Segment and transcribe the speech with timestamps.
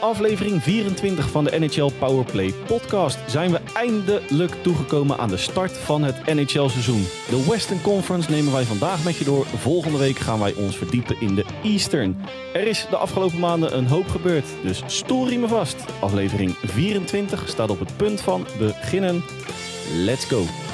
[0.00, 6.02] aflevering 24 van de NHL Powerplay podcast zijn we eindelijk toegekomen aan de start van
[6.02, 7.06] het NHL-seizoen.
[7.28, 9.46] De Western Conference nemen wij vandaag met je door.
[9.46, 12.16] Volgende week gaan wij ons verdiepen in de Eastern.
[12.52, 15.84] Er is de afgelopen maanden een hoop gebeurd, dus story me vast.
[16.00, 19.22] Aflevering 24 staat op het punt van beginnen.
[19.94, 20.69] Let's go!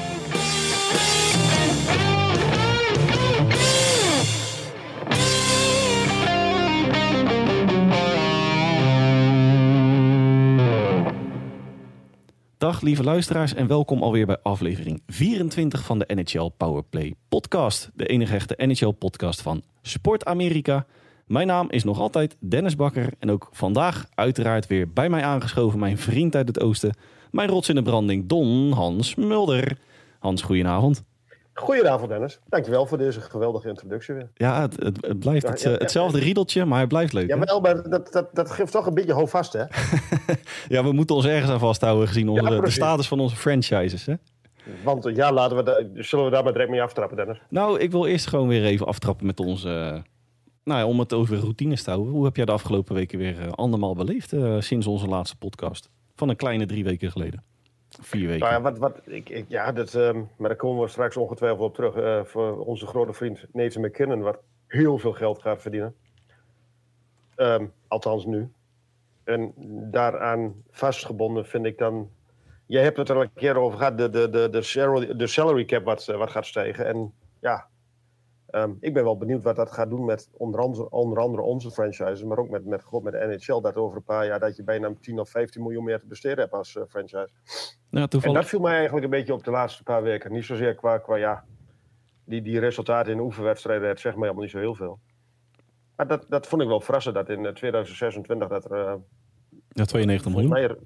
[12.58, 17.90] Dag lieve luisteraars en welkom alweer bij aflevering 24 van de NHL Powerplay podcast.
[17.94, 20.86] De enige echte NHL podcast van Sport Amerika.
[21.26, 25.79] Mijn naam is nog altijd Dennis Bakker en ook vandaag uiteraard weer bij mij aangeschoven
[25.79, 26.96] mijn vriend uit het oosten.
[27.30, 29.79] Mijn rots in de branding Don Hans Mulder.
[30.18, 31.04] Hans, goedenavond.
[31.58, 32.38] Goedenavond Dennis.
[32.48, 34.30] Dankjewel voor deze geweldige introductie weer.
[34.34, 37.28] Ja, het, het, het blijft het, eh, hetzelfde riedeltje, maar hij blijft leuk.
[37.28, 39.64] Ja, maar dat, dat, dat geeft toch een beetje houvast, hè?
[40.74, 44.06] ja, we moeten ons ergens aan vasthouden gezien onze, de status van onze franchises.
[44.06, 44.14] Hè?
[44.84, 47.40] Want ja, laten we da- zullen we daar maar direct mee aftrappen, Dennis?
[47.48, 50.02] Nou, ik wil eerst gewoon weer even aftrappen met onze...
[50.64, 52.12] nou ja, om het over routines te houden.
[52.12, 55.91] Hoe heb jij de afgelopen weken weer eh, andermaal beleefd eh, sinds onze laatste podcast?
[56.14, 57.44] Van een kleine drie weken geleden.
[58.00, 58.48] Vier weken.
[58.48, 61.75] Nou wat, wat, ik, ik, ja dat, ehm, maar daar komen we straks ongetwijfeld op
[61.75, 61.94] terug.
[61.94, 65.94] eh, voor onze grote vriend Nathan McKinnon, wat heel veel geld gaat verdienen.
[67.34, 68.50] Ehm, althans nu.
[69.25, 69.53] En
[69.91, 72.11] daaraan vastgebonden vind ik dan...
[72.66, 75.27] Jij hebt het er al een keer over gehad, de, de, de, de, salary, de
[75.27, 76.86] salary cap wat, eh, wat gaat stijgen.
[76.86, 77.69] En ja,
[78.56, 81.70] ehm, ik ben wel benieuwd wat dat gaat doen met onder andere, onder andere onze
[81.70, 83.60] franchises, maar ook met, met, God, met de NHL.
[83.60, 86.38] Dat over een paar jaar dat je bijna 10 of 15 miljoen meer te besteden
[86.38, 87.28] hebt als eh, franchise.
[87.90, 90.32] nou, En dat viel mij eigenlijk een beetje op de laatste paar weken.
[90.32, 91.44] Niet zozeer qua, qua ja,
[92.24, 94.98] die, die resultaten in oefenwedstrijden, het zegt mij allemaal niet zo heel veel.
[95.96, 98.72] Maar dat, dat vond ik wel verrassend, dat in eh, 2026 dat er...
[98.72, 98.94] eh,
[99.69, 100.48] Ja, 92 volgens miljoen.
[100.50, 100.78] mij er-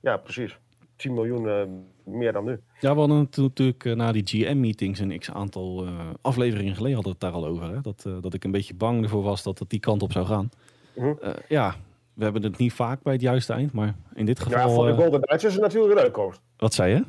[0.00, 0.58] ja, precies.
[0.96, 1.62] 10 miljoen eh,
[2.10, 2.60] meer dan nu.
[2.80, 7.12] Ja, we hadden het natuurlijk eh, na die GM-meetings een x-aantal eh, afleveringen geleden hadden
[7.18, 7.74] we het daar al over.
[7.74, 7.80] Hè?
[7.80, 10.26] Dat, eh, dat ik een beetje bang ervoor was dat het die kant op zou
[10.26, 10.48] gaan.
[10.96, 11.14] Mhm.
[11.48, 11.74] Ja,
[12.14, 14.70] we hebben het niet vaak bij het juiste eind, maar in dit Ja, geval...
[14.70, 16.40] voor de Golden Knights is het natuurlijk een uitkomst.
[16.56, 17.04] wat zei je?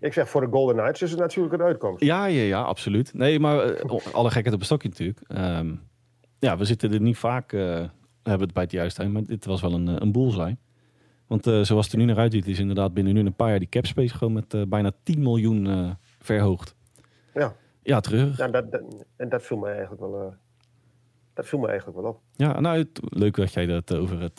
[0.00, 2.02] Ik zeg, voor de Golden Knights is het natuurlijk een uitkomst.
[2.02, 3.14] Ja, ja, ja, absoluut.
[3.14, 3.82] Nee, maar
[4.12, 5.20] alle gekheid op een stokje natuurlijk.
[5.26, 5.74] Ehm,
[6.38, 7.92] ja, we zitten er niet vaak, hebben
[8.22, 10.56] het bij het juiste eind, maar dit was wel een, een bullseye.
[11.32, 13.58] Want eh, zoals het er nu naar uitziet, is inderdaad binnen nu een paar jaar
[13.58, 16.74] die capspace gewoon met eh, bijna 10 miljoen eh, verhoogd.
[17.34, 17.54] Ja.
[17.82, 18.36] Ja, terug.
[18.38, 20.34] Ja, dat, dat- en dat viel me eigenlijk wel,
[21.34, 22.20] dat viel me eigenlijk wel op.
[22.36, 24.36] Ja, nou, het- leuk dat jij dat over het,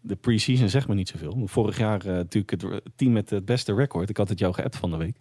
[0.00, 1.42] de pre-season zegt maar niet zoveel.
[1.44, 4.08] Vorig jaar natuurlijk het team met het beste record.
[4.10, 5.16] Ik had het jou geappt van de week.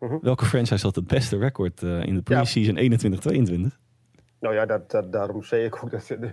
[0.00, 0.16] Mhm.
[0.20, 3.78] Welke franchise had het beste record in de pre-season 21-22?
[4.40, 6.32] Nou ja, dat, dat, daarom zei ik ook dat de,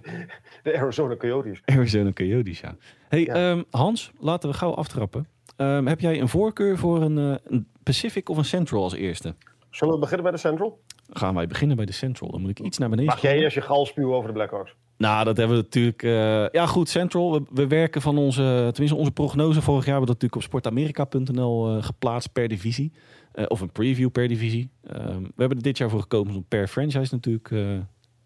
[0.63, 1.61] de Arizona Coyotes.
[1.65, 2.75] Arizona Coyotes, ja.
[3.09, 3.33] Hey, Ja.
[3.33, 5.27] ehm, Hans, laten we gauw aftrappen.
[5.55, 9.35] Ehm, heb jij een voorkeur voor een, eh, een Pacific of een Central als eerste?
[9.69, 10.79] Zullen we beginnen bij de Central?
[11.09, 12.31] Gaan wij beginnen bij de Central.
[12.31, 14.75] Dan moet ik iets naar beneden Mag jij eerst je gal spuwen over de Blackhawks?
[14.97, 16.03] Nou, dat hebben we natuurlijk.
[16.03, 17.31] eh, ja, goed, Central.
[17.31, 18.69] We, we werken van onze.
[18.71, 22.91] Tenminste, onze prognose vorig jaar hebben we dat natuurlijk op sportamerika.nl eh, geplaatst per divisie.
[23.33, 24.69] Eh, of een preview per divisie.
[24.83, 27.51] Ehm, we hebben er dit jaar voor gekomen om per franchise natuurlijk.
[27.51, 27.59] eh,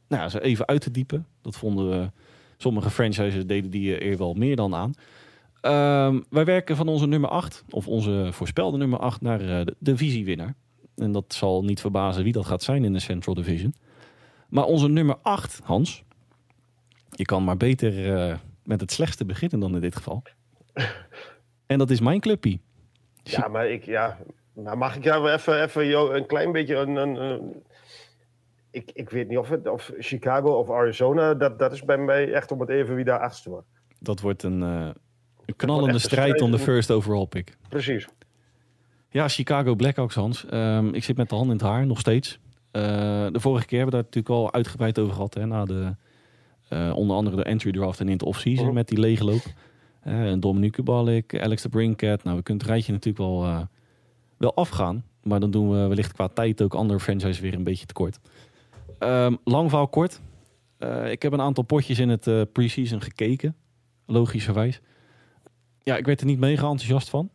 [0.08, 1.28] nou, ja, ze even uit te diepen.
[1.42, 2.12] Dat vonden we.
[2.58, 4.94] Sommige franchises deden die er wel meer dan aan.
[5.62, 9.76] Ehm, wij werken van onze nummer 8, of onze voorspelde nummer 8, naar eh, de
[9.80, 10.56] divisiewinnaar.
[10.96, 13.76] En dat zal niet verbazen wie dat gaat zijn in de Central Division.
[14.50, 16.04] Maar onze nummer 8, Hans,
[17.10, 20.24] je kan maar beter eh, met het slechtste beginnen dan in dit geval.
[21.66, 22.62] En dat is mijn clubpie.
[23.24, 24.18] Ja, maar ik, ja,
[24.64, 26.96] maar mag ik jou even, even jou een klein beetje een.
[26.96, 27.64] een, een-
[28.72, 32.34] ik, ik weet niet of, het, of Chicago of Arizona, dat, dat is bij mij
[32.34, 33.68] echt om het even wie daar achtste wordt.
[34.00, 34.90] Dat wordt een, eh,
[35.46, 37.58] een knallende een strijd om de strijd first overall pick.
[37.70, 38.08] Precies.
[39.10, 40.46] Ja, Chicago Blackhawks, Hans.
[40.46, 42.40] Ehm, ik zit met de hand in het haar, nog steeds.
[42.72, 42.82] Eh,
[43.32, 45.34] de vorige keer hebben we daar natuurlijk al uitgebreid over gehad.
[45.34, 45.96] Hè, na de,
[46.70, 48.74] eh, onder andere de entry draft en in het offseason Mhm.
[48.74, 49.42] met die leegloop.
[50.08, 52.24] Uh, Dominique Kubalik, Alex de Brinket.
[52.24, 53.68] Nou, we kunnen het rijtje natuurlijk wel,
[54.38, 55.04] wel afgaan.
[55.24, 58.20] Maar dan doen we wellicht qua tijd ook andere franchises weer een beetje tekort.
[59.00, 60.22] Ehm lang verhaal kort.
[60.78, 63.56] Eh, ik heb een aantal potjes in het eh preseason gekeken.
[64.06, 64.82] Logischerwijs.
[65.84, 67.30] Ja, ik werd er niet mega enthousiast van.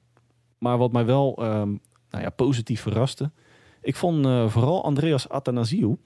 [0.58, 1.68] Maar wat mij wel ehm,
[2.10, 3.30] nou ja, positief verraste.
[3.80, 5.96] Ik vond eh, vooral Andreas Athanasiou,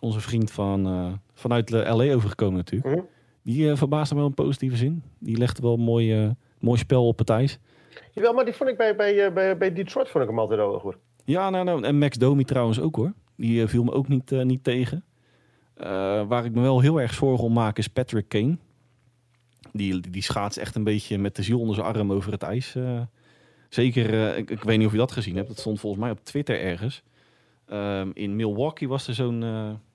[0.00, 2.94] onze vriend van, vanuit de LA overgekomen natuurlijk.
[2.94, 3.04] Mhm.
[3.42, 5.02] Die verbaasde me wel in positieve zin.
[5.18, 7.58] Die legde wel een mooi, mooi spel op het ijs.
[8.12, 10.58] Jawel, maar die vond ik bij, bij, eh, bij, bij Detroit vond ik hem altijd
[10.58, 10.96] wel goed.
[11.24, 13.12] Ja, nou, nou, en Max Domi trouwens ook hoor.
[13.36, 15.04] Die eh, viel me ook niet, eh, niet tegen.
[16.28, 18.56] Waar ik me wel heel erg zorgen om maak is Patrick Kane.
[19.72, 22.76] Die, die schaatst echt een beetje met de ziel onder zijn arm over het ijs.
[23.68, 25.48] zeker, ik, ik weet niet of je dat gezien hebt.
[25.48, 27.02] Dat stond volgens mij op Twitter ergens.
[27.66, 29.40] Ehm, in Milwaukee was er zo'n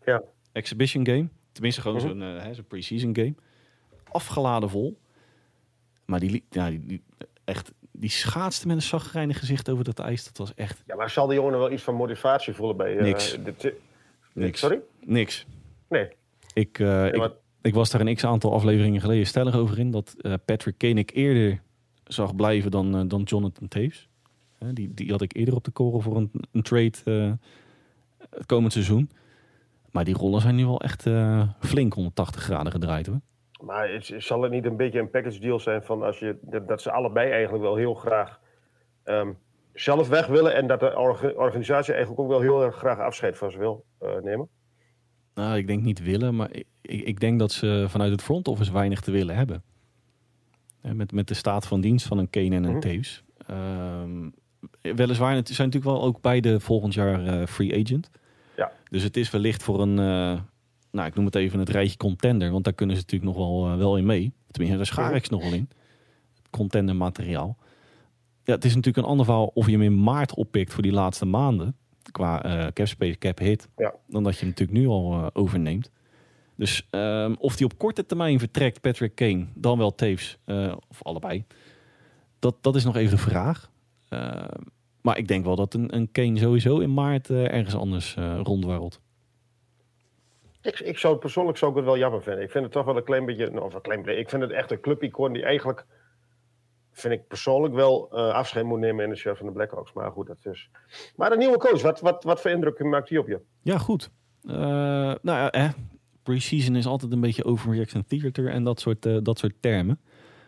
[0.06, 0.22] Ja.
[0.52, 1.28] exhibition game.
[1.52, 2.08] Tenminste, gewoon Mhm.
[2.08, 3.34] zo'n hè, zo'n pre-season game.
[4.12, 4.98] Afgeladen vol.
[6.06, 7.04] Maar die, ja, die, die-
[7.44, 10.24] echt, die schaatste met een zagrijnig gezicht over dat ijs.
[10.24, 12.98] Dat was echt Ja, maar zal de jongen wel iets van motivatie voelen bij...
[12.98, 13.38] eh, Niks.
[14.34, 14.60] niks.
[14.60, 14.80] Sorry?
[15.06, 15.46] Niks.
[15.90, 16.08] Nee.
[16.54, 19.92] Ik, eh, Ja, ik, maar- ik was daar een x-aantal afleveringen geleden stellig over in...
[19.92, 21.62] dat eh, Patrick Kane eerder
[22.04, 24.10] zag blijven dan, dan Jonathan Taves.
[24.74, 27.38] Die, die had ik eerder op de korrel voor een, een trade
[28.30, 29.10] het komend seizoen.
[29.92, 31.02] Maar die rollen zijn nu wel echt
[31.60, 33.20] flink 180 graden gedraaid hoor.
[33.62, 36.38] Maar het, zal het niet een beetje een package deal zijn van als je,
[36.68, 38.40] dat, ze allebei eigenlijk wel heel graag
[39.04, 39.32] ehm,
[39.74, 43.38] zelf weg willen en dat de orga- organisatie eigenlijk ook wel heel erg graag afscheid
[43.38, 44.48] van ze wil eh, nemen?
[45.34, 48.48] Nou, ik denk niet willen, maar ik, ik ik denk dat ze vanuit het front
[48.48, 49.64] office weinig te willen hebben.
[50.82, 52.80] Met, met de staat van dienst van een Kane en een Mhm.
[52.80, 53.24] Taves.
[53.48, 54.30] Ehm,
[54.82, 58.10] weliswaar, het zijn natuurlijk wel ook beide volgend jaar eh, free agent.
[58.56, 58.72] Ja.
[58.90, 60.40] Dus het is wellicht voor een, eh,
[60.92, 62.52] nou ik noem het even het rijtje contender.
[62.52, 64.34] Want daar kunnen ze natuurlijk nog wel, eh, wel in mee.
[64.48, 65.70] Tenminste, daar schaar ik ze nog wel in.
[66.50, 67.58] Contender materiaal.
[68.44, 70.92] Ja, het is natuurlijk een ander verhaal of je hem in maart oppikt voor die
[70.92, 71.76] laatste maanden.
[72.12, 73.70] Qua eh cap space, cap hit.
[73.76, 73.94] Ja.
[74.08, 75.92] Dan dat je hem natuurlijk nu al eh, overneemt.
[76.56, 80.38] Dus ehm, of die op korte termijn vertrekt, Patrick Kane, dan wel Taves,
[80.90, 81.46] of allebei.
[82.40, 83.72] Dat, dat is nog even de vraag.
[84.10, 84.62] Ehm,
[85.02, 89.00] maar ik denk wel dat een, een Kane sowieso in maart ergens anders rondwarrelt.
[90.62, 92.44] Ik, ik zou het persoonlijk zou ik het wel jammer vinden.
[92.44, 94.42] Ik vind het toch wel een klein beetje, nou, of een klein beetje, ik vind
[94.42, 95.86] het echt een clubicoon die eigenlijk,
[96.92, 99.94] vind ik persoonlijk wel eh, afscheid moet nemen in de shirt van de Blackhawks.
[99.94, 100.70] Maar goed, dat is.
[101.16, 103.40] Maar een nieuwe coach, wat, wat, wat voor indruk maakt die op je?
[103.62, 104.10] Ja, goed.
[104.44, 104.54] Eh,
[105.22, 105.70] nou ja, eh,
[106.24, 110.00] pre-season is altijd een beetje overreaction theater en dat soort, eh, dat soort termen.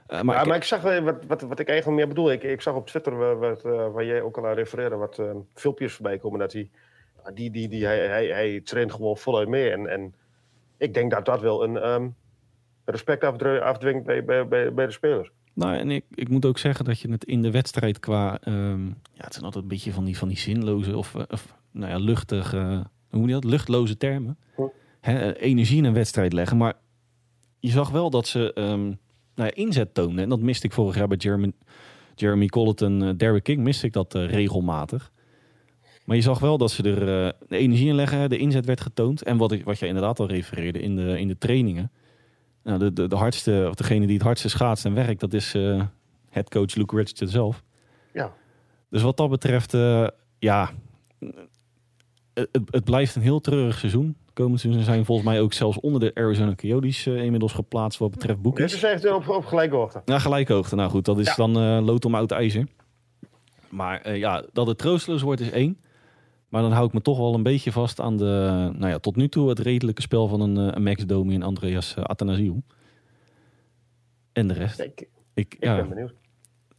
[0.08, 2.32] Maar ik- maar ik zag wat, wat, wat ik eigenlijk meer bedoel.
[2.32, 5.22] Ik, ik zag op Twitter, waar, wat, eh, waar jij ook al aan refereerde, wat
[5.54, 6.40] filmpjes voorbij komen.
[6.40, 6.70] Dat hij,
[7.34, 9.70] die, die, die, hij, hij, hij traint gewoon voluit mee.
[9.70, 10.16] En, en
[10.78, 12.10] ik denk dat dat wel een ehm,
[12.86, 15.32] respect afdwingt bij, bij, bij, bij de spelers.
[15.54, 18.40] Nou, en ik, ik moet ook zeggen dat je het in de wedstrijd qua...
[18.42, 21.56] ehm, ja, het zijn altijd een beetje van die, van die zinloze of, eh, of
[21.72, 22.84] nou ja, luchtige...
[23.10, 23.44] hoe moet je dat?
[23.44, 24.38] Luchtloze termen.
[24.56, 24.62] Hm.
[25.02, 26.58] Hè, eh, energie in een wedstrijd leggen.
[26.58, 26.74] Maar
[27.60, 28.84] je zag wel dat ze ehm,
[29.36, 30.24] nou ja, inzet toonden.
[30.24, 31.52] En dat miste ik vorig jaar bij Jeremy,
[32.16, 35.12] Jeremy Colleton, eh Derrick King, miste ik dat regelmatig.
[36.04, 38.82] Maar je zag wel dat ze er eh, de energie in leggen, de inzet werd
[38.82, 39.24] getoond.
[39.24, 41.92] En wat, ik, wat je inderdaad al refereerde in de, in de trainingen.
[42.64, 45.54] Nou, de, de, de hardste, of degene die het hardste schaatst en werkt, dat is
[45.54, 45.82] eh
[46.30, 47.64] headcoach Luke Richardson zelf.
[48.14, 48.34] Ja.
[48.90, 50.08] Dus wat dat betreft, eh,
[50.40, 50.70] ja,
[52.34, 54.16] het, het- blijft een heel treurig seizoen.
[54.34, 58.34] Komend seizoen zijn volgens mij ook zelfs onder de Arizona Coyotes inmiddels geplaatst wat betreft
[58.34, 58.74] Dit boekjes.
[58.74, 60.02] is echt op, op gelijke hoogte.
[60.06, 60.76] Ja, gelijkhoogte.
[60.76, 61.34] Nou goed, dat is Ja.
[61.36, 62.68] dan lood om oud ijzer.
[63.70, 65.78] Maar ja, dat het troosteloos wordt is één.
[66.54, 68.24] Maar dan hou ik me toch wel een beetje vast aan de,
[68.78, 71.42] nou ja, tot nu toe het redelijke spel van een, eh, een Max Domi en
[71.44, 72.62] Andreas uh, Athanasiou.
[74.34, 74.80] En de rest.
[74.80, 75.02] Ik,
[75.34, 76.14] ik Ik, ja, ben benieuwd.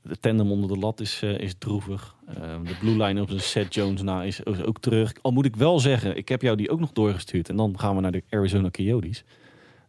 [0.02, 2.16] de tandem onder de lat is, eh, is droevig.
[2.26, 2.34] Eh,
[2.64, 5.12] de blue line op zijn Seth Jones na is, is ook terug.
[5.22, 7.48] Al moet ik wel zeggen, ik heb jou die ook nog doorgestuurd.
[7.48, 9.24] En dan gaan we naar de Arizona Coyotes.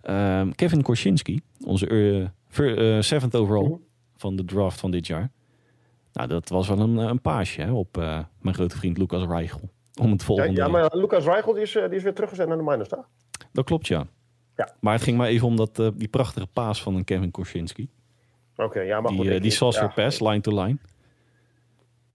[0.02, 3.80] Ehm, Kevin Korchinski, onze eh, eh, seventh overall Mhm.
[4.16, 5.32] van de draft van dit jaar.
[6.14, 9.70] Nou, dat was wel een, een paasje hè, op eh, mijn grote vriend Lucas Reichel.
[10.02, 10.54] Om het volgende...
[10.62, 13.08] ja, maar Lucas Reichel die is, eh, die is weer teruggezet naar de minors, toch?
[13.52, 14.08] Dat klopt, ja.
[14.56, 14.76] Ja.
[14.80, 17.90] Maar het ging maar even om dat, eh, die prachtige paas van een Kevin Korchinski.
[18.56, 19.22] Oké, ja, maar goed.
[19.22, 20.78] Die, eh, ik- die saucer pass, line to line.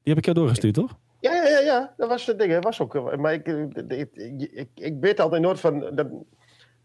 [0.02, 0.98] Die heb ik jou doorgestuurd, toch?
[1.20, 2.52] Ja, ja, ja, ja, dat was het ding.
[2.52, 3.16] Dat was ook.
[3.16, 3.46] Maar ik,
[3.88, 4.10] ik,
[4.52, 5.94] ik, ik, weet altijd nooit van.
[5.94, 6.06] Dat,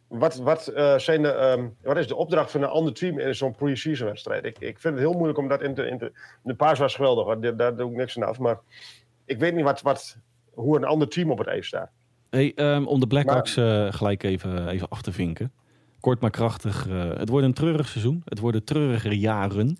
[0.07, 3.35] wat, wat, eh, zijn de, ehm, wat is de opdracht van een ander team in
[3.35, 4.45] zo'n pre-season wedstrijd?
[4.45, 5.87] Ik, ik vind het heel moeilijk om dat in te.
[5.87, 6.11] In te
[6.43, 7.41] de paas was geweldig, hoor.
[7.41, 8.39] Daar, daar doe ik niks aan af.
[8.39, 8.59] Maar
[9.25, 10.17] ik weet niet wat, wat,
[10.55, 11.91] hoe een ander team op het ijs staat.
[12.29, 15.51] Hey, ehm, om de Blackhawks eh, gelijk even, even af te vinken.
[15.99, 16.87] Kort maar krachtig.
[16.87, 18.21] eh, het wordt een treurig seizoen.
[18.25, 19.77] Het worden treurige jaren.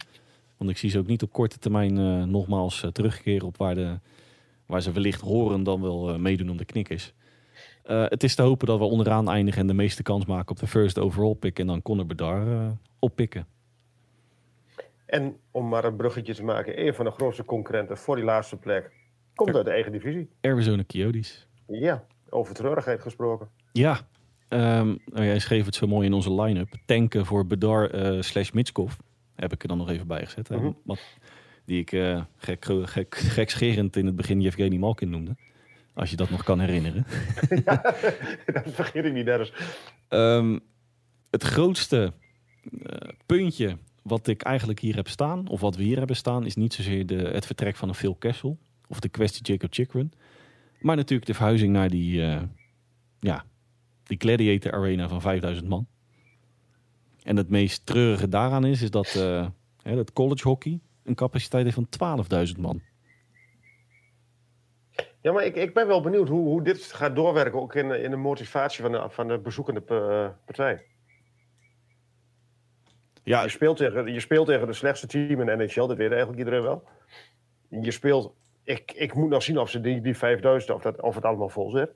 [0.58, 4.00] Want ik zie ze ook niet op korte termijn eh, nogmaals terugkeren op waar, de,
[4.66, 7.14] waar ze wellicht horen dan wel meedoen om de knikkers.
[7.84, 10.60] Eh het is te hopen dat we onderaan eindigen en de meeste kans maken op
[10.60, 11.60] de first overall pick.
[11.60, 13.48] En dan Conor Bedard oppikken.
[15.06, 18.58] En om maar een bruggetje te maken, een van de grootste concurrenten voor die laatste
[18.58, 18.92] plek
[19.36, 20.30] komt uit de eigen divisie.
[20.42, 21.48] Arizona Coyotes.
[21.68, 23.50] Ja, over treurigheid gesproken.
[23.72, 24.00] Ja,
[24.48, 26.74] ehm, nou, jij schreef het zo mooi in onze line-up.
[26.86, 28.94] Tanken voor Bedar eh, slash Mitskov.
[29.36, 30.50] Heb ik er dan nog even bij gezet.
[30.50, 30.72] Mhm.
[30.84, 31.00] Wat,
[31.66, 35.36] die ik eh, gek, gek, gekscherend in het begin Yevgeny Malkin noemde.
[35.94, 37.06] Als je dat nog kan herinneren.
[38.54, 39.54] dat vergeet ik niet, Dennis.
[40.08, 40.60] Ehm,
[41.32, 42.14] het grootste
[42.84, 46.56] eh, puntje wat ik eigenlijk hier heb staan, of wat we hier hebben staan, is
[46.56, 50.12] niet zozeer de, het vertrek van een Phil Kessel of de kwestie Jacob Chikrin,
[50.80, 52.42] maar natuurlijk de verhuizing naar die, eh,
[53.20, 53.46] ja,
[54.04, 55.88] die Gladiator Arena van 5000 man.
[57.24, 59.48] En het meest treurige daaraan is, is dat, eh,
[59.82, 62.82] hè, dat college hockey een capaciteit heeft van 12.000 man.
[65.22, 68.10] Ja, maar ik, ik ben wel benieuwd hoe, hoe dit gaat doorwerken, ook in, in
[68.10, 70.86] de motivatie van de, van de bezoekende eh, partij.
[73.24, 76.10] Ja, Je speelt, tegen, je speelt tegen de slechtste team in de NHL, dat weet
[76.10, 76.84] eigenlijk iedereen wel.
[77.70, 78.34] Je speelt,
[78.66, 81.50] ik, ik moet nog zien of ze die, die 5000, of, dat, of het allemaal
[81.50, 81.90] vol zit.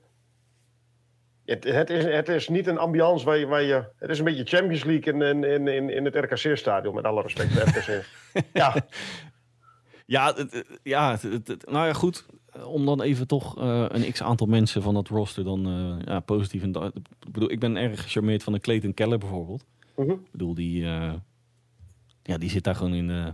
[1.44, 3.84] Het, het, is, het is niet een ambiance waar je, waar je.
[3.96, 7.50] Het is een beetje Champions League in, in, in, in, het RKC-stadion, met alle respect.
[7.52, 8.04] voor RKC.
[8.52, 8.74] ja,
[10.06, 12.26] Ja, het- ja, het- nou ja, goed.
[12.64, 16.62] Om dan even toch eh, een x-aantal mensen van dat roster dan eh, ja, positief...
[16.62, 16.74] En,
[17.20, 19.64] ik bedoel, ik ben erg gecharmeerd van de Clayton Keller bijvoorbeeld.
[19.96, 20.10] Mhm.
[20.10, 21.12] Ik bedoel, die, eh,
[22.22, 23.10] ja, die zit daar gewoon in...
[23.10, 23.24] eh,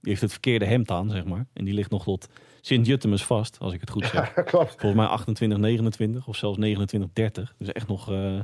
[0.00, 1.46] die heeft het verkeerde hemd aan, zeg maar.
[1.52, 2.28] En die ligt nog tot
[2.66, 4.34] Sint-Juttemus vast, als ik het goed zeg.
[4.34, 4.70] ja, klopt.
[4.70, 7.54] Volgens mij 28, 29 of zelfs 29, 30.
[7.58, 8.40] Dus echt nog eh,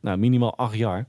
[0.00, 1.06] nou, minimaal acht jaar.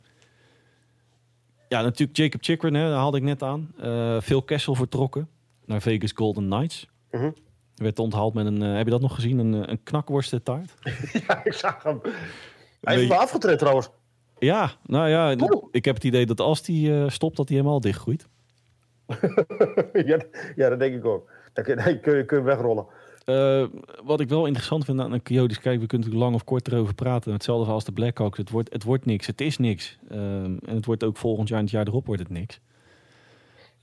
[1.67, 3.73] Ja, natuurlijk Jacob Chikrin, hè, daar haalde ik net aan.
[3.81, 5.29] Eh Phil Kessel vertrokken
[5.65, 6.87] naar Vegas Golden Knights.
[7.11, 7.31] Mhm.
[7.75, 9.39] Werd onthaald met een, eh, heb je dat nog gezien?
[9.39, 10.73] Een, een knakworstentaart.
[11.27, 12.01] Ja, ik zag hem.
[12.81, 13.89] Hij is wel afgetreden trouwens.
[14.39, 15.63] Ja, nou ja, Oeh.
[15.71, 18.27] ik heb het idee dat als die stopt, dat hij helemaal dichtgroeit.
[20.09, 20.19] ja,
[20.55, 21.29] ja, dat denk ik ook.
[21.53, 22.85] Dan kun, je, kun wegrollen.
[23.29, 23.63] Eh,
[24.03, 26.67] wat ik wel interessant vind aan de Coyotes, kijk, we kunnen natuurlijk lang of kort
[26.67, 27.33] erover praten.
[27.33, 28.37] Hetzelfde als de Blackhawks.
[28.37, 29.27] Het wordt, het wordt niks.
[29.27, 29.97] Het is niks.
[30.09, 32.59] Ehm, en het wordt ook volgend jaar en het jaar erop wordt het niks.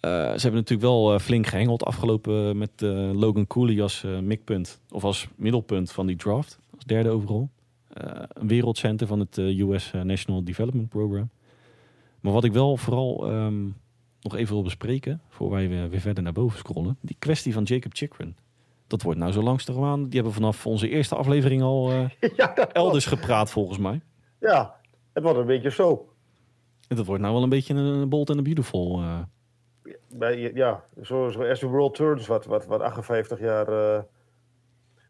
[0.00, 2.70] Eh, ze hebben natuurlijk wel eh, flink gehengeld afgelopen met
[3.12, 4.80] Logan Cooley als mikpunt.
[4.90, 6.58] Of als middelpunt van die draft.
[6.74, 7.50] Als derde overal.
[7.88, 11.30] Een van het US National Development Program.
[12.20, 13.64] Maar wat ik wel vooral ehm,
[14.30, 16.98] nog even wil bespreken, voor wij weer, weer verder naar boven scrollen.
[17.00, 18.36] Die kwestie van Jacob Chikrin.
[18.86, 20.04] Dat wordt nou zo langzamerhand.
[20.04, 24.00] Die hebben vanaf onze eerste aflevering al eh, ja, elders gepraat volgens mij.
[24.40, 24.74] Ja,
[25.12, 26.08] het wordt een beetje zo.
[26.88, 29.00] En dat wordt nou wel een beetje een bold en een beautiful.
[29.00, 29.18] eh.
[30.08, 33.68] Bij, ja, zo, zo as the world turns, wat, wat, wat 58 jaar.
[33.68, 34.02] eh.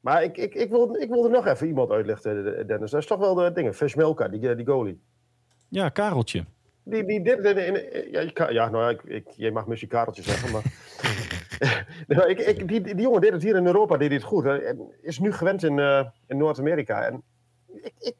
[0.01, 2.91] Maar ik, ik, ik, wil, ik wilde nog even iemand uitlichten, Dennis.
[2.91, 3.75] Dat is toch wel de dingen.
[3.75, 5.01] Veshmelka, die, die goalie.
[5.69, 6.45] Ja, Kareltje.
[6.89, 9.67] Die, die dit, in, in- ja, je kan- ja, nou ja, ik, ik, jij mag
[9.67, 10.63] misschien Kareltje zeggen, maar...
[12.07, 14.45] Maar ik, ik, die, die jongen deed het hier in Europa, deed het goed.
[14.45, 14.73] hè.
[15.03, 17.03] Is nu gewend in, eh, in Noord-Amerika.
[17.03, 17.23] En
[17.83, 18.15] ik, ik,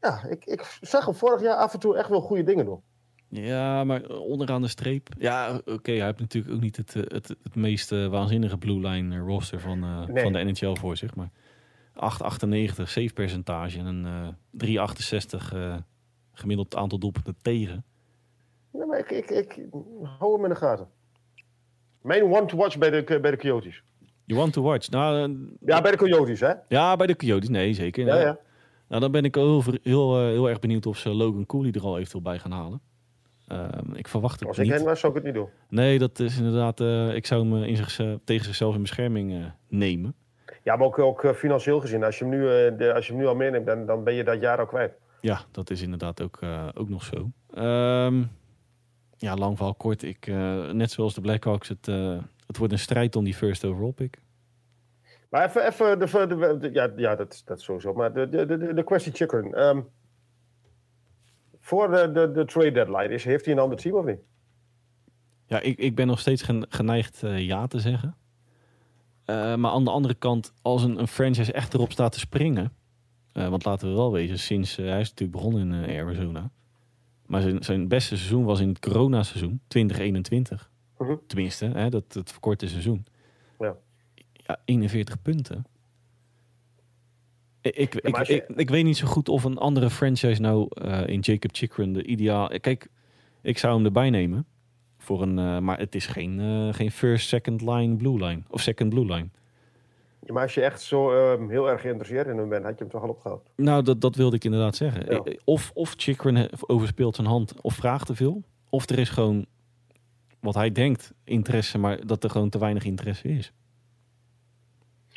[0.00, 2.80] ja, ik, ik zag hem vorig jaar af en toe echt wel goede dingen doen.
[3.28, 5.08] Ja, maar onderaan de streep.
[5.18, 5.92] Ja, oké.
[5.92, 9.20] hij heeft natuurlijk ook niet het, eh, het, het meest eh, waanzinnige blue line eh,
[9.26, 10.22] roster van, eh, Nee.
[10.22, 11.14] van de NHL voor zich.
[11.14, 11.30] Maar
[11.94, 15.76] 8,98 save percentage en een eh 3,68 eh,
[16.34, 17.84] gemiddeld aantal doelpunten tegen.
[18.70, 19.66] Ja, maar ik, ik, ik
[20.18, 20.88] hou hem in de gaten.
[22.02, 23.82] Mijn one to watch bij de, bij de Coyotes.
[24.24, 24.90] You want to watch?
[24.90, 25.36] Nou, eh,
[25.68, 26.52] Ja, bij de Coyotes, hè?
[26.68, 27.48] ja, bij de Coyotes.
[27.48, 28.06] Nee, zeker.
[28.06, 28.38] Ja, ja.
[28.88, 31.82] Nou, dan ben ik heel, heel, eh, heel erg benieuwd of ze Logan Cooley er
[31.82, 32.80] al eventueel bij gaan halen.
[33.48, 34.72] Ehm, ik verwacht het Als ik niet.
[34.74, 35.48] hen was, zou ik het niet doen.
[35.68, 36.80] Nee, dat is inderdaad.
[36.80, 40.14] eh, ik zou hem in zich, tegen zichzelf in bescherming nemen.
[40.62, 42.04] Ja, maar ook, ook financieel gezien.
[42.04, 44.24] Als je hem nu, de, als je hem nu al meeneemt, dan, dan ben je
[44.24, 44.92] dat jaar al kwijt.
[45.24, 47.30] Ja, dat is inderdaad ook, eh, ook nog zo.
[47.54, 48.24] Ehm,
[49.16, 50.02] ja, lang verhaal kort.
[50.02, 53.64] Ik, eh, net zoals de Blackhawks, het, eh, het wordt een strijd om die first
[53.64, 54.20] overall pick.
[55.30, 57.92] Maar even, even de, de, de- ja, ja dat, dat is sowieso.
[57.94, 59.52] Maar de, de, de, de question chicken.
[59.52, 59.80] ehm,
[61.60, 64.20] voor de, de, de trade deadline, is, heeft hij een ander team of niet?
[65.46, 68.16] Ja, ik, ik ben nog steeds gen- geneigd ja te zeggen.
[69.26, 72.72] Maar aan de andere kant, als een, een franchise echt erop staat te springen.
[73.34, 76.50] Eh, want laten we wel wezen, sinds eh, hij is natuurlijk begonnen in eh, Arizona.
[77.26, 80.70] Maar zijn, zijn beste seizoen was in het corona-seizoen, 2021.
[80.98, 81.14] Mhm.
[81.26, 83.04] Tenminste, hè, dat het verkorte seizoen.
[83.58, 83.76] Ja.
[84.32, 85.64] Ja, 41 punten.
[87.60, 90.68] Ik, ik, ik, je- ik, ik weet niet zo goed of een andere franchise nou
[91.06, 92.48] in Jacob Chikrin de ideaal...
[92.60, 92.88] Kijk,
[93.42, 94.46] ik zou hem erbij nemen.
[94.98, 96.40] Voor een, maar het is geen,
[96.74, 98.42] geen first, second line, blue line.
[98.48, 99.28] Of second blue line.
[100.26, 102.78] Ja, maar als je echt zo ehm, heel erg geïnteresseerd in hem bent, had je
[102.84, 103.50] hem toch al opgehaald.
[103.56, 105.04] Nou, dat, dat wilde ik inderdaad zeggen.
[105.14, 105.22] Ja.
[105.22, 108.42] Eh, Of, of Chikrin overspeelt zijn hand of vraagt te veel.
[108.68, 109.46] Of er is gewoon
[110.40, 113.52] wat hij denkt interesse, maar dat er gewoon te weinig interesse is.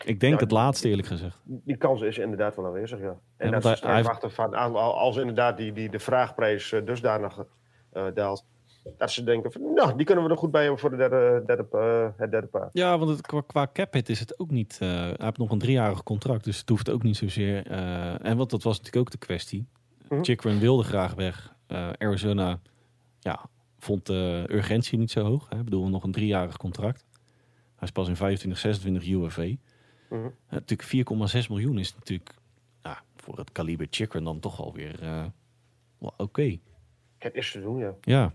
[0.05, 1.39] Ik denk Ja, het laatste eerlijk gezegd.
[1.43, 3.19] Die kans is inderdaad wel aanwezig, ja.
[3.37, 6.85] En Ja, dat hij- hij- wachten van, als, als inderdaad die, die, de vraagprijs eh,
[6.85, 7.45] dusdanig
[7.91, 8.45] eh, daalt,
[8.97, 11.43] dat ze denken van, nou, die kunnen we er goed bij hebben voor de derde,
[11.45, 12.69] derde, eh, het derde paar.
[12.71, 14.77] Ja, want het, qua, qua cap hit is het ook niet.
[14.81, 17.67] eh, hij heeft nog een driejarig contract, dus het hoeft ook niet zozeer.
[17.67, 19.67] eh, en wat dat was natuurlijk ook de kwestie.
[20.21, 21.55] Chikrin wilde graag weg.
[21.97, 22.59] Arizona,
[23.19, 23.45] ja,
[23.79, 25.49] vond de urgentie niet zo hoog.
[25.49, 25.57] Hè.
[25.57, 27.05] Ik bedoel, nog een driejarig contract.
[27.75, 29.55] Hij is pas in 25, 26 UFV.
[30.09, 30.21] Mhm.
[30.25, 30.83] Uh, natuurlijk
[31.43, 32.33] 4,6 miljoen is natuurlijk
[32.83, 36.23] ja, voor het kaliber Chikrin dan toch alweer well, oké.
[36.23, 36.61] Okay.
[37.17, 37.93] Het is te doen, ja.
[38.01, 38.33] Ja.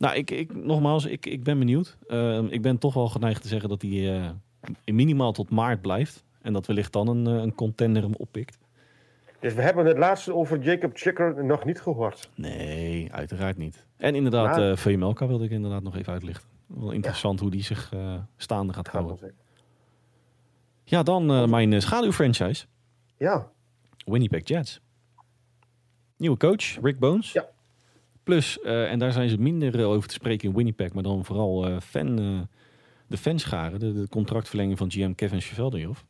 [0.00, 1.96] Nou, ik, ik, nogmaals, ik, ik ben benieuwd.
[2.08, 4.30] Uh, ik ben toch wel geneigd te zeggen dat hij uh,
[4.84, 6.24] minimaal tot maart blijft.
[6.42, 8.58] En dat wellicht dan een, een contender hem oppikt.
[9.38, 12.30] Dus we hebben het laatste over Jacob Chicker nog niet gehoord.
[12.34, 13.86] Nee, uiteraard niet.
[13.96, 16.48] En inderdaad, Maar- uh, VMLK wilde ik inderdaad nog even uitlichten.
[16.66, 17.92] Wel interessant hoe die zich
[18.36, 19.34] staande gaat houden.
[20.84, 22.66] Ja, dan mijn schaduwfranchise.
[23.16, 23.50] Ja,
[24.04, 24.80] Winnipeg Jets.
[26.16, 27.32] Nieuwe coach, Rick Bones.
[27.32, 27.48] Ja.
[28.30, 31.24] Plus, uh, en daar zijn ze minder uh, over te spreken in Winnipeg, maar dan
[31.24, 32.40] vooral uh, fan, uh,
[33.06, 36.04] de fanscharen, de, de contractverlenging van GM Kevin Cheveldayoff.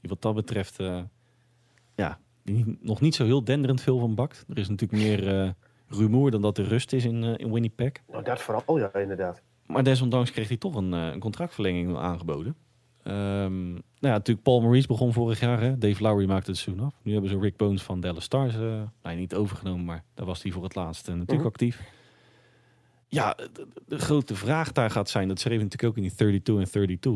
[0.00, 0.76] Die wat dat betreft,
[1.94, 4.44] ja, die nog niet zo heel denderend veel van bakt.
[4.48, 5.54] Er is natuurlijk meer
[5.88, 7.92] rumoer dan dat er rust is in, in Winnipeg.
[8.08, 9.42] nou, dat vooral, ja, inderdaad.
[9.66, 12.56] Maar desondanks kreeg hij toch een, een contractverlenging aangeboden.
[13.08, 15.60] Um, nou ja, natuurlijk Paul Maurice begon vorig jaar.
[15.60, 15.78] Hè?
[15.78, 16.94] Dave Lowry maakte het seizoen af.
[17.02, 18.54] Nu hebben ze Rick Bones van Dallas Stars.
[18.54, 21.46] Uh, nee, niet overgenomen, maar daar was hij voor het laatst uh, natuurlijk Mhm.
[21.48, 21.82] actief.
[23.08, 26.58] Ja, de, de, grote vraag daar gaat zijn, dat schreef natuurlijk ook in die 32
[26.64, 27.12] en 32.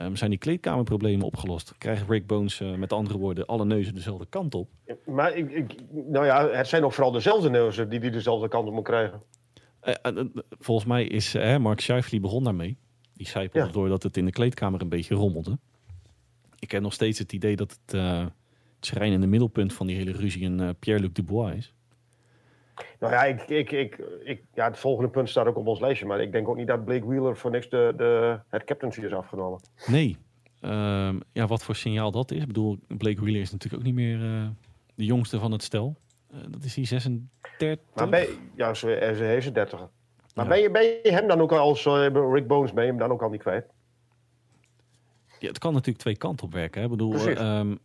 [0.00, 1.74] Um, zijn die kleedkamerproblemen opgelost?
[1.78, 4.68] Krijgt Rick Bones uh, met andere woorden alle neuzen dezelfde kant op?
[5.06, 8.68] Maar ik, ik, nou ja, het zijn ook vooral dezelfde neuzen die die dezelfde kant
[8.68, 9.22] op moet krijgen.
[9.82, 10.24] Uh,
[10.58, 12.78] volgens mij is Mark Scheifele begon daarmee.
[13.16, 13.72] Die zijpelde Ja.
[13.72, 15.58] doordat het in de kleedkamer een beetje rommelde.
[16.58, 20.12] Ik heb nog steeds het idee dat het, uh, het schrijnende middelpunt van die hele
[20.12, 21.74] ruzie een uh, Pierre-Luc Dubois is.
[23.00, 26.06] Nou ja, ik, ik, ik, ik, ja, het volgende punt staat ook op ons lijstje.
[26.06, 29.12] Maar ik denk ook niet dat Blake Wheeler voor niks de, de, het captaincy is
[29.12, 29.60] afgenomen.
[29.86, 30.16] Nee.
[30.60, 32.40] Um, ja, wat voor signaal dat is.
[32.40, 34.48] Ik bedoel, Blake Wheeler is natuurlijk ook niet meer uh,
[34.94, 35.96] de jongste van het stel.
[36.34, 37.84] Uh, dat is die 36.
[37.94, 39.88] Maar ben, ja, ze, ze is 30.
[40.36, 40.50] Maar Ja.
[40.50, 42.98] ben, je, ben je hem dan ook al als uh, Rick Bones, ben je hem
[42.98, 43.66] dan ook al niet kwijt?
[45.38, 46.78] Ja, het kan natuurlijk twee kanten op werken.
[46.80, 46.84] Hè?
[46.84, 47.40] Ik bedoel, Precies.
[47.40, 47.78] um,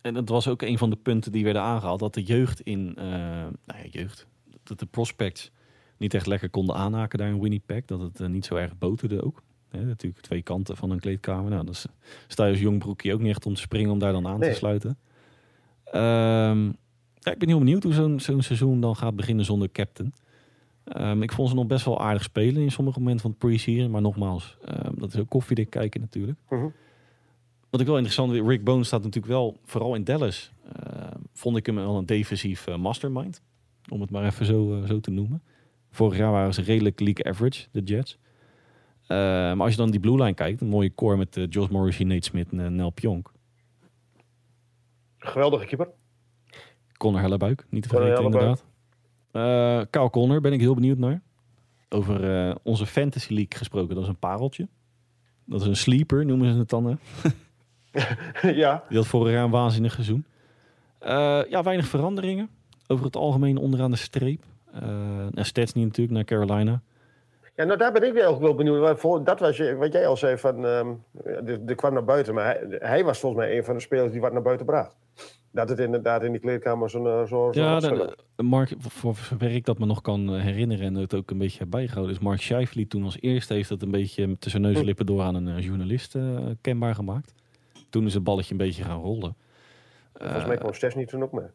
[0.00, 2.00] en dat was ook een van de punten die werden aangehaald.
[2.00, 3.50] Dat de jeugd in, uh, nou
[3.82, 4.26] ja, jeugd,
[4.62, 5.50] dat de prospects
[5.96, 7.84] niet echt lekker konden aanhaken daar in Winnipeg.
[7.84, 9.42] Dat het uh, niet zo erg boterde ook.
[9.68, 11.50] Hè, natuurlijk twee kanten van een kleedkamer.
[11.50, 11.74] Nou, dan
[12.26, 14.38] sta je als jong broekje ook niet echt om te springen om daar dan aan
[14.38, 14.50] Nee.
[14.50, 14.98] te sluiten.
[15.94, 16.76] Um,
[17.18, 20.12] ja, ik ben heel benieuwd hoe zo'n zo'n seizoen dan gaat beginnen zonder captain.
[20.84, 23.90] Um, ik vond ze nog best wel aardig spelen in sommige momenten van het pre-season.
[23.90, 26.38] Maar nogmaals, um, dat is ook koffiedik kijken natuurlijk.
[26.48, 26.70] Uh -huh.
[27.70, 31.56] Wat ik wel interessant vind, Rick Bones staat natuurlijk wel, vooral in Dallas, uh, vond
[31.56, 33.42] ik hem wel een defensief uh, mastermind.
[33.88, 35.42] Om het maar even zo, uh, zo te noemen.
[35.90, 38.18] Vorig jaar waren ze redelijk league average, de Jets.
[39.06, 42.06] Maar als je dan die blue line kijkt, een mooie core met uh, Josh Morrissey,
[42.06, 43.32] Nate Smith en Nel Pionk.
[45.18, 45.88] Geweldige keeper.
[46.96, 48.64] Connor Hellebuik, niet te vergeten inderdaad.
[49.32, 51.22] Uh, Kyle Connor ben ik heel benieuwd naar.
[51.88, 54.68] Over uh, onze Fantasy League gesproken, dat is een pareltje.
[55.44, 56.86] Dat is een sleeper, noemen ze het dan.
[56.86, 56.94] Hè?
[58.62, 58.84] ja.
[58.88, 60.24] Die had vorig jaar een waanzinnig seizoen.
[61.02, 62.48] Uh, ja, weinig veranderingen.
[62.86, 64.44] Over het algemeen onderaan de streep.
[64.82, 66.82] Uh, Stats niet natuurlijk naar Carolina.
[67.56, 69.00] Ja, nou daar ben ik wel, wel benieuwd.
[69.00, 71.04] Voor, dat was je, wat jij al zei, van, um,
[71.66, 72.34] er kwam naar buiten.
[72.34, 74.96] Maar hij, hij, was volgens mij een van de spelers die wat naar buiten bracht.
[75.50, 79.54] Dat het inderdaad in die kleedkamer zo'n zo, zo Ja, de, de, Mark, voor zover
[79.54, 82.14] ik dat me nog kan herinneren en het ook een beetje heb bijgehouden...
[82.14, 85.22] is Mark Scheifele toen als eerste heeft dat een beetje tussen neus en lippen door
[85.22, 87.34] aan een uh, journalist uh, kenbaar gemaakt.
[87.90, 89.36] Toen is het balletje een beetje gaan rollen.
[90.12, 91.46] Volgens mij kwam Stesny toen ook mee.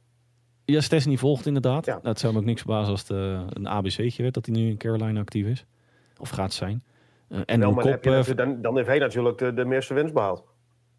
[0.66, 1.86] Ja, Stesny volgt inderdaad.
[1.86, 1.94] Ja.
[1.94, 4.56] Nou, het zou me ook niks verbazen als het uh, een ABC'tje werd dat hij
[4.56, 5.66] nu in Carolina actief is.
[6.20, 6.84] Of gaat zijn.
[7.30, 10.44] Uh, en nou, Kop, je, dan, dan, heeft hij natuurlijk de, de meeste winst behaald.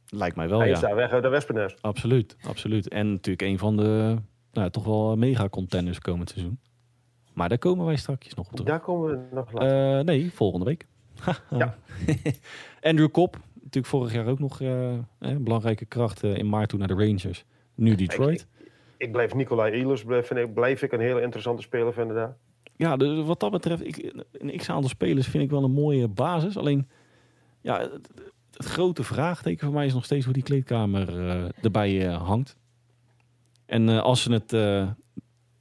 [0.09, 0.75] Lijkt mij wel, hij ja.
[0.75, 1.83] is daar weg uit de wespennest.
[1.83, 2.89] Absoluut, absoluut.
[2.89, 4.17] En natuurlijk een van de
[4.53, 6.59] nou, toch wel mega contenders komend seizoen.
[7.35, 8.67] Maar daar komen wij straks nog op terug.
[8.67, 10.05] Daar komen we nog later.
[10.05, 10.87] Nee, volgende week.
[11.51, 11.77] ja.
[12.81, 16.95] Andrew Kop, natuurlijk vorig jaar ook nog een belangrijke kracht in maart toen naar de
[16.95, 17.45] Rangers.
[17.75, 18.41] Nu Detroit.
[18.41, 22.17] Ik, ik, ik blijf Nicolai Ehlers, blijf, ik, blijf ik een hele interessante speler vinden
[22.17, 22.37] daar.
[22.79, 26.57] Ja, dus wat dat betreft, ik, een x-aantal spelers vind ik wel een mooie basis.
[26.57, 26.89] Alleen,
[27.61, 28.11] ja, het,
[28.51, 32.57] grote vraagteken voor mij is nog steeds hoe die kleedkamer uh, erbij uh, hangt.
[33.67, 34.53] En uh, als ze het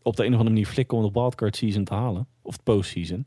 [0.02, 2.64] op de een of andere manier flikken om de wildcard season te halen, of het
[2.64, 3.26] postseason,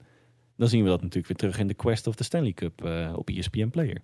[0.57, 3.29] dan zien we dat natuurlijk weer terug in de Quest of the Stanley Cup op
[3.29, 4.03] ESPN Player.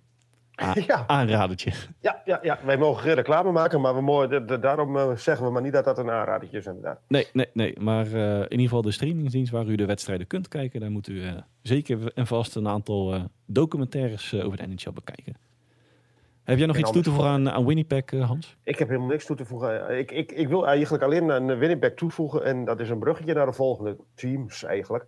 [0.61, 1.03] A ja.
[1.07, 1.71] Aanradertje.
[1.99, 5.51] Ja, ja, ja, wij mogen geen reclame maken, maar we mogen, daarom uh, zeggen we
[5.51, 6.99] maar niet dat dat een aanradertje is inderdaad.
[7.07, 7.79] Nee, nee, nee.
[7.79, 11.07] Maar uh, in ieder geval de streamingsdienst waar u de wedstrijden kunt kijken, daar moet
[11.07, 15.35] u uh, zeker en vast een aantal documentaires over de NHL bekijken.
[16.43, 18.57] Heb jij nog iets toe te voegen aan, aan Winnipeg, Hans?
[18.63, 19.97] Ik heb helemaal niks toe te voegen.
[19.97, 23.45] Ik, ik, ik wil eigenlijk alleen een Winnipeg toevoegen en dat is een bruggetje naar
[23.45, 25.05] de volgende teams eigenlijk.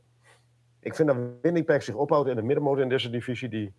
[0.80, 3.50] ik vind dat Winnipeg zich ophoudt in de middenmoot in deze divisie.
[3.50, 3.74] Die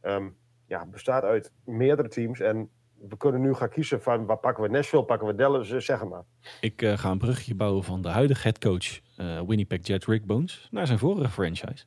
[0.00, 0.28] ehm,
[0.68, 2.40] ja, bestaat uit meerdere teams.
[2.40, 2.70] En
[3.08, 6.04] we kunnen nu gaan kiezen van waar pakken we Nashville, pakken we Dallas, eh, zeg
[6.04, 6.22] maar.
[6.60, 10.68] Ik uh, ga een bruggetje bouwen van de huidige headcoach uh, Winnipeg Jets Rick Bones
[10.70, 11.84] naar zijn vorige franchise.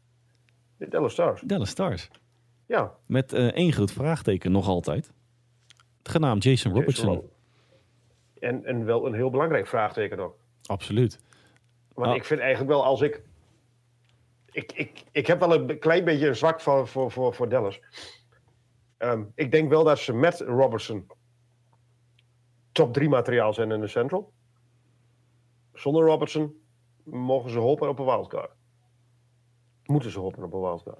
[0.78, 1.41] De Dallas Stars.
[1.41, 2.10] Dallas Stars.
[2.65, 2.91] Ja.
[3.06, 5.12] Met uh, één groot vraagteken nog altijd.
[6.04, 7.13] Genaamd Jason Robertson.
[7.13, 7.30] Jason
[8.39, 10.38] en, en wel een heel belangrijk vraagteken ook.
[10.65, 11.20] Absoluut.
[11.94, 12.15] Want ah.
[12.15, 13.22] ik vind eigenlijk wel als ik
[14.52, 17.80] ik, ik, ik heb wel een klein beetje een zwak voor, voor, voor, voor Dallas.
[19.04, 21.08] Um, ik denk wel dat ze met Robertson
[22.72, 24.34] top 3 materiaal zijn in de Central.
[25.74, 26.54] Zonder Robertson
[27.04, 28.52] mogen ze hopen op een wildcard.
[29.86, 31.00] Moeten ze hopen op een wildcard.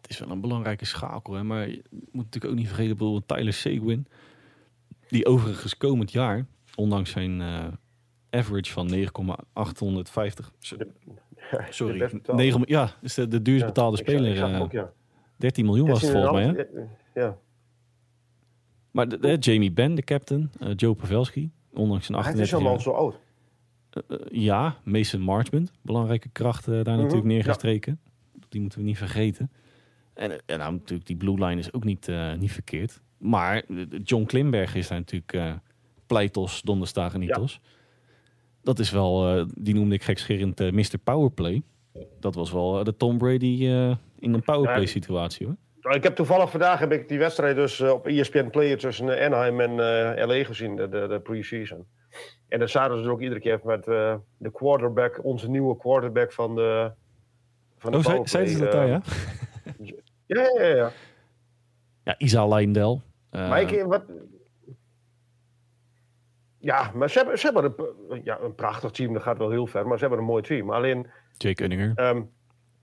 [0.00, 1.42] Het is wel een belangrijke schakel, hè?
[1.42, 4.06] maar je moet natuurlijk ook niet vergeten, bijvoorbeeld Tyler Seguin,
[5.08, 7.66] die overigens komend jaar, ondanks zijn uh,
[8.30, 10.52] average van 9,850.
[11.70, 14.36] Sorry, 9, ja, is de, de duurst betaalde ja, speler.
[14.36, 14.92] Ik ik ook, ja.
[15.36, 16.84] 13 miljoen was het volgens mij, hè?
[17.14, 17.36] Ja.
[18.90, 22.66] Maar de, de, Jamie Benn, de captain, uh, Joe Pavelski, ondanks zijn 38 Hij is
[22.66, 23.18] al zo oud.
[23.94, 26.96] Uh, uh, ja, Mason Marchment, belangrijke kracht daar -hmm.
[26.96, 28.00] natuurlijk neergestreken.
[28.48, 29.50] Die moeten we niet vergeten.
[30.14, 33.00] En, en nou, natuurlijk, die blue line is ook niet, niet verkeerd.
[33.18, 33.62] Maar
[34.02, 35.60] John Klimberg is daar natuurlijk
[36.06, 37.60] pleitos, donderstagen nitos.
[37.62, 37.68] Ja
[38.62, 40.98] dat is wel, uh, die noemde ik gekscherend uh, Mr.
[41.04, 41.62] Powerplay.
[42.20, 43.64] Dat was wel uh, de Tom Brady
[44.18, 45.56] in een powerplay situatie hoor.
[45.80, 49.60] Nou, ik heb toevallig vandaag heb ik die wedstrijd dus op ESPN Player tussen Anaheim
[49.60, 49.74] en
[50.26, 51.86] LA gezien, de, de, de pre-season.
[52.48, 56.54] En dan zaten ze dus ook iedere keer met de quarterback, onze nieuwe quarterback van
[56.54, 56.92] de.
[57.78, 59.02] Van de oh, zei, zeiden ze dat daar, ja?
[60.26, 60.90] ja, ja, ja.
[62.04, 63.02] Ja, Isa Leindel.
[63.30, 64.02] maar ik, wat,
[66.60, 67.74] ja, maar ze hebben, ze hebben
[68.08, 69.12] een, ja, een prachtig team.
[69.12, 69.86] Dat gaat wel heel ver.
[69.86, 70.70] Maar ze hebben een mooi team.
[70.70, 71.06] Alleen...
[71.36, 72.08] Jake Unninger.
[72.08, 72.30] Um,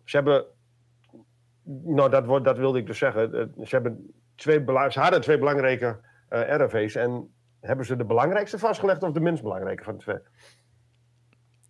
[0.04, 0.46] ze hebben...
[1.68, 3.34] Nou, dat, dat wilde ik dus zeggen.
[3.34, 6.00] Eh, ze, hebben twee ze hadden twee belangrijke
[6.30, 6.96] uh, eh, RFV's.
[6.96, 10.18] En hebben ze de belangrijkste vastgelegd of de minst belangrijke van de twee?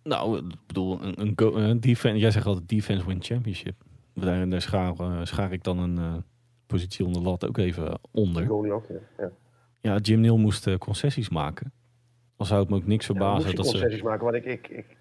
[0.02, 3.82] Nou, ik bedoel, een, een, een defense, jij zegt altijd defense win championship.
[4.14, 6.14] Daar, daar schaar, uh, schaar ik dan een uh,
[6.66, 8.52] positie onder lat ook even onder.
[8.72, 8.86] Ook,
[9.18, 9.30] ja.
[9.80, 11.72] ja, Jim Neal moest concessies maken.
[12.36, 13.50] Dan zou het me ook niks verbazen.
[13.50, 14.04] Ja, dat concessies ze...
[14.04, 14.96] maken, want ik, ik, ik,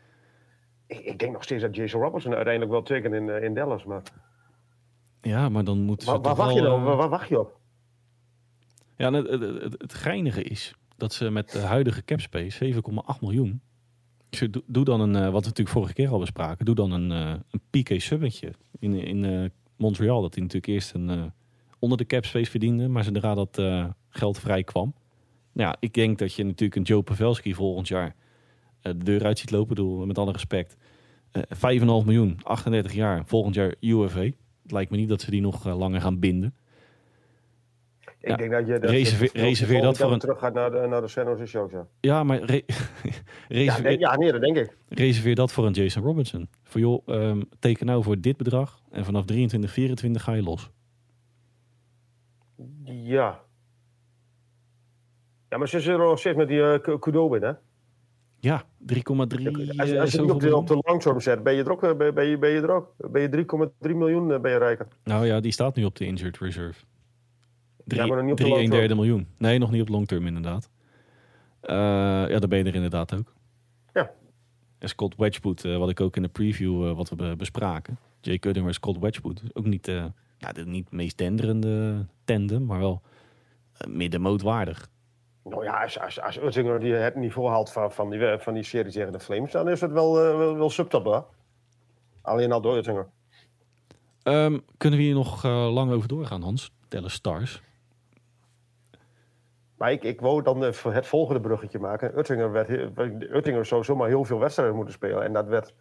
[0.88, 3.86] ik, ik, denk nog steeds dat Jason Robertson uiteindelijk wel tekent in, in Dallas.
[3.86, 4.04] Maar...
[5.28, 6.20] Ja, maar dan moeten ze.
[6.20, 6.84] Waar, wacht je dan?
[6.84, 7.60] Waar, wacht je op?
[8.98, 12.80] Ja, het, het, geinige is dat ze met de huidige capspace 7,8
[13.22, 13.62] miljoen.
[14.30, 16.92] Dus doe, doe, dan een, uh, wat we natuurlijk vorige keer al bespraken, doe dan
[16.92, 20.22] een, uh, een PK subbetje in, in uh, Montreal.
[20.22, 21.34] Dat hij natuurlijk eerst een,
[21.80, 23.62] onder de capspace verdiende, maar zodra dat
[24.10, 24.94] geld vrij kwam,
[25.58, 28.16] nou ja, ik denk dat je natuurlijk een Joe Pavelski volgend jaar
[28.82, 29.76] de deur uit ziet lopen.
[29.76, 30.78] Doe, met alle respect.
[31.32, 34.30] Uh, eh, 5,5 miljoen, 38 jaar, volgend jaar UFA.
[34.68, 36.56] Het lijkt me niet dat ze die nog uh, langer gaan binden.
[38.20, 40.20] Ik ja, denk dat je dat reserveer, dat voor een...
[40.20, 41.72] terug gaat naar de, naar de San Jose Show.
[42.00, 42.64] Ja, maar re...
[43.48, 43.64] reserveer...
[43.64, 44.78] ja, denk, ja, nee, dat denk ik.
[44.90, 46.50] Reserveer dat voor een Jason Robinson.
[46.64, 50.72] Voor joh, um, teken nou voor dit bedrag en vanaf 23, 24 ga je los.
[52.84, 53.42] Ja,
[55.50, 57.52] ja, maar ze zullen nog steeds met die uh, Kudo hè?
[58.40, 59.00] Ja, 3,3.
[59.78, 62.26] Als, als je die op de, op de zet, ben je er ook, eh, ben,
[62.26, 62.94] je, ben je er ook.
[62.98, 63.46] Ben je
[63.88, 64.88] 3,3 miljoen eh, ben je rijker.
[65.04, 66.86] Nou ja, die staat nu op de injured reserve.
[67.84, 69.28] 3, ja, maar nog niet op 3 1 derde miljoen.
[69.38, 70.70] Nee, nog niet op long term inderdaad.
[71.64, 71.76] Uh,
[72.30, 73.34] ja, dan ben je er inderdaad ook.
[73.94, 74.12] Ja.
[74.78, 77.98] En Scott Wedgwood, uh, wat ik ook in de preview uh, wat we bespraken.
[78.22, 79.42] Jay Cutting maar Scott Wedgwood.
[79.54, 80.06] Ook niet, uh,
[80.40, 83.02] nou, de niet meest denderende tandem, maar wel
[83.88, 84.90] middenmootwaardig.
[85.50, 88.64] Nou ja, als, als, als Uttinger die het niveau haalt van, van, die, van die
[88.64, 91.28] serie tegen de Flames, dan is het wel, uh, wel, wel subtop?
[92.22, 93.08] Alleen al door Uttinger.
[94.24, 96.72] Um, kunnen we hier nog uh, lang over doorgaan, Hans?
[96.88, 97.62] Tellen Stars.
[99.78, 102.18] Maar ik, ik wou dan het volgende bruggetje maken.
[102.18, 102.70] Uttinger, werd,
[103.20, 105.24] Uttinger zou zomaar heel veel wedstrijden moeten spelen.
[105.24, 105.74] En dat werd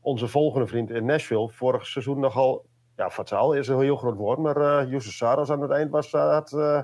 [0.00, 2.66] onze volgende vriend in Nashville vorig seizoen nogal...
[2.96, 6.52] Ja, fataal is een heel groot woord, maar uh, Saras aan het eind was, had,
[6.52, 6.82] uh,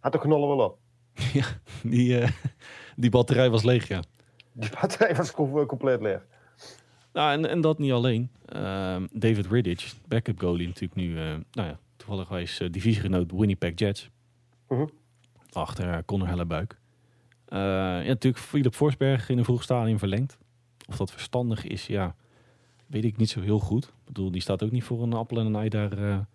[0.00, 0.78] had de knollen wel op.
[1.32, 1.46] Ja,
[1.82, 2.28] die, uh,
[2.96, 4.02] die batterij was leeg, ja.
[4.52, 6.26] Die batterij was compleet leeg.
[7.12, 8.30] Nou, en, en dat niet alleen.
[8.56, 13.72] Uh, David Riddich, backup goalie, natuurlijk nu, uh, nou ja, toevallig wijs uh, divisiegenoot Winnipeg
[13.74, 14.10] Jets.
[14.66, 14.88] -huh.
[15.52, 16.78] Achter Connor Hellebuik.
[17.48, 20.38] ja, natuurlijk Philip Forsberg in een vroeg stadium verlengd.
[20.88, 22.14] Of dat verstandig is, ja,
[22.86, 23.84] weet ik niet zo heel goed.
[23.84, 26.26] Ik bedoel, die staat ook niet voor een appel en een ei daar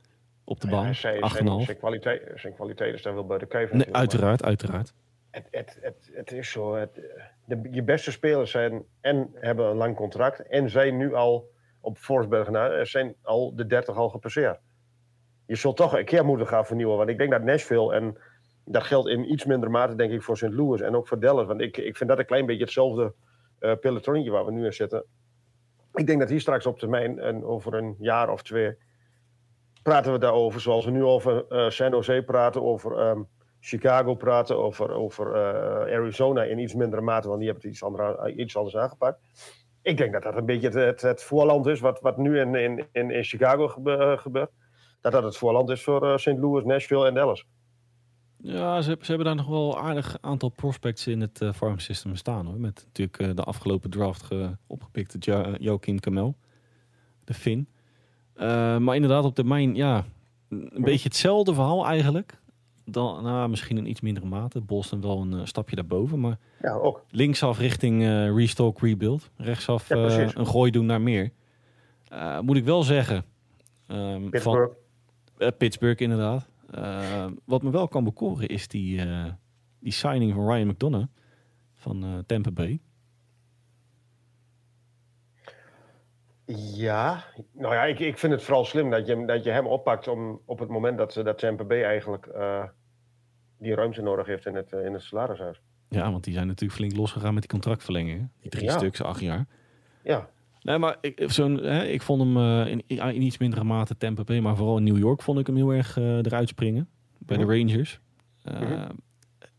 [0.43, 0.85] op de baan.
[0.85, 3.75] Ja, zijn, kwaliteit, zijn kwaliteit staan wel bij de kijver.
[3.75, 4.93] Nee, uiteraard, uiteraard.
[5.31, 6.75] Het, het, het, het is zo.
[6.75, 6.99] Het,
[7.45, 11.51] de, je beste spelers zijn en hebben een lang contract en zijn nu al
[11.81, 14.59] op Forsberg na, er zijn al de 30 al gepasseerd.
[15.45, 16.97] Je zult toch een keer moeten gaan vernieuwen.
[16.97, 18.17] Want ik denk dat Nashville, en
[18.65, 20.51] dat geldt in iets minder mate denk ik voor St.
[20.51, 21.47] Louis en ook voor Dallas.
[21.47, 23.13] Want ik, ik vind dat een klein beetje hetzelfde
[23.59, 25.05] uh, pelotonnetje waar we nu in zitten.
[25.93, 28.75] Ik denk dat hier straks op termijn, en over een jaar of twee,
[29.83, 30.61] praten we daarover.
[30.61, 33.27] Zoals we nu over uh, San Jose praten, over um,
[33.59, 37.83] Chicago praten, over, over uh, Arizona in iets mindere mate, want die hebben het iets,
[37.83, 39.19] andere, iets anders aangepakt.
[39.81, 42.87] Ik denk dat dat een beetje het, het, voorland is wat, wat nu in, in,
[43.11, 44.51] in, Chicago gebe, gebeurt.
[45.01, 46.37] Dat dat het voorland is voor uh, St.
[46.37, 47.45] Louis, Nashville en Dallas.
[48.37, 51.79] Ja, ze, ze, hebben daar nog wel een aardig aantal prospects in het uh, farm
[51.79, 52.59] system staan hoor.
[52.59, 54.27] Met natuurlijk de afgelopen draft
[54.67, 56.35] opgepikte jo Joaquin Kamel,
[57.23, 57.67] de Fin.
[58.35, 60.05] Uh, maar inderdaad op termijn, ja,
[60.49, 62.41] een beetje hetzelfde verhaal eigenlijk.
[62.85, 64.61] Dan, nou, misschien in iets mindere mate.
[64.61, 66.19] Boston wel een stapje daarboven.
[66.19, 67.05] Maar ja, ook.
[67.09, 68.03] linksaf richting
[68.35, 69.29] restock, rebuild.
[69.37, 69.95] Rechtsaf ja,
[70.35, 71.31] een gooi doen naar meer.
[72.41, 73.25] moet ik wel zeggen.
[73.87, 74.73] Um, Pittsburgh.
[75.37, 76.49] Van, Pittsburgh inderdaad.
[76.77, 79.25] Uh, wat me wel kan bekoren is die, uh,
[79.79, 81.07] die signing van Ryan McDonough
[81.73, 82.79] van uh, Tampa Bay.
[86.75, 90.07] Ja, nou ja, ik, ik vind het vooral slim dat je, dat je hem oppakt
[90.07, 92.27] om, op het moment dat, dat Tampa Bay eigenlijk
[93.57, 95.61] die ruimte nodig heeft in het, in het salarishuis.
[95.89, 98.31] Ja, want die zijn natuurlijk flink losgegaan met die contractverlengingen.
[98.41, 98.77] Die drie ja.
[98.77, 99.45] stuks, acht jaar.
[100.03, 100.29] Ja.
[100.61, 104.23] Nee, maar ik, zo'n, hè, ik vond hem uh, in, in, iets mindere mate Tampa
[104.23, 106.87] Bay, maar vooral in New York vond ik hem heel erg eruit springen.
[107.17, 107.99] Bij de Rangers.
[108.45, 108.87] Uh, mm-hmm.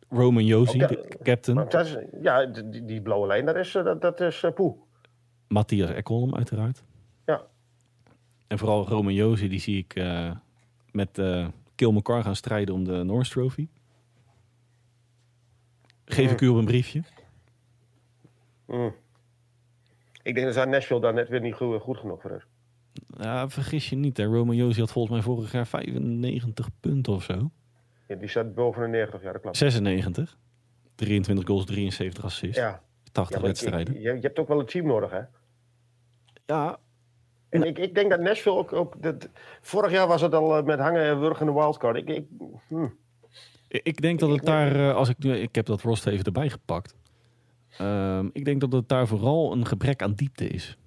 [0.09, 1.05] Roman Josi, okay.
[1.23, 1.69] captain.
[1.69, 4.77] Is, ja, die, die, blauwe lijn, dat is, dat, dat is Poe.
[5.49, 6.83] Matthias Ekholm, uiteraard.
[7.27, 7.43] Ja.
[8.47, 10.03] En vooral Roman Josi, die zie ik
[10.91, 11.23] met
[11.75, 13.69] Kill McCarr gaan strijden om de Norris Trophy.
[16.05, 17.03] Geef ik u op een briefje.
[18.67, 18.95] Mm.
[20.23, 22.47] Ik denk dat Nashville daar net weer niet goed, goed genoeg voor is.
[23.17, 24.17] Ja, vergis je niet.
[24.17, 24.25] Hè.
[24.25, 27.51] Roman Josi had volgens mij vorig jaar 95 punten of zo.
[28.09, 29.57] Ja, die staat boven de 90, ja dat klopt.
[29.57, 30.39] 96.
[30.95, 32.57] 23 goals, 73 assists.
[32.57, 32.83] Ja.
[33.15, 33.95] 80 ja, wedstrijden.
[33.95, 35.21] Je, je, hebt ook wel een team nodig, hè?
[36.47, 36.79] Ja.
[37.49, 38.73] En ik, ik denk dat Nashville ook...
[38.73, 39.29] ook dat,
[39.61, 41.97] vorig jaar was het al met hangen en wurgen een wildcard.
[41.97, 42.27] Ik, ik,
[42.69, 42.87] hm.
[43.69, 44.93] ik denk dat het daar...
[44.93, 46.95] Als ik, nu, ik heb dat roster even erbij gepakt.
[47.81, 50.79] Um, ik denk dat het daar vooral een gebrek aan diepte is.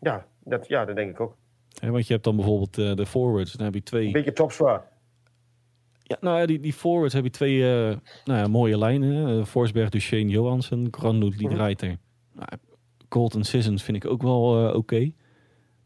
[0.00, 1.36] Ja, dat, ja, dat denk ik ook.
[1.78, 3.52] He, want je hebt dan bijvoorbeeld uh, de forwards.
[3.52, 4.06] Dan heb je twee...
[4.06, 4.91] Een beetje topzwaar.
[6.02, 9.38] Ja, nou ja, die, die forwards heb je twee uh, nou ja, mooie lijnen.
[9.38, 11.88] Uh, Forsberg, Duchesne, Johansen, Granlund, Liedreiter.
[11.88, 11.98] Mm
[12.32, 12.38] -hmm.
[12.38, 12.48] nou,
[13.08, 14.76] Colton Sissons vind ik ook wel oké.
[14.76, 15.14] Okay.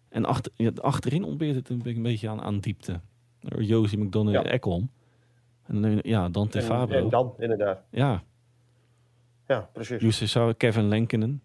[0.09, 3.00] En achter, ja, achterin ontbeert het een, een beetje aan, aan diepte.
[3.40, 4.50] Josie McDonough, ja.
[4.50, 4.90] Ekholm.
[5.66, 6.96] En dan, ja, Dante Fabro.
[6.96, 7.83] En dan, inderdaad.
[7.90, 8.22] Ja.
[9.46, 10.00] Ja, precies.
[10.00, 11.42] Justus Kevin Lenkenen.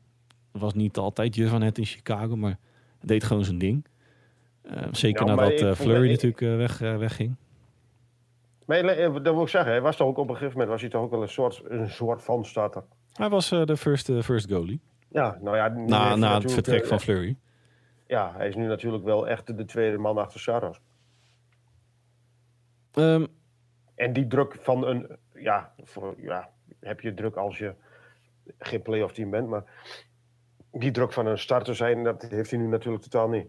[0.52, 2.58] Was niet altijd je van het in Chicago, maar
[3.02, 3.86] deed gewoon zijn ding.
[4.66, 7.36] Uh, zeker nou, nadat uh, Flurry natuurlijk uh, weg, wegging.
[8.72, 10.90] Maar dat wil ik zeggen, hij was toch ook op een gegeven moment was hij
[10.90, 12.84] toch ook wel een soort, een soort van starter.
[13.14, 14.82] Hij was de first, first goalie.
[15.08, 15.68] Ja, nou ja.
[15.68, 17.38] Na, na het vertrek van Flurry.
[18.08, 20.82] Ja, hij is nu natuurlijk wel echt de tweede man achter Saros.
[22.94, 23.28] Um,
[23.96, 27.74] en die druk van een, ja, voor, ja, heb je druk als je
[28.60, 29.64] geen playoff team bent, maar
[30.72, 33.48] die druk van een starter zijn, dat heeft hij nu natuurlijk totaal niet.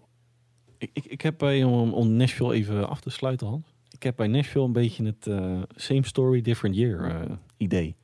[0.78, 3.71] Ik, ik, ik heb bij, om, om Nashville even af te sluiten, Hans.
[4.02, 7.96] Ik heb bij Nashville een beetje het uh, same story, different year uh, idee.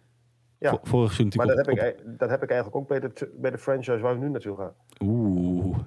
[0.59, 3.33] Ja, vorig seizoen maar dat, op, heb ik, dat heb ik eigenlijk ook bij de,
[3.37, 4.75] bij de franchise waar we nu naartoe gaan.
[5.01, 5.79] Oeh,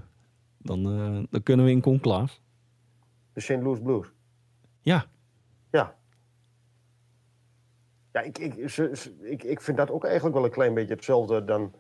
[0.57, 2.37] dan, uh, dan kunnen we in conclave.
[3.33, 3.49] De St.
[3.49, 4.07] Louis Blues.
[4.81, 5.05] Ja.
[5.71, 5.95] Ja,
[8.11, 8.55] ja, ik, ik,
[9.21, 11.73] ik, ik vind dat ook eigenlijk wel een klein beetje hetzelfde dan...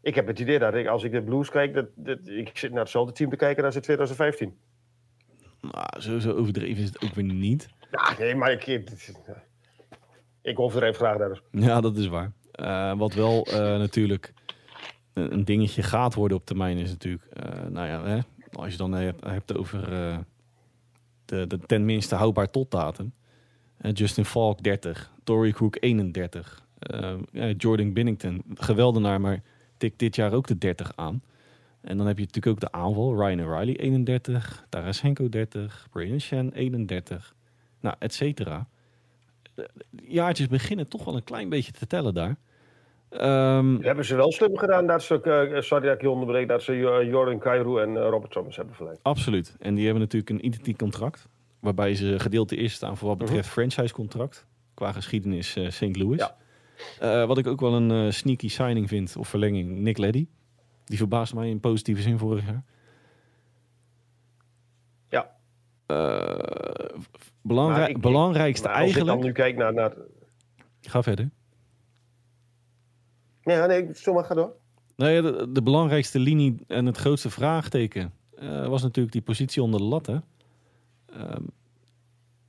[0.00, 2.70] Ik heb het idee dat ik, als ik de Blues kijk, dat, dat, ik zit
[2.70, 4.58] naar hetzelfde team te kijken als in 2015.
[5.60, 7.68] Nou, zo, zo overdreven is het ook weer niet.
[7.90, 8.66] Ja, nee, maar ik,
[10.42, 11.40] ik overdreef graag daar.
[11.50, 12.32] Ja, dat is waar.
[12.60, 14.32] Uh, wat wel uh, natuurlijk
[15.12, 17.26] een dingetje gaat worden op termijn is natuurlijk...
[17.44, 18.18] Uh, nou ja, hè,
[18.52, 19.88] als je dan hebt, hebt over
[21.24, 23.12] de, de tenminste houdbaar totdatum...
[23.92, 26.66] Justin Falk 30, Tory Crook 31,
[27.32, 29.42] uh, Jordan Binnington, geweldenaar, maar
[29.76, 31.22] tikt dit jaar ook de 30 aan.
[31.80, 36.52] En dan heb je natuurlijk ook de aanval, Ryan O'Reilly 31, Tarasenko 30, Brian Shen
[36.52, 37.34] 31,
[37.80, 38.68] nou, et cetera.
[39.90, 42.36] Jaartjes beginnen toch wel een klein beetje te tellen daar.
[43.10, 47.38] Um, hebben ze wel slim gedaan dat ze uh, Sadiak onderbreekt, dat ze uh, Jordan
[47.38, 49.00] Cairo en uh, Robert Thomas hebben verlengd.
[49.02, 49.56] Absoluut.
[49.58, 51.28] En die hebben natuurlijk een identiek contract.
[51.60, 53.54] Waarbij ze gedeelte eerst staan voor wat betreft uh -huh.
[53.54, 54.46] franchise-contract.
[54.74, 55.96] Qua geschiedenis St.
[55.96, 56.28] Louis.
[56.98, 57.26] Ja.
[57.26, 60.26] Wat ik ook wel een sneaky signing vind, of verlenging, Nick Leddy.
[60.86, 62.64] Die verbaasde mij in positieve zin vorig jaar.
[65.08, 65.30] Ja.
[65.86, 69.06] Uh, ik- belangrijkste Maar als ik eigenlijk...
[69.06, 69.74] dan nu kijk naar...
[69.74, 69.92] naar...
[70.80, 71.30] Ga verder.
[73.42, 74.52] Nee, nee, zomaar ga door.
[74.96, 79.80] Nee, de, de belangrijkste linie en het grootste vraagteken eh, was natuurlijk die positie onder
[79.80, 80.06] de lat.
[80.06, 80.18] Hè?
[81.06, 81.42] Ehm,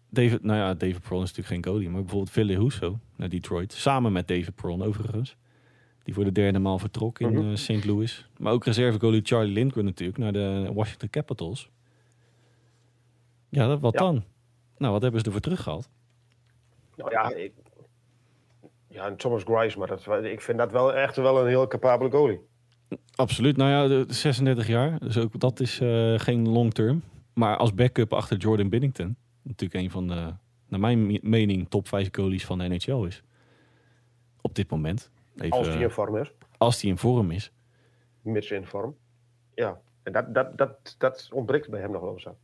[0.09, 3.73] David, nou ja, David Prawn is natuurlijk geen goalie, maar bijvoorbeeld Philly Husso naar Detroit.
[3.73, 5.37] Samen met David Prawn overigens.
[6.07, 7.49] Die voor de derde maal vertrok in Mhm.
[7.49, 7.85] eh, St.
[7.85, 8.29] Louis.
[8.37, 11.69] Maar ook reserve goalie Charlie Lindgren natuurlijk naar de Washington Capitals.
[13.49, 13.99] Ja, dat- wat Ja.
[13.99, 14.23] dan?
[14.77, 15.89] Nou, wat hebben ze ervoor teruggehaald?
[16.95, 17.53] Nou ja, ik...
[18.87, 22.09] Ja, en Thomas Grice, maar dat, ik vind dat wel echt wel een heel capabele
[22.11, 22.39] goalie.
[23.15, 23.57] Absoluut.
[23.57, 24.99] Nou ja, de, de 36 jaar.
[24.99, 27.01] Dus ook dat is eh, geen long term.
[27.33, 29.15] Maar als backup achter Jordan Binnington.
[29.41, 30.33] Natuurlijk een van de,
[30.67, 33.23] naar mijn me- mening, top 5 goalies van de NHL is.
[34.41, 35.09] Op dit moment.
[35.37, 36.31] Even, Als hij in vorm is.
[36.57, 37.51] als die in vorm is.
[38.21, 38.95] Mits in vorm.
[39.55, 42.37] Ja, en dat, dat, dat, dat ontbreekt bij hem nog wel eens aan.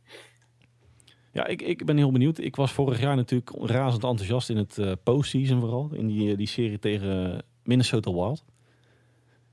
[1.32, 2.38] Ja, ik, ik ben heel benieuwd.
[2.38, 5.88] Ik was vorig jaar natuurlijk razend enthousiast in het eh, postseason vooral.
[5.92, 8.44] In die, eh, die serie tegen Minnesota Wild.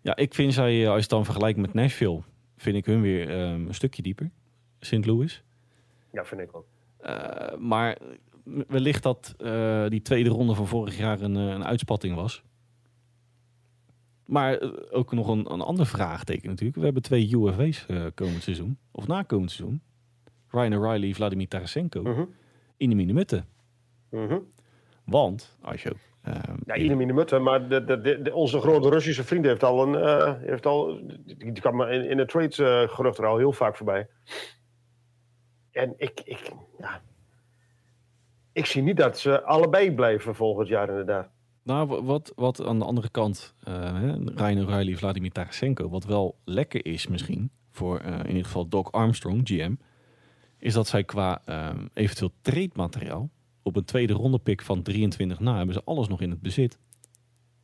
[0.02, 2.22] Ja, ik vind zij, eh, als je het dan vergelijkt met Nashville,
[2.58, 4.32] vind ik hun weer ehm, een stukje dieper.
[4.80, 5.06] St.
[5.06, 5.44] Louis.
[6.12, 6.66] Ja, vind ik ook.
[6.98, 7.98] Eh, maar
[8.68, 12.44] wellicht dat eh, die tweede ronde van vorig jaar een, eh, een uitspatting was.
[14.26, 16.78] Maar eh, ook nog een, een ander vraagteken natuurlijk.
[16.78, 18.78] We hebben twee UFW's eh, komend seizoen.
[18.92, 19.82] Of na komend seizoen.
[20.48, 22.02] Ryan O'Reilly, Vladimir Tarasenko.
[22.02, 22.24] Mhm.
[22.78, 23.46] In de minutten.
[24.10, 24.40] Mhm.
[25.06, 25.98] Want, als je ook...
[26.22, 26.34] eh,
[26.66, 29.88] Ja, ieder in mutten, maar de, de, de, de- onze grote Russische vriend heeft al
[29.96, 30.38] een.
[30.40, 32.56] heeft al, die, kwam in, in de trades
[32.92, 34.08] gerucht er al heel vaak voorbij.
[35.72, 37.02] En ik, ik, ja,
[38.52, 41.30] ik zie niet dat ze allebei blijven volgend jaar, inderdaad.
[41.64, 46.06] Nou, wa- wat, wat aan de andere kant, eh hè, Ryan O'Reilly, Vladimir Tarasenko, wat
[46.06, 49.76] wel lekker is misschien voor eh, in ieder geval Doc Armstrong, GM,
[50.58, 53.30] is dat zij qua eh, eventueel trade materiaal
[53.64, 56.80] op een tweede ronde pick van 23 na hebben ze alles nog in het bezit.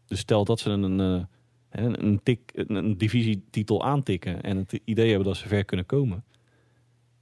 [0.05, 1.23] Dus stel dat ze een, eh,
[1.69, 2.21] hè, een, een,
[2.53, 6.23] een, een divisietitel aantikken en het idee hebben dat ze ver kunnen komen.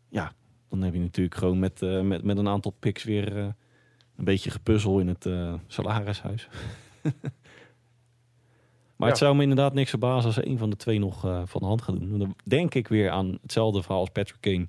[0.10, 0.34] Ja,
[0.70, 3.48] dan heb je natuurlijk gewoon met, eh, met, met een aantal picks weer eh,
[4.16, 6.48] een beetje gepuzzel in het eh, salarishuis.
[8.96, 11.62] maar het zou me inderdaad niks verbazen als een van de twee nog eh, van
[11.62, 12.20] de hand gaan doen.
[12.20, 14.68] Dan denk ik weer aan hetzelfde verhaal als Patrick Kane.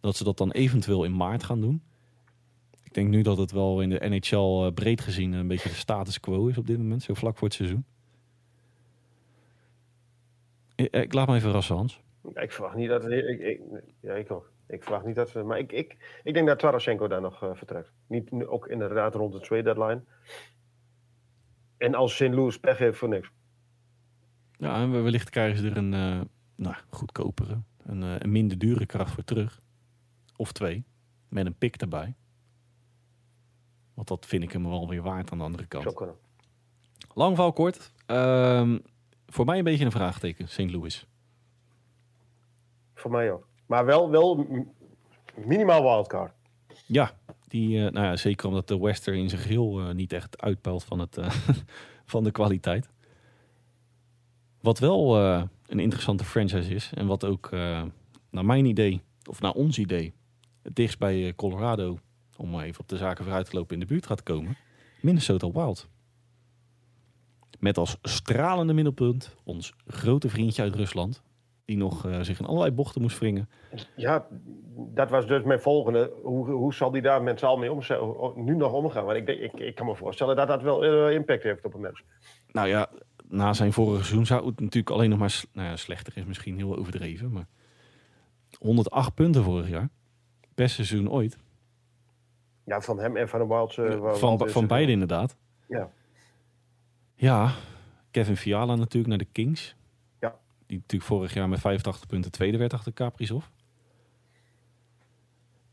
[0.00, 1.82] Dat ze dat dan eventueel in maart gaan doen.
[2.82, 5.74] Ik denk nu dat het wel in de NHL eh, breed gezien een beetje de
[5.74, 7.02] status quo is op dit moment.
[7.02, 7.84] Zo vlak voor het seizoen.
[10.74, 12.00] Ik, ik laat me even verrassen, Hans.
[12.34, 13.10] Ja, ik verwacht niet dat.
[13.10, 13.60] Ik, ik,
[14.00, 14.52] ja, ik ook.
[14.74, 15.42] Ik verwacht niet dat ze.
[15.42, 17.92] Maar ik, ik, ik denk dat Tarasenko daar nog eh, vertrekt.
[18.06, 20.02] Niet, nu ook inderdaad rond de trade deadline.
[21.76, 22.20] En als St.
[22.28, 23.30] Louis pech heeft voor niks.
[24.56, 26.20] Ja, en wellicht krijgen ze er een eh,
[26.54, 29.60] nou, goedkopere, een, eh, een minder dure kracht voor terug.
[30.36, 30.84] Of twee,
[31.28, 32.14] met een pik erbij.
[33.94, 35.82] Want dat vind ik hem wel weer waard aan de andere kant.
[35.82, 36.16] Zou kunnen.
[37.14, 37.92] Lang verhaal kort.
[38.06, 38.78] Ehm,
[39.26, 40.70] voor mij een beetje een vraagteken, St.
[40.70, 41.06] Louis.
[42.94, 43.46] Voor mij ook.
[43.66, 44.46] Maar wel, wel
[45.34, 46.32] minimaal wildcard.
[46.86, 47.14] Ja,
[47.48, 50.84] die, eh, nou ja, zeker omdat de Western in zijn geheel eh, niet echt uitpeilt
[50.84, 51.30] van, het, eh,
[52.12, 52.88] van de kwaliteit.
[54.60, 56.90] Wat wel eh, een interessante franchise is.
[56.94, 57.50] En wat ook
[58.30, 60.12] naar mijn idee, of naar ons idee,
[60.62, 61.98] het dichtst bij Colorado,
[62.36, 64.56] om even op de zaken vooruit te lopen, in de buurt gaat komen.
[65.00, 65.88] Minnesota Wild.
[67.58, 71.22] Met als stralende middelpunt ons grote vriendje uit Rusland.
[71.64, 73.48] Die nog eh, zich in allerlei bochten moest wringen.
[73.96, 74.26] Ja,
[74.76, 76.12] dat was dus mijn volgende.
[76.22, 77.82] Hoe, hoe zal die daar mentaal mee om,
[78.44, 79.04] nu nog omgaan?
[79.04, 81.74] Want ik, denk, ik, ik kan me voorstellen dat dat wel eh, impact heeft op
[81.74, 82.02] een mens.
[82.52, 82.88] Nou ja,
[83.28, 85.42] na zijn vorige seizoen zou het natuurlijk alleen nog maar...
[85.52, 87.46] Nou ja, slechter is misschien heel overdreven, maar...
[88.58, 89.88] 108 punten vorig jaar.
[90.54, 91.38] Beste seizoen ooit.
[92.64, 93.78] Ja, van hem en van de Wilds.
[93.78, 95.36] eh, van van het- beide inderdaad.
[95.68, 95.90] Ja.
[97.14, 97.52] Ja,
[98.10, 99.76] Kevin Fiala natuurlijk naar de Kings.
[100.66, 103.44] Die natuurlijk vorig jaar met 85 punten tweede werd achter Kaprizov.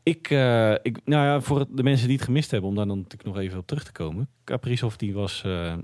[0.02, 2.96] Ik, eh, ik, nou ja, voor de mensen die het gemist hebben, om daar dan
[2.96, 4.28] natuurlijk nog even op terug te komen.
[4.44, 5.76] Kaprizov die was eh,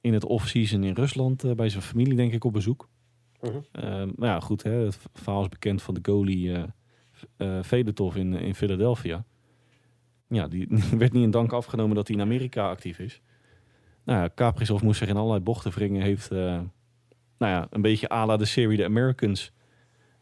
[0.00, 2.88] in het off-season in Rusland eh, bij zijn familie denk ik op bezoek.
[3.40, 4.10] Mhm.
[4.16, 6.56] Maar ja, goed, hè, het verhaal is bekend van de goalie
[7.62, 9.24] Fedotov in, in Philadelphia.
[10.28, 10.68] Ja, die
[10.98, 13.20] werd niet in dank afgenomen dat hij in Amerika actief is.
[14.04, 16.02] Nou ja, Kaprizov moest zich in allerlei bochten wringen.
[16.02, 16.30] Heeft,
[17.38, 19.52] nou ja, een beetje à la de serie The Americans.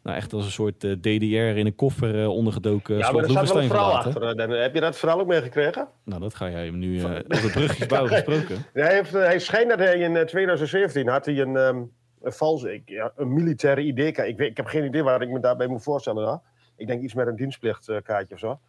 [0.03, 2.97] Nou, echt als een soort eh, DDR in een koffer eh, ondergedoken.
[2.97, 4.23] Ja, Slot maar er staat wel een verhaal achter.
[4.23, 5.89] eh, Dan, heb je dat verhaal ook meegekregen?
[6.05, 8.65] Nou, dat ga jij hem nu eh over brugjes bouwen gesproken.
[8.73, 11.83] Hij, heeft, eh, hij schijnt dat hij in eh, 2017 had hij een, ehm,
[12.23, 14.29] een valse, ik, ja, een militaire ID-kaart.
[14.29, 16.27] Ik, weet- ik heb geen idee waar ik me daarbij moet voorstellen.
[16.27, 16.41] Hoor.
[16.77, 18.61] Ik denk iets met een dienstplichtkaartje of zo.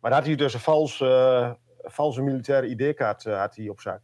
[0.00, 1.50] Maar daar had hij dus een vals, eh,
[1.82, 4.00] valse militaire ID-kaart eh, had hij op zak.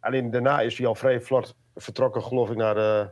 [0.00, 3.06] Alleen daarna is hij al vrij vlot vertrokken, geloof ik, naar, eh,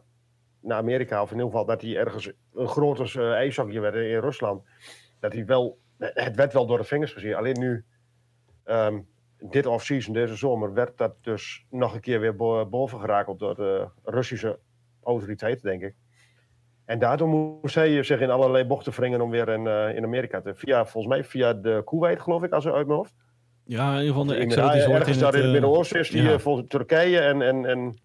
[0.61, 1.23] naar Amerika.
[1.23, 4.63] Of in ieder geval dat hij ergens een groter uh, ijshokje werd in Rusland.
[5.21, 7.35] Dat hij wel, het werd wel door de vingers gezien.
[7.35, 7.85] Alleen nu,
[8.65, 9.01] ehm,
[9.39, 13.55] dit off-season, deze zomer, werd dat dus nog een keer weer bo boven geraakt door
[13.55, 14.59] de Russische
[15.03, 15.95] autoriteiten, denk ik.
[16.85, 20.41] En daardoor moest hij zich in allerlei bochten wringen om weer in, uh, in Amerika
[20.41, 20.55] te...
[20.55, 23.15] Via, volgens mij via de Kuwait, geloof ik, als uit mijn hoofd.
[23.65, 26.39] Ja, een van de exotische Ergens daar in het Midden-Oosten is die ja.
[26.39, 27.43] volgens Turkije en...
[27.43, 27.99] en, en...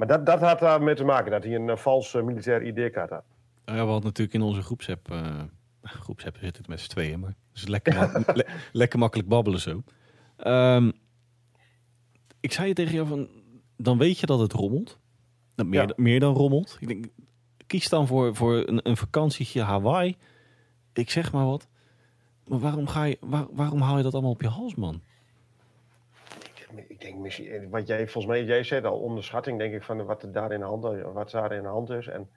[0.00, 3.24] Maar dat, dat had daarmee te maken, dat hij een uh, valse militaire ID-kaart had.
[3.64, 5.12] Ja, we hadden natuurlijk in onze groepsapp...
[5.12, 5.42] Uh,
[5.82, 9.82] groepsapp zit het met z'n tweeën, maar het is lekker, le lekker makkelijk babbelen zo.
[10.46, 10.92] Um,
[12.40, 13.28] ik zei je tegen jou van...
[13.76, 14.98] Dan weet je dat het rommelt.
[15.54, 15.92] Dat meer, ja.
[15.96, 16.76] meer dan rommelt.
[16.80, 17.06] Ik denk,
[17.66, 20.16] kies dan voor, voor een, een vakantietje Hawaii.
[20.92, 21.68] Ik zeg maar wat.
[22.46, 25.02] Maar waarom, ga je, waar, waarom haal je dat allemaal op je hals, man?
[26.88, 30.22] Ik, denk misschien, wat jij volgens mij, jij zei al, onderschatting, denk ik, van wat
[30.22, 32.06] er daar in de hand, wat daar in de hand is.
[32.06, 32.28] En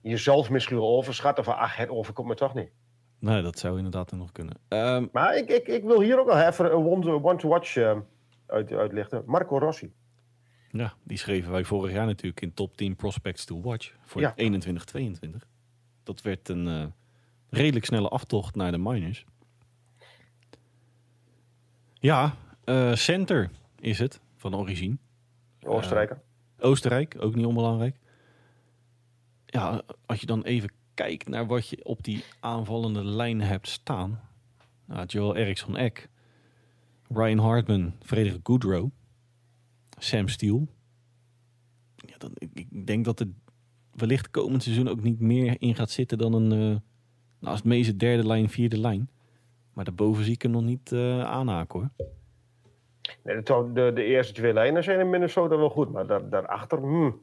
[0.00, 2.70] jezelf misschien overschatten van, ach, het overkomt me toch niet.
[3.18, 4.56] Nee, dat zou inderdaad nog kunnen.
[4.68, 7.98] Um, maar ik, ik, ik wil hier ook nog even een one-to-watch uh,
[8.46, 9.22] uit, uitlichten.
[9.26, 9.92] Marco Rossi.
[10.72, 14.34] Ja, die schreven wij vorig jaar natuurlijk in top 10 prospects to watch voor ja.
[14.36, 15.36] 21-22.
[16.02, 16.84] Dat werd een uh,
[17.50, 19.24] redelijk snelle aftocht naar de minors.
[21.92, 22.34] Ja,
[22.64, 23.50] uh, center
[23.80, 24.96] is het van origine.
[25.62, 26.16] Oostenrijker.
[26.16, 27.96] Uh, Oostenrijk, ook niet onbelangrijk.
[29.46, 34.20] Ja, als je dan even kijkt naar wat je op die aanvallende lijn hebt staan.
[34.84, 36.08] Nou, Joel Eriksson Eck,
[37.08, 38.90] Ryan Hartman, Frederik Goodrow,
[39.98, 40.66] Sam Steele.
[41.94, 43.28] Ja, dan, ik, denk dat er
[43.94, 46.52] wellicht komend seizoen ook niet meer in gaat zitten dan een...
[46.52, 46.58] Uh,
[47.38, 49.10] nou, als het meeste derde lijn, vierde lijn.
[49.72, 52.08] Maar daarboven zie ik hem nog niet uh, aanhaken hoor.
[53.22, 56.78] Nee, de, de, de, eerste twee lijnen zijn in Minnesota wel goed, maar daar, daarachter...
[56.78, 57.20] Hmm.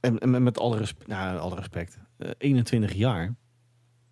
[0.00, 3.34] En, en, met alle, respe nou, alle respect, uh, 21 jaar.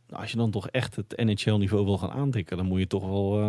[0.07, 3.07] Nou, als je dan toch echt het NHL-niveau wil gaan aantikken, dan moet je toch
[3.07, 3.41] wel...
[3.41, 3.49] Uh,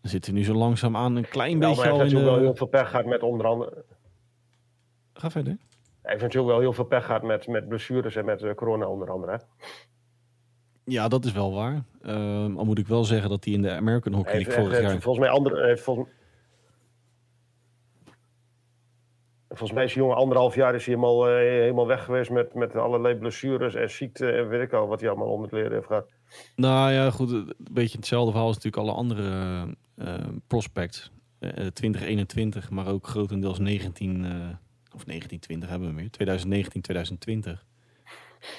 [0.00, 2.20] dan zitten nu zo langzaam aan een klein ja, beetje maar al in de...
[2.20, 3.84] wel heel veel pech gehad met onder andere...
[5.14, 5.56] Ga verder.
[6.02, 8.86] Hij heeft natuurlijk wel heel veel pech gehad met, met blessures en met uh, corona
[8.86, 9.32] onder andere.
[9.32, 9.38] Hè?
[10.88, 11.84] Ja, dat is wel waar.
[12.02, 14.82] Uh, al moet ik wel zeggen dat hij in de American Hockey League vorig heeft,
[14.82, 15.00] jaar...
[15.00, 16.08] Volgens mij, andere, heeft volgens,
[19.48, 22.54] volgens mij is die jongen anderhalf jaar is hij helemaal, uh, helemaal weg geweest met,
[22.54, 25.72] met allerlei blessures en ziekte en weet ik al wat hij allemaal om het leren
[25.72, 26.08] heeft gehad.
[26.56, 27.30] Nou ja, goed.
[27.30, 29.30] Een beetje hetzelfde verhaal is natuurlijk alle andere
[29.96, 30.14] uh,
[30.46, 31.10] prospects.
[31.72, 34.16] 2021, maar ook grotendeels 19...
[34.94, 36.10] of 1920 hebben we meer.
[36.10, 37.64] 2019, 2020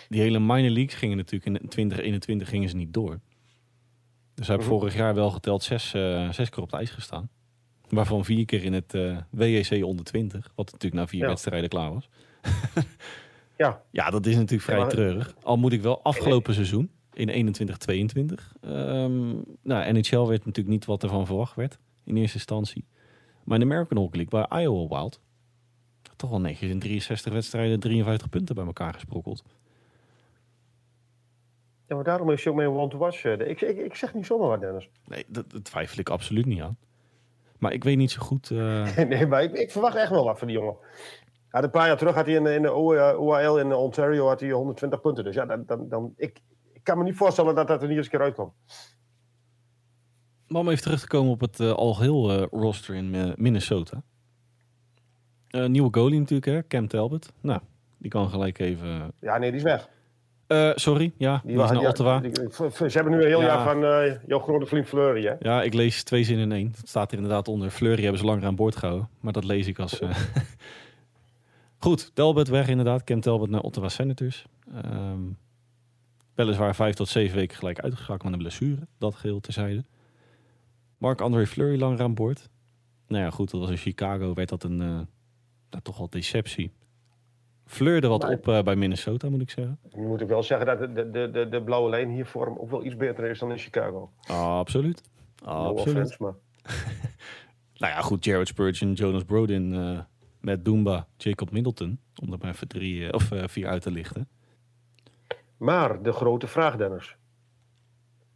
[0.09, 3.19] die hele minor leagues gingen natuurlijk in 2021 gingen ze niet door.
[4.33, 7.29] Dus hij heeft vorig jaar wel geteld zes, uh, zes keer op het ijs gestaan.
[7.89, 10.51] Waarvan vier keer in het uh, WEC onder 20.
[10.55, 11.27] Wat natuurlijk na vier ja.
[11.27, 12.09] wedstrijden klaar was.
[13.57, 13.81] ja.
[13.91, 14.91] ja, dat is natuurlijk vrij ja, maar...
[14.91, 15.35] treurig.
[15.43, 18.69] Al moet ik wel afgelopen seizoen in 21-22.
[18.69, 22.85] Um, nou, NHL werd natuurlijk niet wat ervan verwacht werd in eerste instantie.
[23.43, 25.21] Maar in de American Hockey League bij Iowa Wild.
[26.15, 29.43] Toch wel netjes in 63 wedstrijden 53 punten bij elkaar gesprokkeld.
[31.87, 33.23] Ja, maar daarom is hij ook mee one to watch.
[33.23, 34.89] Ik, ik, ik zeg niet zomaar wat, Dennis.
[35.05, 36.77] Nee, dat, dat twijfel ik absoluut niet aan.
[37.59, 38.49] Maar ik weet niet zo goed...
[38.49, 38.97] Uh...
[38.97, 40.77] nee, maar ik, ik, verwacht echt wel wat van die jongen.
[41.51, 44.51] Ja, een paar jaar terug had hij in, in de OHL in Ontario had hij
[44.51, 45.23] 120 punten.
[45.23, 46.39] Dus ja, dan, dan, dan, ik,
[46.73, 48.53] ik kan me niet voorstellen dat dat er niet eens een keer uitkomt.
[50.47, 54.03] Maar om even terug te komen op het uh, algeheel uh, roster in uh, Minnesota.
[55.49, 56.67] nieuwe goalie natuurlijk, hè?
[56.67, 57.33] Cam Talbot.
[57.41, 57.61] Nou,
[57.97, 59.11] die kan gelijk even...
[59.19, 59.89] Ja, nee, die is weg.
[60.47, 62.19] Uh, sorry, ja, die, die is naar Ottawa.
[62.19, 63.45] Die, ze hebben nu een heel ja.
[63.45, 65.33] jaar van uh, jouw grote vriend Fleury, hè?
[65.39, 66.71] Ja, ik lees twee zinnen in één.
[66.75, 67.69] Dat staat er inderdaad onder.
[67.69, 69.09] Fleury hebben ze langer aan boord gehouden.
[69.19, 70.01] Maar dat lees ik als...
[70.01, 70.09] Uh...
[71.77, 73.03] Goed, Talbot weg inderdaad.
[73.03, 74.45] Cam Talbot naar Ottawa Senators.
[74.85, 75.37] Um,
[76.35, 78.87] weliswaar vijf tot zeven weken gelijk uitgeschakeld met een blessure.
[78.97, 79.85] Dat geheel terzijde.
[80.97, 82.49] Marc-André Fleury langer aan boord.
[83.07, 84.33] Nou ja, goed, dat was in Chicago.
[84.33, 84.77] Werd dat een...
[84.77, 85.05] nou,
[85.83, 86.71] toch wel deceptie.
[87.67, 89.79] Fleurde wat maar, op uh, bij Minnesota, moet ik zeggen.
[89.95, 92.57] Nu moet ik wel zeggen dat de, de, de, de blauwe lijn hier voor hem
[92.57, 94.11] ook wel iets beter is dan in Chicago.
[94.27, 95.01] Ah, absoluut.
[95.43, 95.87] Ah, no absoluut.
[95.87, 96.33] Offense, maar...
[97.81, 98.25] nou ja, goed.
[98.25, 99.99] Jared Spurgeon, Jonas Brodin, uh,
[100.39, 101.99] Matt Doomba, Jacob Middleton.
[102.21, 104.27] Om er maar even drie uh, of vier uit te lichten.
[105.57, 107.17] Maar de grote vraag, Dennis.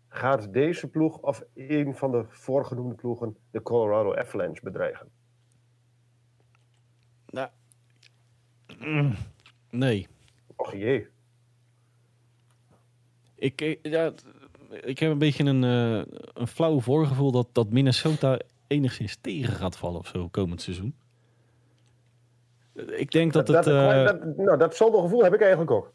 [0.07, 5.07] Gaat deze ploeg of een van de voorgenoemde ploegen de Colorado Avalanche bedreigen?
[7.25, 7.49] Nou,
[8.85, 9.15] mm,
[9.69, 10.07] nee.
[10.55, 11.07] Och jee.
[13.35, 14.11] Ik, ik- ja,
[14.81, 19.77] ik heb een beetje een, eh, een flauw voorgevoel dat, dat Minnesota enigszins tegen gaat
[19.77, 20.95] vallen of zo komend seizoen.
[22.95, 23.67] Ik denk dat, het...
[23.67, 25.93] eh, dat, nou, datzelfde gevoel heb ik eigenlijk ook.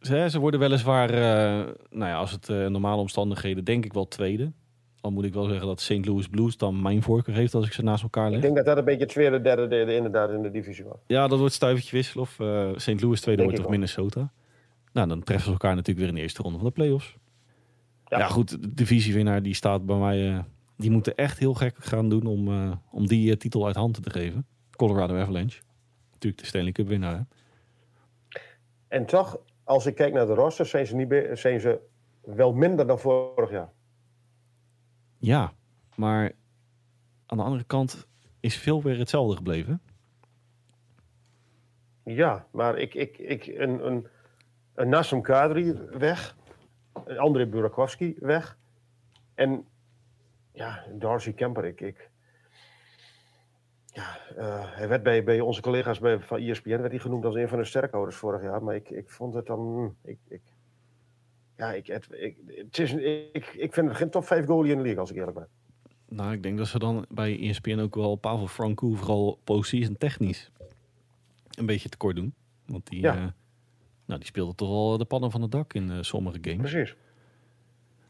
[0.00, 4.08] ze, ze worden weliswaar, eh, nou ja, als het eh, normale omstandigheden, denk ik wel
[4.08, 4.52] tweede.
[5.00, 6.06] Al moet ik wel zeggen dat St.
[6.06, 8.40] Louis Blues dan mijn voorkeur heeft als ik ze naast elkaar Ik leg.
[8.40, 10.98] denk dat dat een beetje het tweede, derde, derde inderdaad in de divisie was.
[11.06, 12.22] Ja, dat wordt stuivertje wisselen.
[12.24, 13.00] Of eh St.
[13.02, 14.30] Louis tweede wordt ik of Minnesota.
[14.92, 17.16] Nou, dan treffen ze elkaar natuurlijk weer in de eerste ronde van de playoffs.
[18.06, 18.26] Ja, Ja.
[18.26, 20.28] goed, de divisiewinnaar die staat bij mij...
[20.32, 20.38] eh,
[20.76, 24.10] die moeten echt heel gek gaan doen om, eh, om die titel uit handen te
[24.10, 24.46] geven.
[24.76, 25.60] Colorado Avalanche.
[26.12, 27.14] Natuurlijk de Stanley Cup winnaar.
[27.16, 27.22] hè.
[28.88, 31.78] En toch, als ik kijk naar de roster, zijn ze, niet zijn ze
[32.24, 33.68] wel minder dan vorig jaar.
[35.26, 35.52] Ja,
[35.94, 36.32] maar
[37.26, 38.06] aan de andere kant
[38.40, 39.80] is veel weer hetzelfde gebleven.
[42.02, 44.06] Ja, maar ik, ik, ik, een, een,
[44.74, 46.36] een Nassim Kadri weg.
[47.04, 48.58] Een André Burakovsky weg.
[49.34, 49.66] En
[50.52, 51.64] ja, Darcy Kemper.
[51.64, 52.10] Ik, ik,
[53.86, 57.24] ja, eh, hij werd bij, bij onze collega's bij, van E ESPN werd hij genoemd
[57.24, 58.62] als een van de sterkhouders vorig jaar.
[58.62, 59.94] Maar ik, ik vond het dan...
[60.02, 60.42] Ik, ik,
[61.56, 62.92] ja, ik, het, ik, het is,
[63.32, 65.48] ik, ik vind het geen top 5 goalie in de league, als ik eerlijk ben.
[66.08, 70.50] Nou, ik denk dat ze dan bij ESPN ook wel Pavel Franco vooral postseason technisch
[71.50, 72.34] een beetje tekort doen.
[72.66, 73.14] Want die, Ja.
[73.14, 73.24] eh,
[74.04, 76.70] nou, die speelde toch wel de pannen van het dak in eh, sommige games.
[76.72, 76.96] Precies.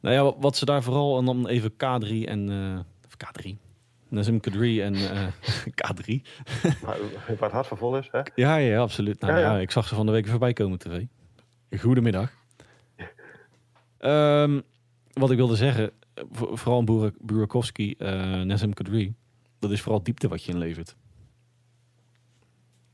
[0.00, 2.50] Nou ja, wat, wat ze daar vooral, en dan even K3 en...
[2.50, 3.16] eh, of
[3.46, 3.50] K3?
[4.08, 5.26] Nazem Kadri en eh,
[5.70, 6.20] K3.
[6.82, 6.98] Maar,
[7.38, 8.20] wat hard van vol is, hè?
[8.34, 9.20] Ja, ja, absoluut.
[9.20, 9.58] Nou, Ja, ja, ja.
[9.60, 11.04] ik zag ze van de week voorbij komen tv.
[11.78, 12.32] Goedemiddag.
[14.06, 14.60] Ehm,
[15.12, 15.90] wat ik wilde zeggen,
[16.30, 17.94] voor- vooral Burak- Burakovsky,
[18.44, 19.14] Nazem Kadri,
[19.58, 20.96] dat is vooral diepte wat je inlevert.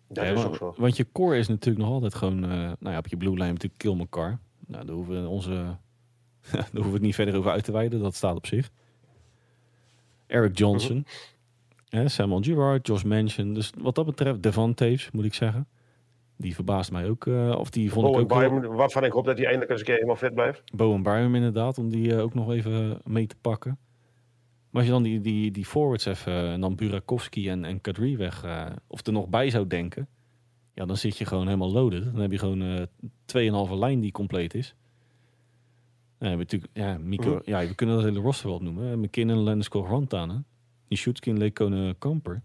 [0.09, 0.75] Dat Ja, is wa- ook zo.
[0.77, 3.47] Want je core is natuurlijk nog altijd gewoon, eh, nou ja, op je blue line
[3.53, 4.39] natuurlijk Kill McCarr.
[4.67, 5.51] Nou, daar hoeven we onze,
[6.53, 8.71] daar hoeven we het niet verder over uit te wijden, dat staat op zich.
[10.27, 11.07] Eric Johnson,
[11.89, 13.55] hè, Samuel Girard, Josh Manchin.
[13.55, 15.67] Dus wat dat betreft, Devon Taves, moet ik zeggen.
[16.43, 19.25] Die verbaast mij ook, eh, of die vond ik ook wel, Byram, waarvan ik hoop
[19.25, 20.63] dat hij eindelijk eens een keer helemaal fit blijft.
[20.75, 23.79] Bowen Byram inderdaad, om die eh, ook nog even mee te pakken.
[24.71, 28.17] Maar als je dan die, die, die forwards even, en dan Burakovsky en, en Kadri
[28.17, 30.09] weg, eh, of er nog bij zou denken,
[30.75, 32.05] ja, dan zit je gewoon helemaal loaded.
[32.05, 34.75] Dan heb je gewoon eh 2,5 lijn die compleet is.
[36.19, 37.41] Je natuurlijk, ja, Miko, Mhm.
[37.45, 38.85] ja, we kunnen dat hele roster wel opnoemen.
[38.87, 38.97] hè.
[38.97, 40.45] McKinnon, Landeskog, Rantanen,
[40.89, 42.43] Nishutkin, Lekone, Kamper.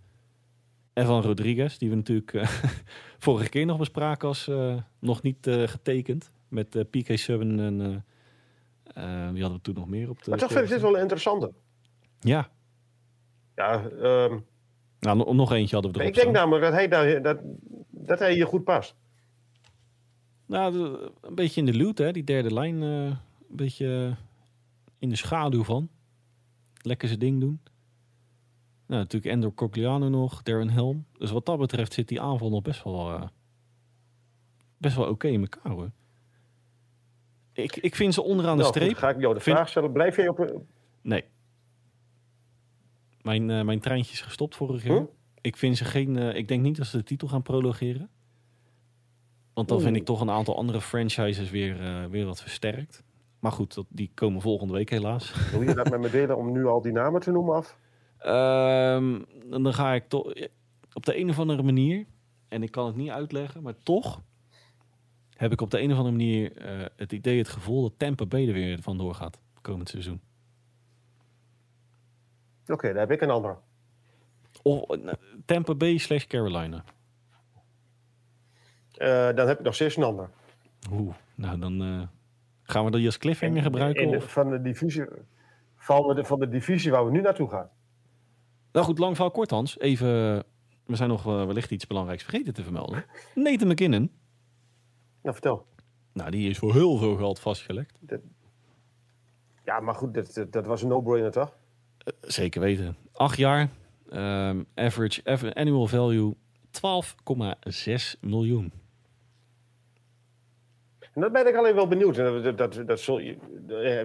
[0.98, 2.48] Evan Rodriguez, die we natuurlijk eh,
[3.26, 6.32] vorige keer nog bespraken als eh, nog niet eh, getekend.
[6.48, 8.04] Met eh, PK Subban en
[9.34, 11.02] wie hadden we toen nog meer op de Maar toch vind ik dit wel een
[11.02, 11.52] interessante.
[12.20, 12.50] Ja,
[13.56, 14.40] Ja, ehm,
[15.00, 16.34] nou, no- nog eentje hadden we erop ik denk staan.
[16.34, 17.38] namelijk dat hij, daar, dat,
[17.90, 18.96] dat hij hier goed past.
[20.46, 20.76] Nou,
[21.22, 22.12] een beetje in de loot, hè.
[22.12, 23.18] Die derde lijn, een
[23.48, 24.16] beetje
[25.00, 25.90] in de schaduw van.
[26.82, 27.62] Lekker zijn ding doen.
[28.88, 31.06] Nou, natuurlijk Endor Cogliano nog, Darren Helm.
[31.18, 33.28] Dus wat dat betreft zit die aanval nog best wel, eh,
[34.78, 35.92] best wel oké in elkaar, hoor.
[37.54, 38.98] Ik, ik vind ze onderaan de Nou, goed, streep.
[38.98, 39.92] ga ik jou de Vind- vraag stellen.
[39.92, 40.62] Blijf jij op...
[41.02, 41.24] Nee.
[43.22, 44.98] Mijn, eh, mijn treintje is gestopt vorig jaar.
[44.98, 45.06] Huh?
[45.42, 46.18] Ik vind ze geen.
[46.18, 48.10] eh, ik denk niet dat ze de titel gaan prologeren.
[49.54, 53.04] Want dan vind ik toch een aantal andere franchises weer, eh, weer wat versterkt.
[53.40, 55.50] Maar goed, dat, die komen volgende week helaas.
[55.52, 57.78] Wil je dat met me delen om nu al die namen te noemen af?
[58.18, 60.34] Ehm, en dan ga ik toch
[60.94, 62.06] op de een of andere manier,
[62.48, 64.22] en ik kan het niet uitleggen, maar toch
[65.36, 68.26] heb ik op de een of andere manier eh, het idee, het gevoel dat Tampa
[68.26, 70.22] Bay er weer vandoor gaat komend seizoen.
[72.68, 73.58] Oké, daar heb ik een andere.
[74.62, 75.14] Of eh,
[75.46, 76.84] Tampa Bay slash Carolina.
[78.94, 80.30] Eh, dan heb ik nog steeds een ander.
[80.92, 82.10] Oeh, nou dan
[82.64, 84.04] gaan we dat als cliffhanger gebruiken.
[84.04, 85.06] In de- van, de divisie,
[85.76, 87.70] van, de, van de divisie waar we nu naartoe gaan.
[88.72, 89.80] Nou goed, lang verhaal kort Hans.
[89.80, 90.08] Even,
[90.86, 93.06] we zijn nog eh, wellicht iets belangrijks vergeten te vermelden.
[93.36, 94.12] Nathan McKinnon,
[95.22, 95.66] Nou, vertel.
[96.14, 97.98] nou die is voor heel veel geld vastgelegd.
[99.64, 101.54] Ja, maar goed, dat, dat- dat was een no-brainer, toch?
[102.22, 102.96] Zeker weten.
[103.14, 103.70] Acht jaar,
[104.10, 106.34] ehm, average av- annual value
[106.72, 108.72] 12,6 miljoen.
[111.14, 112.18] En dat ben ik alleen wel benieuwd.
[112.18, 113.38] En Dat, dat, dat, dat zul je,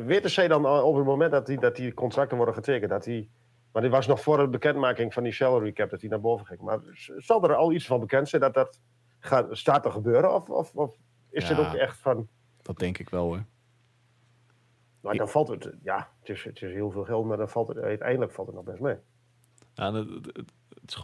[0.09, 2.91] eh, zij dan op het moment dat die, dat die contracten worden getekend?
[2.91, 3.31] Dat die,
[3.73, 6.47] maar dit was nog voor de bekendmaking van die salary cap dat die naar boven
[6.47, 6.61] ging.
[6.61, 6.81] Maar
[7.17, 8.81] zal er al iets van bekend zijn dat dat
[9.19, 10.35] gaat, staat te gebeuren?
[10.35, 10.97] Of, of, of
[11.31, 11.55] is Ja.
[11.55, 12.29] het ook echt van...
[12.63, 13.45] Dat denk ik wel hoor.
[15.03, 15.73] Nou, dan valt het...
[15.83, 18.57] Ja, het is, het is heel veel geld, maar dan valt het, uiteindelijk valt het
[18.57, 18.97] nog best mee.
[19.75, 20.47] Ja, het,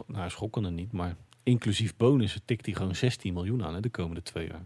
[0.07, 4.21] nou, schokkende niet, maar inclusief bonussen tikt hij gewoon 16 miljoen aan hè, de komende
[4.21, 4.65] twee jaar.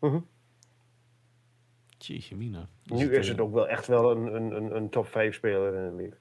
[0.00, 0.20] Mhm.
[1.98, 2.68] Jeetje mina.
[2.84, 5.74] Nu is eh, het ook wel echt wel een, een, een, een top 5 speler
[5.74, 6.18] in de league.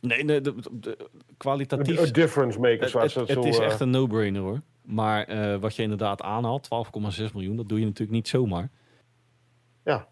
[0.00, 2.00] Nee, nee de, de- de- kwalitatief...
[2.06, 4.60] Een difference maker, Het, zoals het, het zo, is eh, echt een no-brainer hoor.
[4.82, 6.68] Maar eh, wat je inderdaad aanhaalt,
[7.18, 8.70] 12,6 miljoen, dat doe je natuurlijk niet zomaar.
[9.84, 10.06] Ja.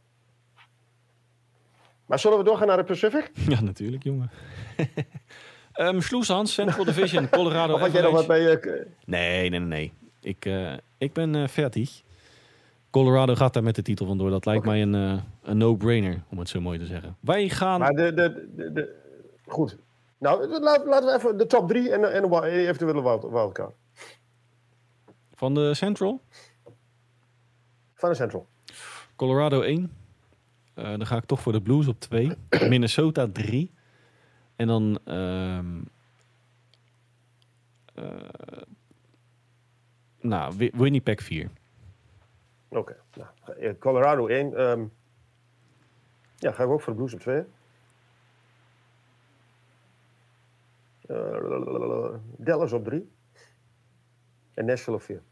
[2.07, 3.31] Maar zullen we doorgaan naar de Pacific?
[3.49, 4.31] Ja, natuurlijk, jongen.
[5.81, 8.59] um, Sloeshans, Central Division, Colorado Of had jij nog wat bij...
[8.61, 9.93] eh, Nee, nee, nee.
[10.21, 10.49] Ik,
[10.99, 12.03] ik ben eh fertig.
[12.91, 14.31] Colorado gaat daar met de titel vandoor.
[14.31, 17.17] Dat lijkt mij een, een no-brainer, om het zo mooi te zeggen.
[17.21, 17.81] Wij gaan...
[17.81, 18.95] maar de, de, de, de-
[19.47, 19.79] Goed.
[20.19, 23.75] Nou, laten we even de top 3 en, en eventueel wildcard.
[25.35, 26.21] Van de Central,
[27.95, 28.47] Van de Central.
[29.17, 29.93] Colorado 1.
[30.75, 32.33] Eh, dan ga ik toch voor de Blues op 2.
[32.69, 33.73] Minnesota 3.
[34.57, 34.99] En dan...
[35.05, 35.81] ehm,
[37.95, 38.63] eh,
[40.21, 41.51] nou, Wi- Winnipeg 4.
[42.69, 42.97] Oké.
[43.15, 44.55] Nou, eh, Colorado 1.
[44.57, 44.85] ehm,
[46.39, 47.45] ja, ga ik ook voor de Blues op 2.
[51.07, 53.11] Eh, Dallas op 3.
[54.55, 55.23] En Nashville op 4.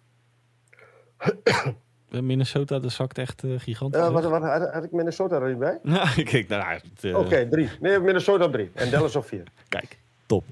[2.11, 4.01] Eh, Minnesota, dat zakt echt gigantisch.
[4.01, 4.23] Uh, weg.
[4.23, 5.79] wat, wat, had, had ik Minnesota er niet bij?
[5.93, 7.69] Nou, kijk, nou, ja, het, eh, Oké, 3.
[7.81, 8.71] Nee, Minnesota op 3.
[8.75, 9.43] En Dallas op 4.
[9.69, 10.45] Kijk, top.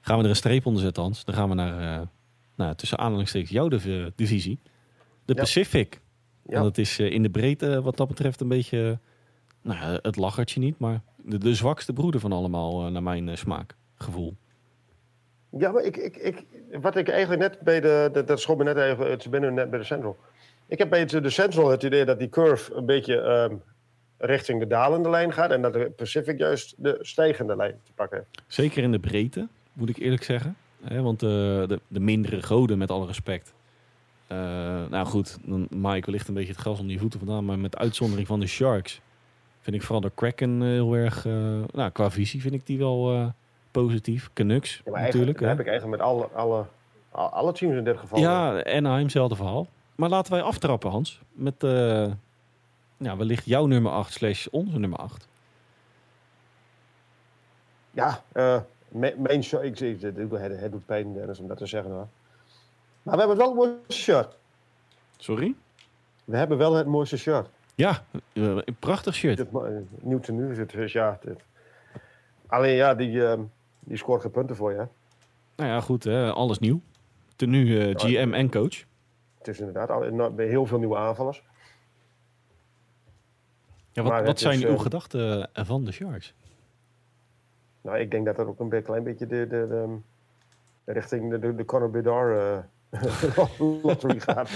[0.00, 1.24] Gaan we er een streep onder zetten, Hans?
[1.24, 2.06] Dan gaan we naar,
[2.54, 4.58] nou, tussen aanhalingstekens, jouw div- divisie.
[5.24, 5.40] De Ja.
[5.40, 6.00] Pacific.
[6.42, 6.56] Ja.
[6.56, 8.98] En dat is in de breedte wat dat betreft een beetje,
[9.62, 13.74] nou, ja, het lachertje niet, maar de, de zwakste broeder van allemaal, naar mijn smaak,
[13.96, 14.36] gevoel.
[15.58, 16.44] Ja, maar ik, ik, ik,
[16.80, 19.70] wat ik eigenlijk net bij de, dat schoot me net even, het is binnen net
[19.70, 20.16] bij de Central.
[20.66, 23.54] Ik heb bij de Central het idee dat die curve een beetje ehm,
[24.18, 28.18] richting de dalende lijn gaat en dat de Pacific juist de stijgende lijn te pakken
[28.18, 28.42] heeft.
[28.46, 30.56] Zeker in de breedte, moet ik eerlijk zeggen.
[30.88, 33.54] Want eh, de, de mindere goden, met alle respect.
[34.26, 34.38] Eh,
[34.90, 37.44] nou goed, dan maai ik wellicht een beetje het gras onder je voeten vandaan.
[37.44, 39.00] Maar met uitzondering van de Sharks
[39.60, 41.24] vind ik vooral de Kraken eh, heel erg...
[41.72, 43.32] nou, qua visie vind ik die wel
[43.82, 44.30] positief.
[44.32, 45.32] Canucks Ja, natuurlijk.
[45.38, 45.48] dat hè.
[45.48, 46.64] heb ik eigenlijk met alle, alle,
[47.10, 48.18] al- alle teams in dit geval.
[48.18, 49.66] Ja, Anaheim, hetzelfde verhaal.
[49.94, 51.20] Maar laten wij aftrappen, Hans.
[51.32, 52.06] Met eh,
[52.96, 55.28] ja, wellicht jouw nummer 8 slash onze nummer 8.
[57.90, 61.56] Ja, eh, me- mijn shirt, ik, ik, het, het, het doet pijn Dennis om dat
[61.56, 62.08] te zeggen hoor.
[63.02, 64.36] Maar we hebben wel het mooiste shirt.
[65.16, 65.54] Sorry?
[66.24, 67.48] We hebben wel het mooiste shirt.
[67.74, 67.90] Ja,
[68.32, 69.44] eh, een prachtig shirt.
[70.00, 71.18] Nieuw tenue is het, dus ja.
[71.22, 71.40] dit-
[72.46, 73.40] Alleen ja, die, ehm,
[73.86, 74.78] die scoort geen punten voor je.
[74.78, 74.84] hè.
[75.56, 76.80] Nou ja, goed, hè, alles nieuw.
[77.36, 78.84] Tenue eh, GM en coach.
[79.38, 81.42] Het is inderdaad al, no- bij heel veel nieuwe aanvallers.
[83.92, 86.34] Ja, wat wat zijn is, uw eh, gedachten eh, van de Sharks?
[87.80, 89.96] Nou, ik denk dat dat ook een klein beetje de, de, de,
[90.84, 92.64] de richting de, de, de Conor Bedard
[93.82, 94.50] lottery gaat.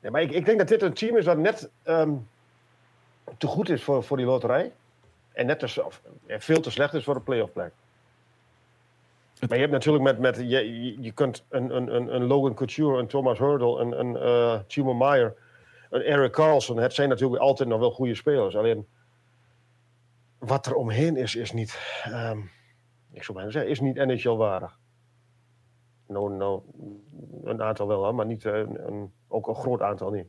[0.00, 2.12] ja, maar ik, ik denk dat dit een team is dat net ehm,
[3.38, 4.72] te goed is voor, voor die loterij.
[5.32, 7.72] En net te, s- of, eh, veel te slecht is voor de playoff plek.
[9.40, 12.98] Maar je hebt natuurlijk met, met je, je, kunt een, een, een, een Logan Couture,
[12.98, 15.34] een Thomas Hurdle, een, een eh Timo Meyer,
[15.90, 16.76] een Eric Carlson.
[16.76, 18.56] Het zijn natuurlijk altijd nog wel goede spelers.
[18.56, 18.86] Alleen
[20.38, 22.38] wat er omheen is, is niet, ehm,
[23.12, 24.78] ik zou bijna zeggen, is niet NHL-waardig.
[26.06, 26.62] Nou, nou,
[27.44, 30.26] een aantal wel, maar niet, eh, een, een- ook een groot aantal niet.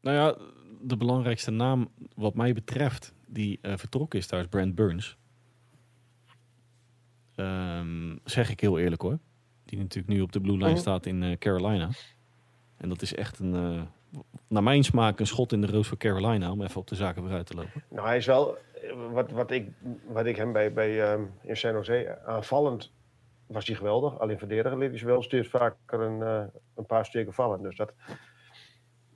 [0.00, 0.36] Nou ja,
[0.80, 5.16] de belangrijkste naam wat mij betreft die eh, vertrokken is, daar is Brent Burns.
[7.34, 9.18] Ehm, zeg ik heel eerlijk hoor.
[9.64, 10.78] Die natuurlijk nu op de blue line Mhm.
[10.78, 11.88] staat in eh, Carolina.
[12.76, 13.82] En dat is echt een, eh,
[14.48, 16.50] naar mijn smaak, een schot in de roos voor Carolina.
[16.50, 17.82] Om even op de zaken vooruit te lopen.
[17.90, 18.58] Nou, hij is wel,
[19.10, 19.68] wat, wat, ik,
[20.06, 22.92] wat ik hem bij, bij ehm, in San Jose, aanvallend
[23.46, 24.18] was hij geweldig.
[24.18, 27.62] Alleen verdedigen liet hij wel steeds vaker een, een paar steken vallen.
[27.62, 27.92] Dus dat,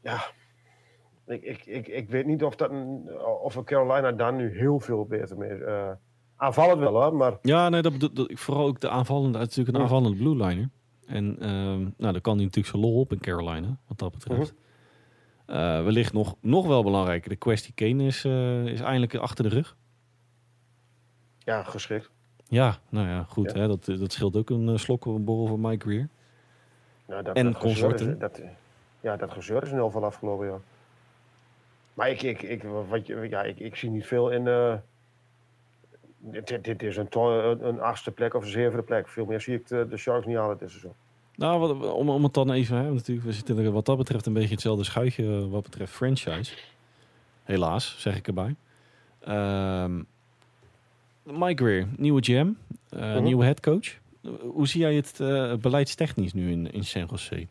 [0.03, 0.31] ja,
[1.29, 3.09] ik, ik, ik, ik weet niet of, dat een,
[3.43, 5.61] of Carolina daar nu heel veel beter mee is.
[5.61, 5.91] Eh,
[6.37, 9.39] aanvallend wel hoor, maar Ja, nee, dat, dat, ik vooral ook de aanvallende.
[9.39, 9.97] Het is natuurlijk een Ja.
[9.97, 10.69] aanvallende blue liner.
[11.07, 14.55] En ehm, nou, dan kan hij natuurlijk zijn lol op in Carolina, wat dat betreft.
[15.47, 17.29] Eh, wellicht nog, nog wel belangrijker.
[17.31, 19.77] De kwestie Kane is, eh, is eindelijk achter de rug.
[21.39, 22.11] ja, geschikt.
[22.49, 23.53] Ja, nou ja, goed.
[23.55, 23.61] Ja.
[23.61, 26.09] Hè, dat, dat scheelt ook een slok of een borrel voor Mike Greer.
[27.07, 28.11] Nou, dat, En dat gezeur consorten.
[28.13, 28.41] is- Dat,
[29.01, 30.61] ja, dat gezeur is in ieder geval afgelopen jaar.
[31.99, 34.47] Maar ik, ik, ik, wat ja, ik, ik zie niet veel in.
[34.47, 34.75] eh,
[36.19, 37.09] dit, dit is een,
[37.67, 39.09] een, achtste plek of een zevende plek.
[39.09, 40.93] Veel meer zie ik de, de Sharks niet halen dit seizoen.
[41.35, 42.77] Nou, wat, om, om het dan even...
[42.77, 45.93] Hè, natuurlijk, we zitten er wat dat betreft een beetje hetzelfde schuitje eh, wat betreft
[45.93, 46.55] franchise.
[47.45, 48.55] Helaas, zeg ik erbij.
[49.21, 50.03] Ehm
[51.23, 52.49] Mike Greer, nieuwe GM,
[52.89, 53.23] eh, Mhm.
[53.23, 53.89] nieuwe headcoach.
[54.41, 57.47] Hoe zie jij het uh, beleidstechnisch nu in, in San Jose?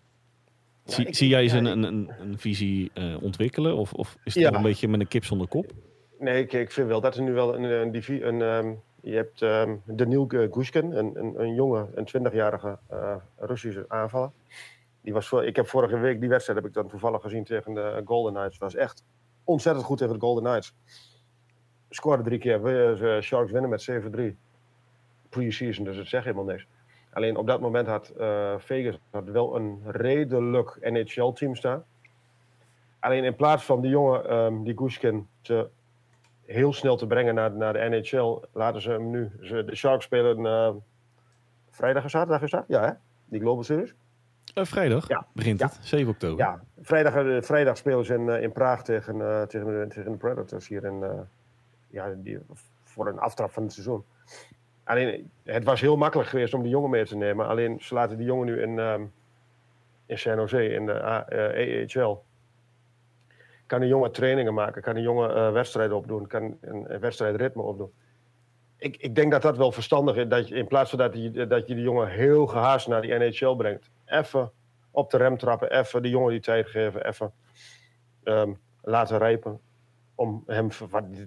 [0.87, 3.75] Zie, zie jij ze een, een, een, een visie eh, ontwikkelen?
[3.75, 5.71] Of, of is het wel een beetje met een kip zonder kop?
[6.19, 9.15] Nee, ik, ik vind wel dat er nu wel een, een, divi- een ehm, je
[9.15, 14.31] hebt ehm Daniil Gushkin, een, een, een jonge, een 20-jarige eh, Russische aanvaller.
[15.01, 17.73] Die was voor, ik heb vorige week die wedstrijd heb ik dan toevallig gezien tegen
[17.73, 18.57] de Golden Knights.
[18.57, 19.03] Was echt
[19.43, 20.73] ontzettend goed tegen de Golden Knights.
[21.89, 22.61] Scoorde drie keer.
[22.63, 24.37] We, eh, Sharks winnen met 7-3.
[25.29, 26.67] Pre-season, dus het zegt helemaal niks.
[27.17, 31.83] Alleen op dat moment had eh, Vegas had wel een redelijk NHL-team staan.
[32.99, 35.69] Alleen in plaats van die jongen, ehm, die Gushkin, te
[36.45, 39.31] heel snel te brengen naar, naar de NHL, laten ze hem nu.
[39.41, 40.73] Ze, de Sharks spelen eh,
[41.69, 42.63] vrijdag en zaterdag is dat?
[42.67, 42.91] Ja, hè?
[43.25, 43.93] Die Global Series.
[44.53, 45.25] Eh, vrijdag Ja.
[45.33, 45.65] begint Ja.
[45.65, 46.37] het, 7 oktober.
[46.45, 50.83] Ja, vrijdag, vrijdag spelen ze in, in Praag tegen, tegen, de, tegen de Predators hier
[50.83, 51.27] in,
[51.87, 52.39] ja, die,
[52.83, 54.03] voor een aftrap van het seizoen.
[54.87, 57.47] Alleen, het was heel makkelijk geweest om die jongen mee te nemen.
[57.47, 59.05] Alleen, ze laten die jongen nu in, ehm,
[60.05, 62.23] in San in de A- eh, AHL.
[63.65, 67.91] Kan een jongen trainingen maken, kan een jongen eh, wedstrijden opdoen, kan een, wedstrijdritme opdoen.
[68.77, 71.47] Ik, ik denk dat dat wel verstandig is, dat je, in plaats van dat je,
[71.47, 73.89] dat je die jongen heel gehaast naar die NHL brengt.
[74.05, 74.51] Even
[74.91, 77.33] op de rem trappen, even die jongen die tijd geven, even
[78.23, 79.59] ehm, laten rijpen.
[80.15, 80.69] Om hem,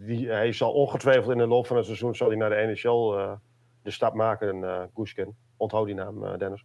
[0.01, 3.17] die, hij zal ongetwijfeld in de loop van het seizoen zal hij naar de NHL
[3.17, 3.33] eh,
[3.83, 5.37] de stap maken, eh Gushkin.
[5.57, 6.65] Onthoud die naam, eh, Dennis.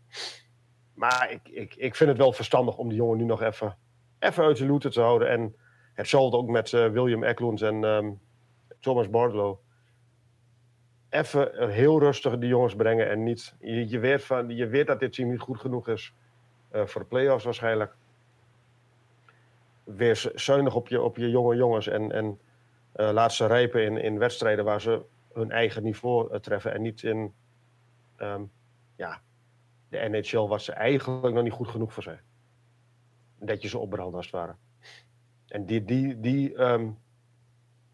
[0.93, 3.77] Maar ik, ik, ik vind het wel verstandig om die jongen nu nog even,
[4.19, 5.29] even uit de looten te houden.
[5.29, 5.55] En
[5.93, 8.11] hetzelfde ook met eh, William Eklund en ehm,
[8.79, 9.57] Thomas Bardlow.
[11.09, 13.55] Even heel rustig die jongens brengen en niet.
[13.59, 16.13] Je, weet van, je weet dat dit team niet goed genoeg is
[16.71, 17.95] voor de play-offs waarschijnlijk.
[19.83, 22.39] Wees zuinig op je, op je jonge jongens en, en
[22.93, 25.05] laat ze rijpen in, in wedstrijden waar ze
[25.35, 27.33] hun eigen niveau eh, treffen en niet in
[28.15, 28.43] ehm,
[28.95, 29.21] ja,
[29.89, 32.19] de NHL waar ze eigenlijk nog niet goed genoeg voor zijn.
[33.39, 34.55] Dat je ze opbrandt als het ware.
[35.47, 36.89] En die, die, die ehm,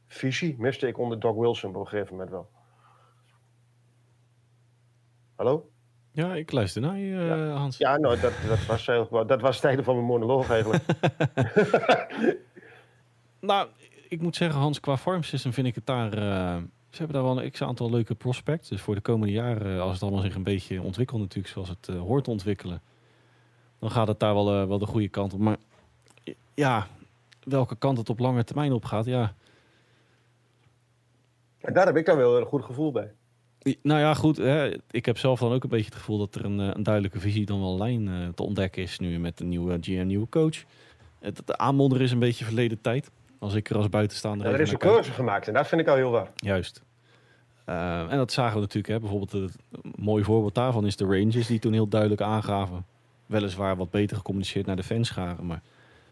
[0.07, 2.49] visie miste ik onder Doc Wilson op een gegeven moment wel.
[5.35, 5.69] Hallo?
[6.11, 7.77] Ja, ik luister naar je, eh, Hans.
[7.77, 10.83] Ja, nou, dat, dat, was, heel- dat was het einde van mijn monoloog eigenlijk.
[13.39, 13.69] Nou,
[14.09, 16.13] ik moet zeggen, Hans, qua farm system vind ik het daar...
[16.13, 16.61] eh,
[16.91, 18.69] ze hebben daar wel een x-aantal leuke prospects.
[18.69, 21.53] Dus voor de komende jaren, eh, als het allemaal zich een beetje ontwikkelt natuurlijk...
[21.53, 22.81] zoals het eh, hoort te ontwikkelen...
[23.79, 25.39] dan gaat het daar wel, eh, wel de goede kant op.
[25.39, 25.57] Maar
[26.53, 26.87] ja,
[27.43, 29.33] welke kant het op lange termijn op gaat, ja...
[31.59, 33.11] En daar heb ik dan wel een goed gevoel bij.
[33.81, 34.37] Nou ja, goed.
[34.37, 37.19] Hè, ik heb zelf dan ook een beetje het gevoel dat er een, een duidelijke
[37.19, 40.63] visie dan wel lijn te ontdekken is nu met de nieuwe GM, nieuwe coach.
[41.19, 43.11] Het, de aanmodderen is een beetje verleden tijd.
[43.41, 45.87] Als ik er als buitenstaander Ja, er is een keuze gemaakt en dat vind ik
[45.87, 46.31] al heel waar.
[46.35, 46.83] Juist.
[47.65, 48.93] Eh, en dat zagen we natuurlijk.
[48.93, 48.99] Hè.
[48.99, 49.51] Bijvoorbeeld een
[49.95, 52.85] mooi voorbeeld daarvan is de Rangers die toen heel duidelijk aangaven.
[53.25, 55.45] Weliswaar wat beter gecommuniceerd naar de fanscharen.
[55.45, 55.61] Maar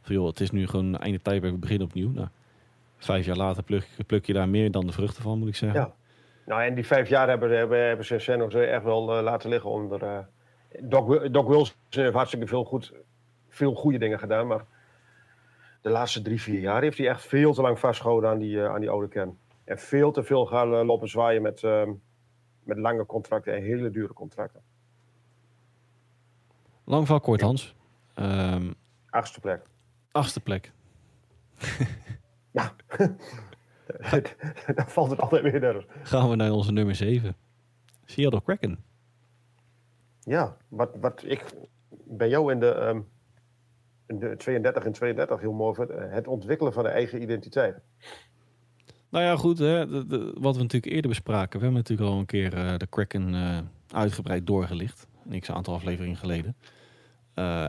[0.01, 2.11] van, joh, het is nu gewoon einde tijdperk, we beginnen opnieuw.
[2.11, 2.27] Nou,
[2.97, 5.79] vijf jaar later pluk, pluk je daar meer dan de vruchten van, moet ik zeggen.
[5.79, 5.93] Ja.
[6.45, 9.49] Nou, en die vijf jaar hebben, hebben, hebben ze San Jose echt wel eh, laten
[9.49, 10.03] liggen onder...
[10.03, 10.17] eh
[11.31, 12.93] Doc Wilson heeft hartstikke veel, goed,
[13.49, 14.65] veel goede dingen gedaan, maar
[15.81, 18.69] de laatste drie, vier jaar heeft hij echt veel te lang vastgehouden aan die, eh,
[18.73, 19.37] aan die oude kern.
[19.63, 21.91] En veel te veel gaan eh, lopen zwaaien met, ehm,
[22.63, 24.61] met lange contracten en hele dure contracten.
[26.83, 27.75] Lang van kort, Hans.
[28.13, 28.71] Ehm,
[29.09, 29.61] Achtste plek.
[30.11, 30.71] achtste plek.
[32.51, 32.75] Ja.
[34.75, 35.85] Dan valt het altijd weer nergens.
[36.03, 37.35] Gaan we naar onze nummer 7.
[38.05, 38.83] Seattle Kraken.
[40.19, 41.45] Ja, wat, wat ik
[41.89, 43.18] bij jou in de, ehm, in de
[44.17, 47.79] 32 en 32 heel mooi vind, eh, het ontwikkelen van de eigen identiteit.
[49.09, 49.57] Nou ja, goed.
[49.57, 49.87] Hè,
[50.39, 51.59] wat we natuurlijk eerder bespraken.
[51.59, 53.57] We hebben natuurlijk al een keer eh, de Kraken eh,
[53.91, 55.07] uitgebreid doorgelicht.
[55.29, 56.55] Een x-aantal afleveringen geleden.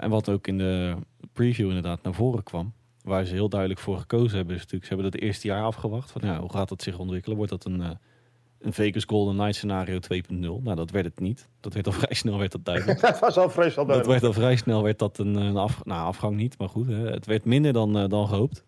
[0.01, 0.97] En wat ook in de
[1.32, 2.72] preview inderdaad naar voren kwam.
[3.03, 4.55] Waar ze heel duidelijk voor gekozen hebben.
[4.55, 6.11] Is natuurlijk, ze hebben het eerste jaar afgewacht.
[6.11, 7.36] Van, ja, hoe gaat dat zich ontwikkelen?
[7.36, 7.99] Wordt dat een,
[8.61, 10.38] een Vegas Golden Knight scenario 2.0?
[10.38, 11.48] Nou, dat werd het niet.
[11.61, 13.00] Dat werd al vrij snel werd dat duidelijk.
[13.11, 14.20] dat was al vreselijk Dat duidelijk.
[14.20, 16.86] werd al vrij snel werd dat een, een af, nou, afgang niet, maar goed.
[16.86, 18.64] Hè, het werd minder dan, eh, dan gehoopt.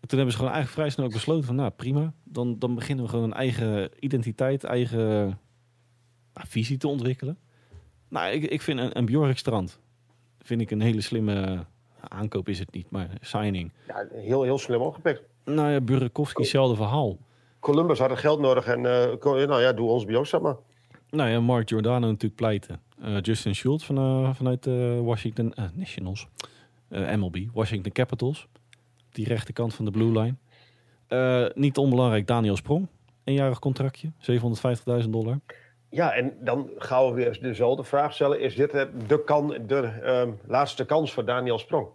[0.00, 2.74] En toen hebben ze gewoon eigenlijk vrij snel ook besloten van, nou prima, dan, dan
[2.74, 5.26] beginnen we gewoon een eigen identiteit, eigen
[6.34, 7.38] nou, visie te ontwikkelen.
[8.08, 9.80] Nou, ik, ik vind een, een Bjork Strand,
[10.38, 11.66] vind ik een hele slimme
[12.00, 13.72] aankoop is het niet, maar signing.
[13.86, 15.22] Ja, heel, heel slim opgepikt.
[15.44, 17.18] Nou ja, Burakovsky, hetzelfde verhaal.
[17.60, 20.56] Columbus had het geld nodig en eh, nou ja, doe ons bij ons, zeg maar.
[21.10, 22.80] Nou ja, Mark Giordano natuurlijk pleiten.
[23.02, 24.64] Eh, Justin Schultz van, eh, vanuit
[25.02, 26.26] Washington Nationals.
[26.88, 28.46] MLB, Washington Capitals.
[29.10, 30.20] Die rechterkant van de blue
[31.08, 31.52] line.
[31.54, 32.88] Niet onbelangrijk, Daniel Sprong.
[33.24, 35.38] Eenjarig contractje, 750.000 dollar.
[35.90, 38.40] Ja, en dan gaan we weer dezelfde vraag stellen.
[38.40, 38.70] Is dit
[39.06, 41.88] de, kan, de ehm, laatste kans voor Daniel Sprong?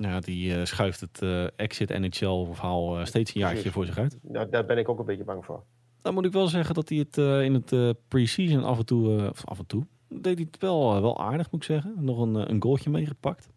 [0.00, 4.18] Ja, die eh, schuift het eh, exit NHL-verhaal eh, steeds een jaartje voor zich uit.
[4.22, 5.62] Nou, daar ben ik ook een beetje bang voor.
[6.02, 9.44] Dan moet ik wel zeggen dat hij het in het pre-season af en toe, of
[9.44, 11.94] af en toe, deed hij het wel, wel aardig moet ik zeggen.
[11.98, 13.48] Nog een, een goaltje meegepakt.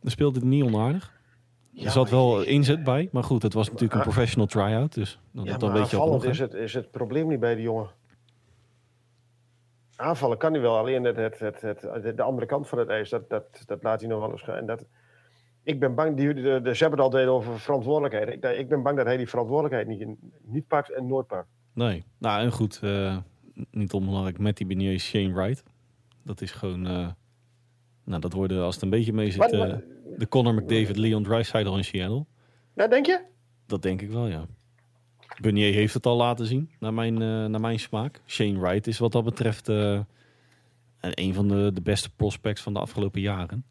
[0.00, 1.12] Dan speelde hij niet onaardig.
[1.76, 5.44] Er zat wel inzet bij, maar goed, het was natuurlijk een professional try-out, dus dan,
[5.44, 7.88] Ja, dan weet je is het, is het probleem niet bij die jongen.
[9.96, 13.10] Aanvallen kan hij wel, alleen het, het, het, het, de andere kant van het ijs,
[13.10, 14.56] dat, dat, dat laat hij nog wel eens gaan.
[14.56, 14.84] En dat,
[15.62, 18.28] ik ben bang, die, de, de, ze hebben het altijd over verantwoordelijkheid.
[18.28, 21.48] Ik, ik ben bang dat hij die verantwoordelijkheid niet, niet pakt en nooit pakt.
[21.72, 23.16] Nee, nou en goed, eh,
[23.70, 25.62] niet onbelangrijk, Matty Benier, Shane Wright.
[26.22, 27.08] Dat is gewoon, eh,
[28.04, 29.74] nou dat worden als het een beetje mee zit, eh,
[30.16, 32.24] de Connor McDavid, Leon Draisaitl in Seattle.
[32.74, 33.20] Ja, denk je?
[33.66, 34.46] Dat denk ik wel, ja.
[35.40, 38.20] Benier heeft het al laten zien, naar mijn, eh, naar mijn smaak.
[38.26, 40.00] Shane Wright is wat dat betreft eh,
[41.00, 43.64] een van de, de beste prospects van de afgelopen jaren.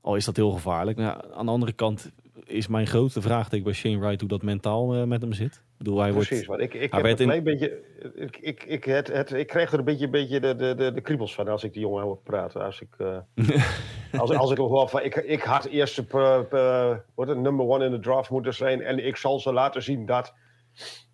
[0.00, 0.98] Al is dat heel gevaarlijk.
[0.98, 2.10] Nou, aan de andere kant
[2.44, 5.54] is mijn grote vraagteken bij Shane Wright hoe dat mentaal eh, met hem zit.
[5.54, 6.46] Ik bedoel, hij Precies, wordt...
[6.46, 7.90] want ik, ik hij heb werd een in- klein beetje...
[8.14, 11.00] Ik, ik, ik, het, het, ik krijg er een beetje, beetje de, de, de, de
[11.00, 12.64] kriebels van als ik die jongen hoor praten.
[12.64, 12.96] Als ik,
[14.18, 15.02] als, als ik van...
[15.02, 18.82] Ik, ik had eerst uh, uh, wat het, number one in de draft moeten zijn
[18.82, 20.34] en ik zal ze laten zien dat...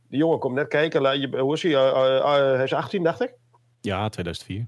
[0.09, 1.38] Die jongen komt net kijken.
[1.38, 1.72] Hoe is hij?
[1.74, 3.34] Eh, eh, eh, hij is 18, dacht ik?
[3.80, 4.66] Ja, 2004.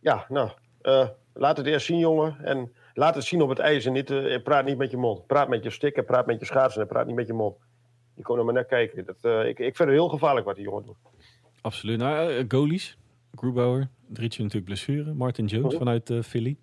[0.00, 0.50] Ja, nou...
[1.32, 2.36] laat het eerst zien, jongen.
[2.44, 5.26] En laat het zien op het ijs en niet, praat niet met je mond.
[5.26, 7.56] Praat met je stick en praat met je schaatsen en praat niet met je mond.
[8.14, 9.04] Je kon er maar naar kijken.
[9.04, 10.96] Dat, ik, ik vind het heel gevaarlijk wat die jongen doet.
[11.60, 11.98] Absoluut.
[11.98, 12.96] Nou, goalies.
[13.34, 15.12] Grubauer, Drietje natuurlijk blessure.
[15.14, 15.78] Martin Jones Mhm.
[15.78, 16.56] vanuit eh, Philly.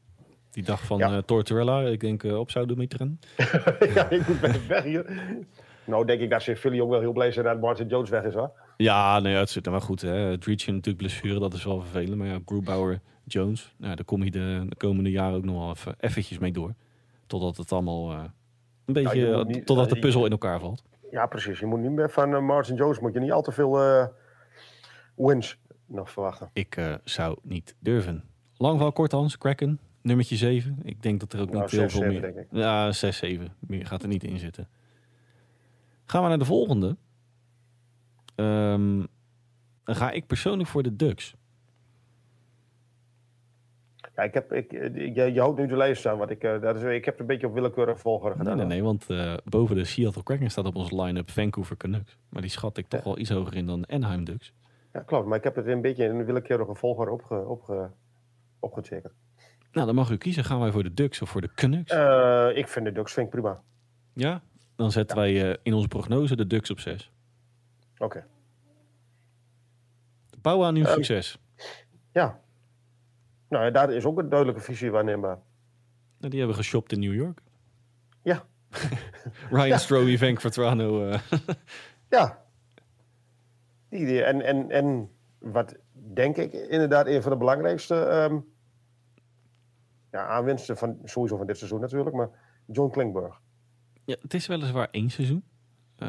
[0.52, 1.22] Die dacht van Ja.
[1.22, 3.20] Tortorella, ik denk op zouden meteren.
[3.96, 5.06] ja, ik moet bij weg hier.
[5.92, 8.24] Nou, denk ik dat ze Philly ook wel heel blij zijn dat Martin Jones weg
[8.24, 8.52] is, hoor.
[8.78, 10.02] Ja, nee, het zit er wel goed.
[10.02, 10.38] hè.
[10.38, 12.18] Drietje natuurlijk blessure, dat is wel vervelend.
[12.18, 15.70] Maar ja, Grubauer, Jones, nou, daar kom je de, de komende jaren ook nog wel
[15.70, 16.74] even eventjes mee door.
[17.28, 18.24] Totdat het allemaal eh,
[18.86, 20.84] een beetje, eh, niet- totdat de je- puzzel in elkaar valt.
[21.12, 21.60] Ja, precies.
[21.60, 24.06] Je moet niet meer van eh, Martin Jones moet je niet al te veel eh,
[25.16, 26.50] wins nog verwachten.
[26.54, 28.24] Ik eh, zou niet durven.
[28.58, 30.80] Langval Korthans, Kraken, nummertje 7.
[30.84, 32.46] Ik denk dat er ook Nou, niet heel veel meer...
[32.52, 33.54] Ja, 6, 7.
[33.60, 34.68] Meer gaat er niet in zitten.
[36.12, 36.98] Gaan we naar de volgende.
[38.36, 38.98] Ehm,
[39.84, 41.36] dan ga ik persoonlijk voor de Ducks.
[44.16, 46.62] Ja, ik heb, ik, eh, je, je houdt nu de lijst staan, want ik, eh,
[46.62, 48.58] dat is, ik heb het een beetje op willekeurige volgorde gedaan.
[48.58, 52.18] Nee, nee, nee, want eh, boven de Seattle Kraken staat op onze line-up Vancouver Canucks.
[52.30, 53.06] Maar die schat ik toch Ja.
[53.06, 54.54] wel iets hoger in dan Anaheim Ducks.
[54.94, 55.28] Ja, klopt.
[55.28, 57.90] Maar ik heb het een beetje in een willekeurige volgorde opge, opge,
[58.60, 59.14] opgetekend.
[59.72, 60.44] Nou, dan mag u kiezen.
[60.44, 61.92] Gaan wij voor de Ducks of voor de Canucks?
[62.58, 63.62] Ik vind de Ducks vind ik prima.
[64.14, 64.42] ja?
[64.82, 67.12] Dan zetten wij eh, in onze prognose de Ducks op 6.
[67.98, 68.26] Oké.
[70.42, 71.38] Bouwen aan uw Ehm, succes.
[72.12, 72.40] Ja.
[73.50, 75.40] Nou, ja, daar is ook een duidelijke visie waarneembaar.
[76.18, 77.42] Nou, die hebben geshopt in New York.
[78.24, 78.46] Ja.
[79.52, 80.18] Ryan Ja.
[80.18, 81.10] Vank Vertrano.
[81.10, 81.20] eh
[82.10, 82.46] Ja.
[83.90, 84.24] Die idee.
[84.24, 85.76] En, en, en wat
[86.14, 88.40] denk ik inderdaad een van de belangrijkste ehm,
[90.12, 92.30] ja, aanwinsten van sowieso van dit seizoen natuurlijk, maar
[92.66, 93.42] John Klingberg.
[94.06, 95.44] Ja, het is weliswaar één seizoen.
[95.98, 96.08] Eh,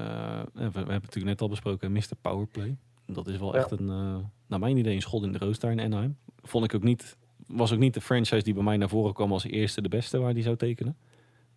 [0.52, 2.08] we, we hebben natuurlijk net al besproken Mr.
[2.20, 2.76] Powerplay.
[3.06, 3.58] Dat is wel Ja.
[3.60, 4.16] echt een, eh,
[4.46, 6.16] naar mijn idee, een schot in de roos daar in Anaheim.
[6.42, 7.16] Vond ik ook niet,
[7.46, 10.18] was ook niet de franchise die bij mij naar voren kwam als eerste de beste
[10.18, 10.96] waar die zou tekenen.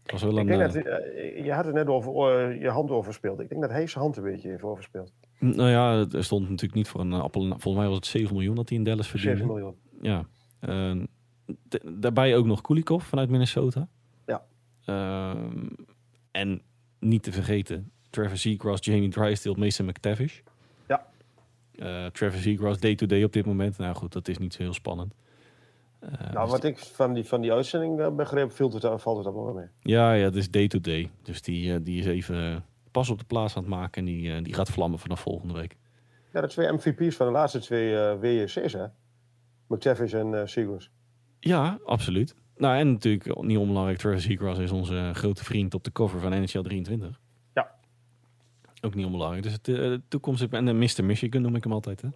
[0.02, 0.84] Het was wel Ik een, denk eh, dat,
[1.46, 3.40] je had het net over je hand overspeeld.
[3.40, 5.12] Ik denk dat hij zijn hand een beetje heeft overspeeld.
[5.40, 7.42] Nou ja, er stond natuurlijk niet voor een appel.
[7.48, 9.38] Volgens mij was het 7 miljoen dat hij in Dallas verdiende.
[9.38, 9.76] 7 miljoen.
[10.02, 10.26] Ja.
[12.00, 13.88] Daarbij ook nog Kulikov vanuit Minnesota.
[14.26, 14.46] Ja.
[16.36, 16.62] En
[17.00, 20.40] niet te vergeten, Trevor Seagrass, Jamie Drysdale, Mason McTavish.
[20.88, 21.06] Ja.
[21.76, 23.78] Eh, Trevor Seagrass day-to-day op dit moment.
[23.78, 25.14] Nou goed, dat is niet zo heel spannend.
[26.00, 29.18] Eh, Nou, dus wat ik van die, van die uitzending eh, begreep, viel het, valt
[29.18, 29.68] het allemaal wel mee.
[29.82, 31.12] Ja, ja, het is day-to-day.
[31.22, 34.00] Dus die, die is even pas op de plaats aan het maken.
[34.00, 35.76] En die, die gaat vlammen vanaf volgende week.
[36.34, 38.86] Ja, de twee MVP's van de laatste twee WJC's, hè?
[39.68, 40.90] McTavish en Seagrass.
[41.40, 42.36] Ja, absoluut.
[42.58, 46.32] Nou, en natuurlijk niet onbelangrijk, Trevor Seagrass is onze grote vriend op de cover van
[46.32, 47.20] NHL 23.
[47.54, 47.76] Ja.
[48.82, 49.44] Ook niet onbelangrijk.
[49.44, 50.44] Dus het, eh, de toekomst...
[50.44, 51.04] En de Mr.
[51.04, 52.08] Michigan noem ik hem altijd, hè?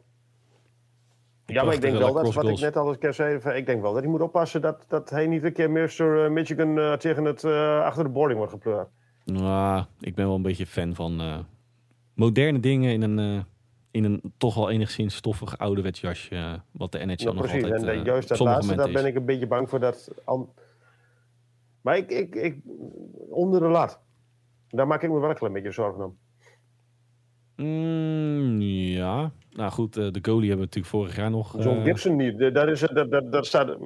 [1.46, 3.82] Ja, maar ik denk wel dat, wat ik net al eens keer zei, ik denk
[3.82, 6.24] wel dat hij moet oppassen dat, dat hij niet een keer Mr.
[6.24, 7.46] eh, Michigan eh, tegen het,
[7.84, 8.88] achter de boarding wordt gepleurd.
[9.26, 11.46] Nou, ik ben wel een beetje fan van
[12.14, 13.46] moderne dingen in een,
[13.92, 16.36] in een toch wel enigszins stoffig ouderwets jasje.
[16.36, 17.64] eh, wat de NHL Ja, nog precies.
[17.64, 20.12] altijd En eh, eh, juist dat laatste, daar ben ik een beetje bang voor dat...
[21.82, 22.58] Maar ik, ik, ik,
[23.30, 24.00] onder de lat.
[24.70, 26.18] Daar maak ik me wel een klein beetje zorgen om.
[27.56, 31.64] Mm, ja, nou goed, de goalie hebben we natuurlijk vorig jaar nog...
[31.64, 32.40] John Gibson niet.
[32.54, 33.78] Daar is, daar, daar, daar staat...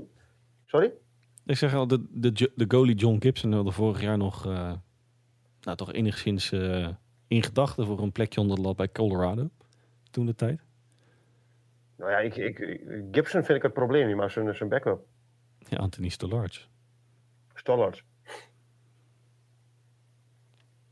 [0.65, 0.91] Sorry?
[1.45, 4.45] Ik zeg al, de, de, de goalie John Gibson hadden vorig jaar nog...
[5.61, 6.51] nou, toch enigszins
[7.27, 9.49] in gedachten voor een plekje onder de lat bij Colorado.
[10.13, 10.61] Toen de tijd.
[11.97, 12.57] Nou ja, ik, ik,
[13.11, 15.05] Gibson vind ik het probleem niet, maar zijn, zijn backup.
[15.57, 16.67] Ja, Anthony Stolarz.
[17.53, 18.03] Stollard.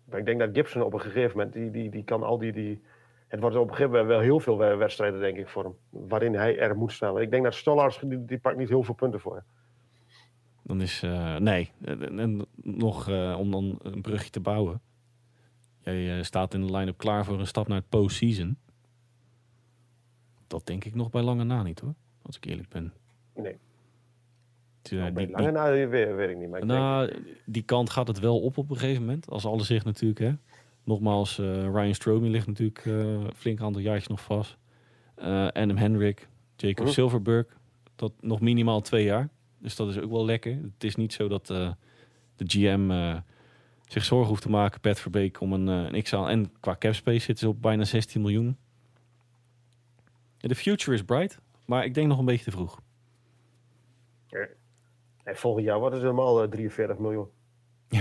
[0.06, 2.52] Maar ik denk dat Gibson op een gegeven moment, die, die, die kan al die,
[2.52, 2.82] die...
[3.28, 5.76] Het wordt op een gegeven moment wel heel veel we- wedstrijden, denk ik, voor hem.
[5.90, 7.20] Waarin hij er moet staan.
[7.20, 9.44] Ik denk dat Stollard, die, die pakt niet heel veel punten voor.
[10.64, 14.82] Dan is, eh, nee, en, en nog eh, om dan een brugje te bouwen.
[15.80, 18.58] Jij eh, staat in de line-up klaar voor een stap naar het postseason.
[20.52, 22.94] Dat denk ik nog bij lange na niet hoor, als ik eerlijk ben.
[23.36, 23.58] Nee.
[24.82, 26.50] Die, Nou, bij die- lange na weet, weet ik niet.
[26.50, 27.14] Maar ik denk, nou,
[27.46, 29.30] die kant gaat het wel op op een gegeven moment.
[29.30, 30.32] Als alles zich natuurlijk, hè.
[30.84, 34.58] Nogmaals, eh, Ryan Stromey ligt natuurlijk eh flink aantal jaartjes nog vast.
[35.16, 36.94] Eh Adam Hendrick, Jacob Mhm.
[36.94, 37.46] Silverberg.
[37.96, 39.30] Dat nog minimaal twee jaar.
[39.58, 40.52] Dus dat is ook wel lekker.
[40.52, 41.72] Het is niet zo dat eh,
[42.36, 43.18] de GM eh,
[43.88, 46.30] zich zorgen hoeft te maken, Pat Verbeek, om een, eh, een x-aantal...
[46.30, 48.58] En qua capspace zitten ze op bijna 16 miljoen.
[50.42, 52.82] Ja, de future is bright, maar ik denk nog een beetje te vroeg.
[55.24, 57.30] en volgend jaar wordt het helemaal eh, 43 miljoen.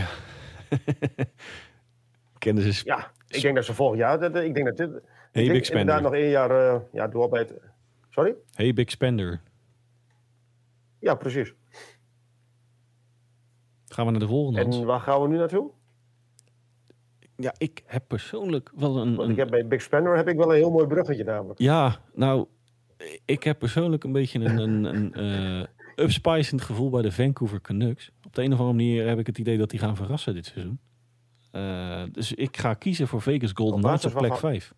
[2.39, 2.83] Kennen ze...
[2.85, 4.19] Ja, ik denk dat ze volgend jaar...
[4.19, 4.91] Dat, ik denk dat dit...
[4.91, 5.81] Hey, ik denk big spender.
[5.81, 7.55] inderdaad nog één jaar eh, ja, door bij het...
[8.09, 8.35] Sorry?
[8.55, 9.41] Hey, big spender.
[10.99, 11.55] Ja, precies.
[13.87, 14.61] Gaan we naar de volgende?
[14.61, 15.71] En waar gaan we nu naartoe?
[17.41, 19.15] Ja, ik heb persoonlijk wel een...
[19.17, 21.59] Want ik heb bij Big Spender heb ik wel een heel mooi bruggetje namelijk.
[21.59, 22.47] Ja, nou,
[23.25, 25.15] ik heb persoonlijk een beetje een, een, een
[25.95, 28.11] eh, upspicend gevoel bij de Vancouver Canucks.
[28.27, 30.47] Op de een of andere manier heb ik het idee dat die gaan verrassen dit
[30.47, 30.81] seizoen.
[31.51, 34.51] Eh, dus ik ga kiezen voor Vegas Golden Knights op plek waarvan?
[34.51, 34.75] 5.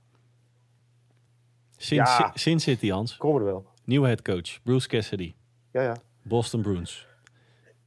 [1.76, 2.30] Sin, Ja.
[2.34, 3.16] Sin City, Hans.
[3.16, 3.66] Komen er wel.
[3.84, 5.34] Nieuwe headcoach, Bruce Cassidy.
[5.72, 5.96] Ja, ja.
[6.22, 7.06] Boston Bruins.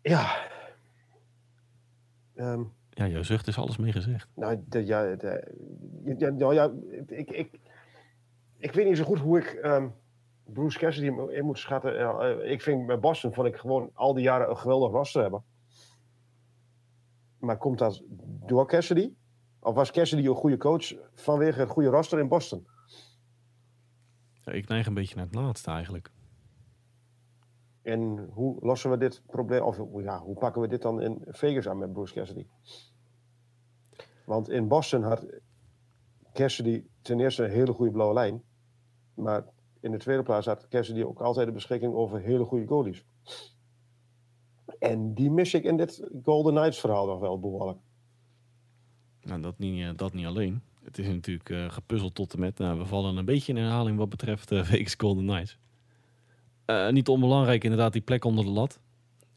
[0.02, 0.36] Ja.
[2.36, 2.62] Ehm,
[2.96, 4.28] Ja, jouw zucht is alles mee gezegd.
[4.36, 5.54] nou, de, ja, de,
[6.18, 6.72] ja, nou ja,
[7.08, 7.60] ik, ik,
[8.58, 9.88] ik weet niet zo goed hoe ik ehm,
[10.46, 12.00] Bruce Cassidy in moet schatten.
[12.00, 15.44] Eh, ik vind bij Boston vond ik gewoon al die jaren een geweldig roster hebben.
[17.40, 18.04] Maar komt dat
[18.46, 19.14] door Cassidy?
[19.60, 22.68] Of was Cassidy een goede coach vanwege het goede roster in Boston?
[24.42, 26.12] Ja, ik neig een beetje naar het laatste eigenlijk.
[27.86, 31.68] En hoe lossen we dit probleem, of ja, hoe pakken we dit dan in Vegas
[31.68, 32.46] aan met Bruce Cassidy?
[34.26, 35.26] Want in Boston had
[36.34, 38.44] Cassidy ten eerste een hele goede blauwe lijn.
[39.14, 39.46] Maar
[39.80, 43.06] in de tweede plaats had Cassidy ook altijd de beschikking over hele goede goalies.
[44.80, 47.80] En die mis ik in dit Golden Knights verhaal nog wel behoorlijk.
[49.22, 50.62] Nou, dat niet, eh, dat niet alleen.
[50.84, 52.58] Het is natuurlijk eh, gepuzzeld tot en met.
[52.58, 55.58] Nou, we vallen een beetje in herhaling wat betreft eh Vegas Golden Knights.
[56.66, 58.80] Eh, niet onbelangrijk inderdaad, die plek onder de lat.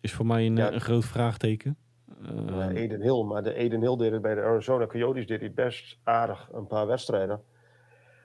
[0.01, 0.69] Is voor mij een, Ja.
[0.69, 1.77] eh, een groot vraagteken.
[2.23, 5.41] Eh, Ja, Eden Hill, maar de Eden Hill deed het bij de Arizona Coyotes deed
[5.41, 7.41] hij best aardig een paar wedstrijden.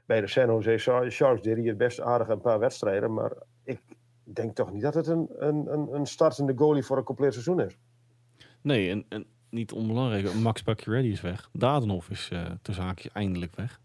[0.05, 0.77] Bij de San Jose
[1.09, 3.13] Sharks deed hij het best aardig een paar wedstrijden.
[3.13, 3.31] Maar
[3.63, 3.79] ik
[4.23, 7.77] denk toch niet dat het een, een, een, startende goalie voor een compleet seizoen is.
[8.61, 10.33] nee, en, en niet onbelangrijk.
[10.33, 11.49] Max Pacioretty is weg.
[11.53, 13.79] Dadenhoff is uh, ter zaakje eindelijk weg.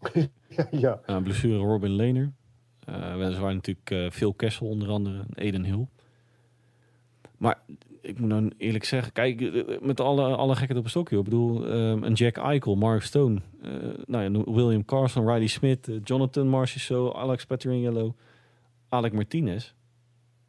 [0.48, 1.00] ja, ja.
[1.06, 2.32] Uh, blessure Robin Lehner.
[2.88, 5.18] Uh, weliswaar natuurlijk uh, Phil Kessel onder andere.
[5.18, 5.86] en Eden Hill.
[7.36, 7.62] Maar
[8.04, 11.18] ik moet nou eerlijk zeggen, kijk, eh, met alle, alle gekheid op een stokje.
[11.18, 13.72] Ik bedoel, um, een Jack Eichel, Mark Stone, uh,
[14.06, 18.14] nou ja, William Carson, Riley Smith, uh, Jonathan Marchessault, Alex Petriangelo,
[18.88, 19.72] Alec Martinez.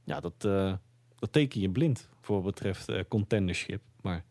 [0.04, 0.74] Ja, dat, uh,
[1.16, 3.82] dat teken je blind voor wat betreft contendership.
[4.02, 4.24] Maar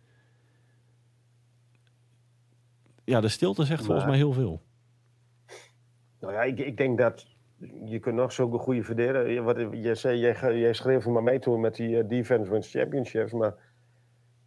[3.05, 4.63] ja, de stilte zegt maar, volgens mij heel veel.
[6.21, 7.27] Nou ja, ik, ik denk dat
[7.85, 9.45] je kunt nog zulke goede verdedigen.
[9.45, 13.33] Wat je zei, jij, jij schreef voor mij toe met die uh, defense wins championships,
[13.33, 13.55] maar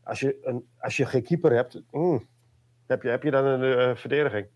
[0.04, 2.28] als je, een, als je geen keeper hebt, mm,
[2.86, 4.48] heb, je, heb je dan een uh, verdediging?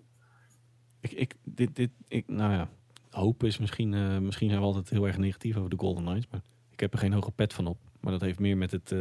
[1.00, 2.70] Ik, ik, dit, dit, ik, nou ja,
[3.10, 6.28] hoop is misschien, uh, misschien zijn we altijd heel erg negatief over de Golden Knights,
[6.32, 7.78] maar ik heb er geen hoge pet van op.
[8.00, 8.96] Maar dat heeft meer met het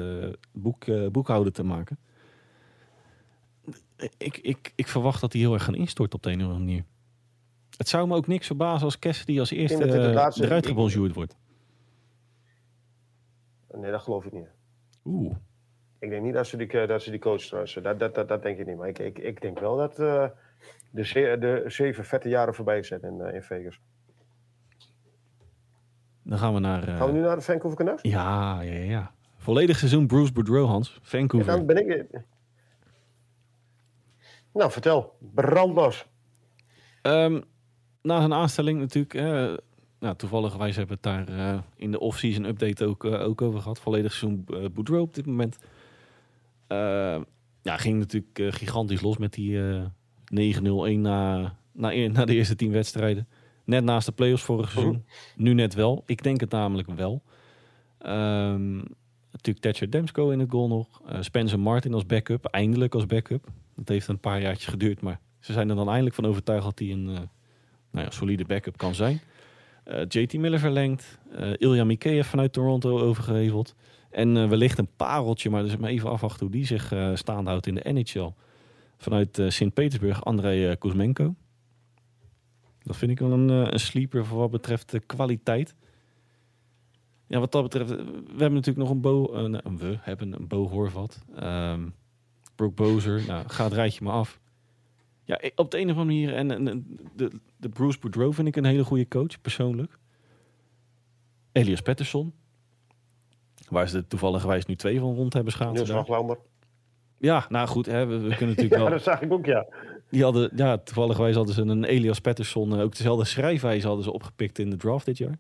[0.53, 1.99] boek, boekhouden te maken.
[4.19, 6.65] Ik, ik, ik verwacht dat die heel erg gaan instorten op de een of andere
[6.65, 6.85] manier.
[7.81, 9.95] Het zou me ook niks verbazen als Cassidy als eerste uh,
[10.45, 11.37] eruit gebonjourd wordt.
[13.73, 14.49] Nee, dat geloof ik niet.
[15.05, 15.37] Oeh.
[15.99, 17.75] Ik denk niet dat ze die, dat ze die coach trouwens.
[17.75, 18.77] Dat, dat, dat, dat denk ik niet.
[18.77, 20.25] Maar ik, ik, ik denk wel dat uh,
[20.91, 23.81] de, ze, de zeven vette jaren voorbij zijn in, uh, in Vegas.
[26.23, 26.89] Dan gaan we naar...
[26.89, 26.97] Uh...
[26.97, 28.03] Gaan we nu naar de Vancouver Canucks?
[28.03, 29.15] Ja, ja, ja.
[29.37, 30.99] Volledig seizoen Bruce Boudreau, Hans.
[31.03, 31.53] Vancouver.
[31.53, 32.07] Dan ben ik...
[34.53, 35.17] Nou, vertel.
[35.35, 36.09] Brandlos.
[37.03, 37.45] Um,
[38.03, 39.15] na zijn aanstelling natuurlijk...
[39.15, 39.53] eh,
[39.99, 43.81] nou, toevallig hebben het daar eh, in de off-season update ook, eh, ook over gehad.
[43.81, 45.59] Volledig seizoen uh, Boudreau op dit moment.
[47.63, 49.85] Ja, ging natuurlijk gigantisch los met die eh
[50.95, 53.29] 9-0-1 na, na, e- na de eerste tien wedstrijden.
[53.65, 55.05] Net naast de playoffs vorig seizoen.
[55.37, 56.03] Nu net wel.
[56.07, 57.23] Ik denk het namelijk wel.
[57.99, 58.77] Ehm,
[59.31, 61.01] natuurlijk Thatcher Demsko in het goal nog.
[61.21, 62.45] Spencer Martin als backup.
[62.45, 63.49] Eindelijk als backup.
[63.77, 65.01] Dat heeft een paar jaartjes geduurd.
[65.01, 67.29] Maar ze zijn er dan eindelijk van overtuigd dat hij een
[67.91, 69.21] nou ja, solide backup kan zijn.
[69.85, 71.19] Eh, JT Miller verlengd.
[71.33, 73.75] Eh Ilya Mikheyev vanuit Toronto overgeheveld.
[74.11, 77.67] En eh, wellicht een pareltje, maar dus maar even afwachten hoe die zich staande houdt
[77.67, 78.33] in de NHL.
[78.97, 81.35] Vanuit Sint-Petersburg, Andrei eh, Kuzmenko.
[82.83, 85.75] Dat vind ik wel een, een sleeper voor wat betreft de kwaliteit.
[87.27, 87.97] Ja, wat dat betreft, we
[88.29, 89.33] hebben natuurlijk nog een Bo,
[89.77, 91.25] we hebben een Bo Horvat.
[91.37, 91.89] Ehm
[92.69, 94.40] Bozer, nou, ga het rijtje maar af.
[95.31, 96.85] Ja, op de een of andere manier, en,
[97.17, 99.99] de, de Bruce Boudreau vind ik een hele goede coach, persoonlijk.
[101.53, 102.33] Elias Pettersson.
[103.69, 105.95] Waar ze toevallig wijs nu twee van rond hebben schaatsen.
[105.95, 106.37] Niels.
[107.19, 108.91] Ja, nou goed, hè, we, we kunnen natuurlijk Ja, wel...
[108.91, 109.67] dat zag ik ook, ja.
[110.11, 114.05] Die hadden, ja, toevallig wijs hadden ze een Elias Pettersson, eh, ook dezelfde schrijfwijze hadden
[114.05, 115.39] ze opgepikt in de draft dit jaar.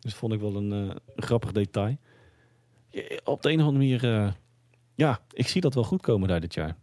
[0.00, 1.96] Dus dat vond ik wel een, eh, een grappig detail.
[2.88, 4.32] Ja, op de een of andere manier, eh,
[4.94, 6.76] ja, ik zie dat wel goed komen daar dit jaar.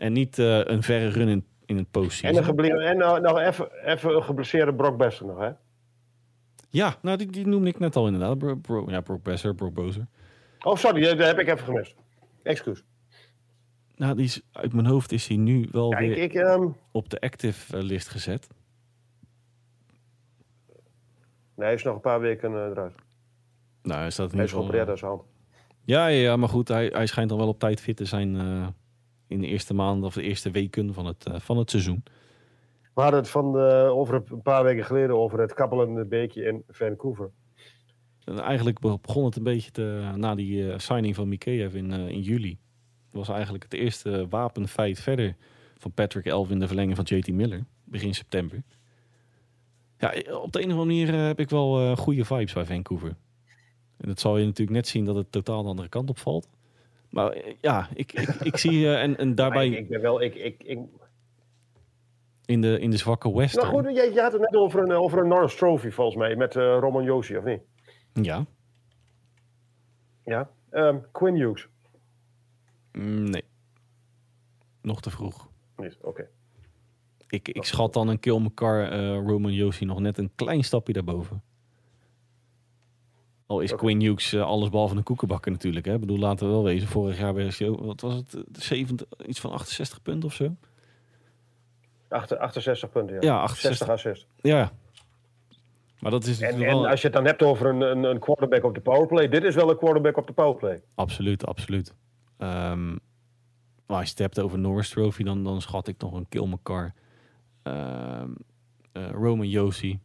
[0.00, 2.38] En niet eh, een verre run in, in het En, postseason.
[2.38, 5.50] een geble- en nou, nog even, even een geblesseerde Brock Besser nog, hè?
[6.68, 8.38] Ja, nou die, die noemde ik net al inderdaad.
[8.38, 10.06] Bro, Bro- ja, Brock Besser, Brock Bozer.
[10.62, 11.94] Oh, sorry, dat heb ik even gemist.
[12.42, 12.84] Excuus.
[13.96, 16.68] Nou, die is, uit mijn hoofd is hij nu wel Ja, weer ik, ik, ehm,
[16.92, 18.48] op de active eh, list gezet.
[21.54, 22.94] nee, hij is nog een paar weken eh, eruit.
[23.82, 25.22] Nou, hij staat in Hij is geopereerd aan zijn hand.
[25.84, 28.36] Ja, ja, ja, maar goed, hij, hij schijnt dan wel op tijd fit te zijn
[29.30, 32.02] in de eerste maanden of de eerste weken van het, eh, van het seizoen.
[32.94, 33.56] We hadden het van,
[33.88, 37.30] over een paar weken geleden over het kappelende beekje in Vancouver.
[38.24, 41.92] En eigenlijk be- begon het een beetje te, na die eh, signing van Mikheyev in,
[41.92, 42.58] eh, in juli.
[43.10, 45.36] was eigenlijk het eerste wapenfeit verder
[45.78, 48.62] van Patrick Elf in de verlenging van JT Miller, begin september.
[49.98, 50.08] Ja,
[50.42, 53.16] op de een of andere manier heb ik wel goede vibes bij Vancouver.
[53.96, 56.48] En dat zal je natuurlijk net zien dat het totaal de andere kant op valt.
[57.10, 60.22] Maar eh, ja, ik, ik, ik zie eh, en, en daarbij ik, ik ben wel,
[60.22, 60.78] ik, ik, ik,
[62.44, 63.66] in, de, in de zwakke Western.
[63.66, 66.36] nou goed, je, je had het net over een, over een Norris Trophy volgens mij,
[66.36, 67.60] met eh Roman Josi, of niet?
[68.12, 68.46] Ja,
[70.24, 70.50] Ja.
[70.70, 71.68] Ehm, Quinn Hughes.
[72.92, 73.44] Mm, nee.
[74.82, 75.48] Nog te vroeg.
[75.76, 76.28] Niet, oké.
[77.28, 81.42] Ik, ik schat dan een Kill eh Roman Josi nog net een klein stapje daarboven.
[83.50, 83.74] Al is.
[83.74, 85.86] Quinn Hughes eh, alles behalve een koekenbakker natuurlijk.
[85.86, 85.94] Hè?
[85.94, 86.88] Ik bedoel, laten we wel wezen.
[86.88, 88.34] Vorig jaar ook- wat was het?
[88.34, 90.56] eh, 70, iets van 68 punten of zo?
[92.08, 93.20] Achter- 68 punten, ja.
[93.22, 93.76] Ja, 68.
[93.86, 94.26] 60 assists.
[94.40, 94.72] Ja.
[96.00, 98.64] Maar dat is En, en als je het dan hebt over een, een, een quarterback
[98.64, 100.82] op de powerplay, dit is wel een quarterback op de powerplay.
[100.94, 101.94] Absoluut, absoluut.
[102.38, 102.88] Ehm,
[103.86, 106.46] maar als je het hebt over Norris Trophy, dan, dan schat ik nog een Kill
[106.46, 106.94] McCarr.
[107.62, 108.30] Ehm,
[108.92, 109.98] eh, Roman Josi.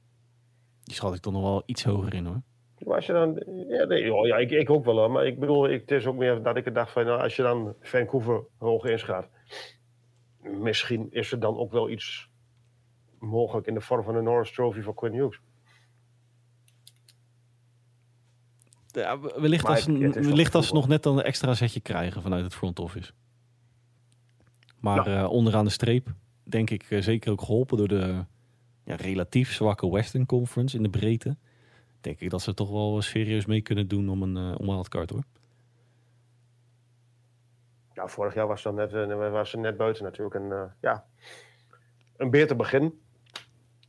[0.83, 2.41] Die schat ik toch nog wel iets hoger in hoor.
[2.77, 5.81] Maar als je dan, ja, ja ik, ik ook wel hoor, maar ik bedoel, ik,
[5.81, 9.27] het is ook meer dat ik dacht van, nou, als je dan Vancouver hoog inschat,
[10.41, 12.29] misschien is er dan ook wel iets
[13.19, 15.39] mogelijk in de vorm van een Norris Trophy voor Quinn Hughes.
[18.91, 22.21] Ja, wellicht Maar als, ik- het wellicht als ze nog net een extra zetje krijgen
[22.21, 23.11] vanuit het front office.
[24.79, 28.25] Maar eh, onderaan de streep denk ik eh, zeker ook geholpen door de
[28.83, 31.37] ja, relatief zwakke Western Conference in de breedte.
[32.05, 34.73] Denk ik dat ze toch wel serieus mee kunnen doen om een, uh, om een
[34.73, 35.23] wildcard hoor.
[37.93, 40.35] Ja, vorig jaar was, dan net, eh, was ze net buiten natuurlijk.
[40.35, 41.05] En eh, ja,
[42.17, 43.01] een beter begin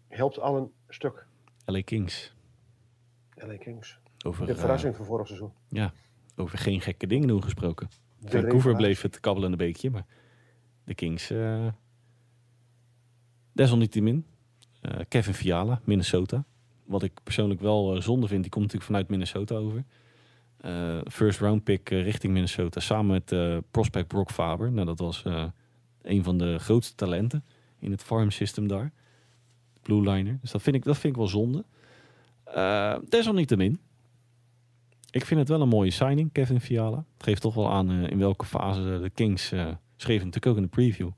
[0.08, 1.26] helpt al een stuk.
[1.64, 2.34] LA Kings.
[3.34, 3.98] LA Kings.
[4.26, 5.52] Over, De verrassing van vorig seizoen.
[5.68, 5.92] ja,
[6.36, 7.88] over geen gekke dingen doen gesproken.
[8.18, 10.06] De Vancouver bleef het kabbelende beekje, maar
[10.84, 11.30] de Kings...
[11.30, 11.68] eh
[13.52, 14.26] desalniettemin.
[15.08, 16.44] Kevin Fiala, Minnesota.
[16.86, 19.84] Wat ik persoonlijk wel eh, zonde vind, die komt natuurlijk vanuit Minnesota over.
[20.66, 24.72] Eh, first round pick eh, richting Minnesota, samen met prospect Brock Faber.
[24.72, 25.44] Nou, dat was eh,
[26.02, 27.44] een van de grootste talenten
[27.78, 28.92] in het farm system daar.
[29.82, 30.38] Blue Liner.
[30.40, 31.64] Dus dat vind ik, dat vind ik wel zonde.
[33.08, 33.80] Desalniettemin.
[35.10, 37.04] Ik vind het wel een mooie signing, Kevin Fiala.
[37.14, 39.48] Het geeft toch wel aan in welke fase de Kings
[39.96, 41.10] schreven natuurlijk ook in de preview.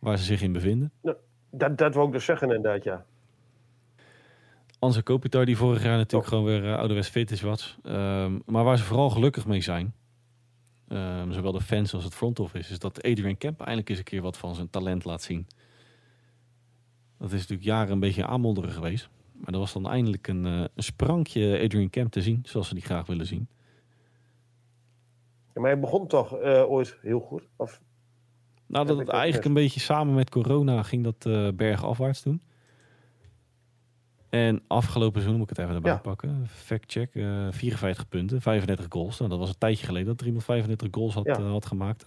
[0.00, 0.92] Waar ze zich in bevinden.
[1.50, 3.04] Dat, dat wil ik dus zeggen inderdaad, ja.
[4.78, 7.76] Anze Kopitar die vorig jaar natuurlijk gewoon weer uh, ouderwets fit is wat.
[7.82, 9.94] Um, maar waar ze vooral gelukkig mee zijn.
[10.88, 12.72] Um, zowel de fans als het front office.
[12.72, 15.46] Is dat Adrian Kemp eindelijk eens een keer wat van zijn talent laat zien.
[17.18, 19.08] Dat is natuurlijk jaren een beetje aanmodderen geweest.
[19.32, 22.74] Maar er was dan eindelijk een, eh, een sprankje Adrian Kemp te zien, zoals ze
[22.74, 23.48] die graag willen zien.
[25.54, 27.48] Ja, maar hij begon toch eh, ooit heel goed?
[27.56, 27.80] Of,
[28.66, 32.42] Nou, dat het eigenlijk een beetje samen met corona ging dat bergafwaarts toen.
[34.30, 35.98] En afgelopen seizoen moet ik het even erbij Ja.
[35.98, 36.46] pakken.
[36.48, 39.18] Fact check, eh 54 punten, 35 goals.
[39.18, 41.36] Nou, dat was een tijdje geleden dat er iemand 35 goals had, Ja.
[41.38, 42.04] eh, had gemaakt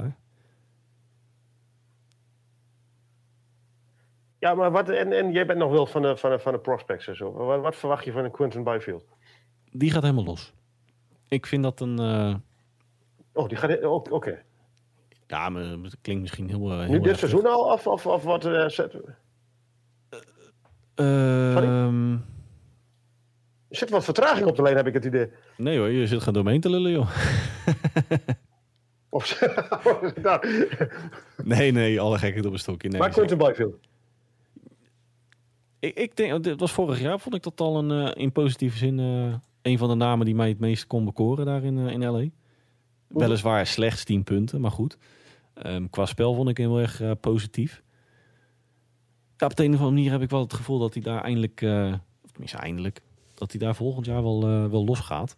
[4.39, 6.60] ja, maar wat, en, en jij bent nog wel van de, van de, van de
[6.60, 7.31] prospects en zo.
[7.31, 9.06] Wat, wat verwacht je van een Quentin Byfield?
[9.72, 10.53] Die gaat helemaal los.
[11.27, 11.99] Ik vind dat een...
[11.99, 12.35] eh,
[13.34, 13.84] Oh, die gaat...
[14.10, 14.43] Oké.
[15.27, 16.72] ja, maar het klinkt misschien heel...
[16.72, 17.72] eh, heel Nu dit seizoen al?
[17.72, 18.45] Of, of, of wat?
[18.45, 18.68] eh,
[20.95, 22.11] Ehm,
[23.68, 25.30] er zit wat vertraging op de lijn, heb ik het idee.
[25.57, 27.09] nee hoor, je zit gaan door me heen te lullen, joh.
[29.09, 29.41] Of,
[30.23, 30.68] nou,
[31.43, 32.89] Nee, nee, alle gekheid op een stokje.
[32.89, 33.09] Nee, maar.
[33.09, 33.76] Quentin Byfield.
[35.80, 38.77] Ik, ik denk, dit was vorig jaar, vond ik dat al een, eh, in positieve
[38.77, 41.93] zin eh, een van de namen die mij het meest kon bekoren daar in, eh,
[41.93, 42.26] in LA.
[43.07, 44.97] Weliswaar slechts 10 punten, maar goed.
[45.53, 47.84] Ehm, qua spel vond ik hem heel erg positief.
[49.41, 51.23] Ja, op de een of andere manier heb ik wel het gevoel dat hij daar
[51.23, 51.93] eindelijk, eh,
[52.23, 53.01] of tenminste eindelijk,
[53.34, 55.38] dat hij daar volgend jaar wel, eh, wel losgaat.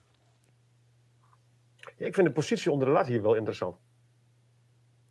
[1.98, 3.76] Ja, ik vind de positie onder de lat hier wel interessant.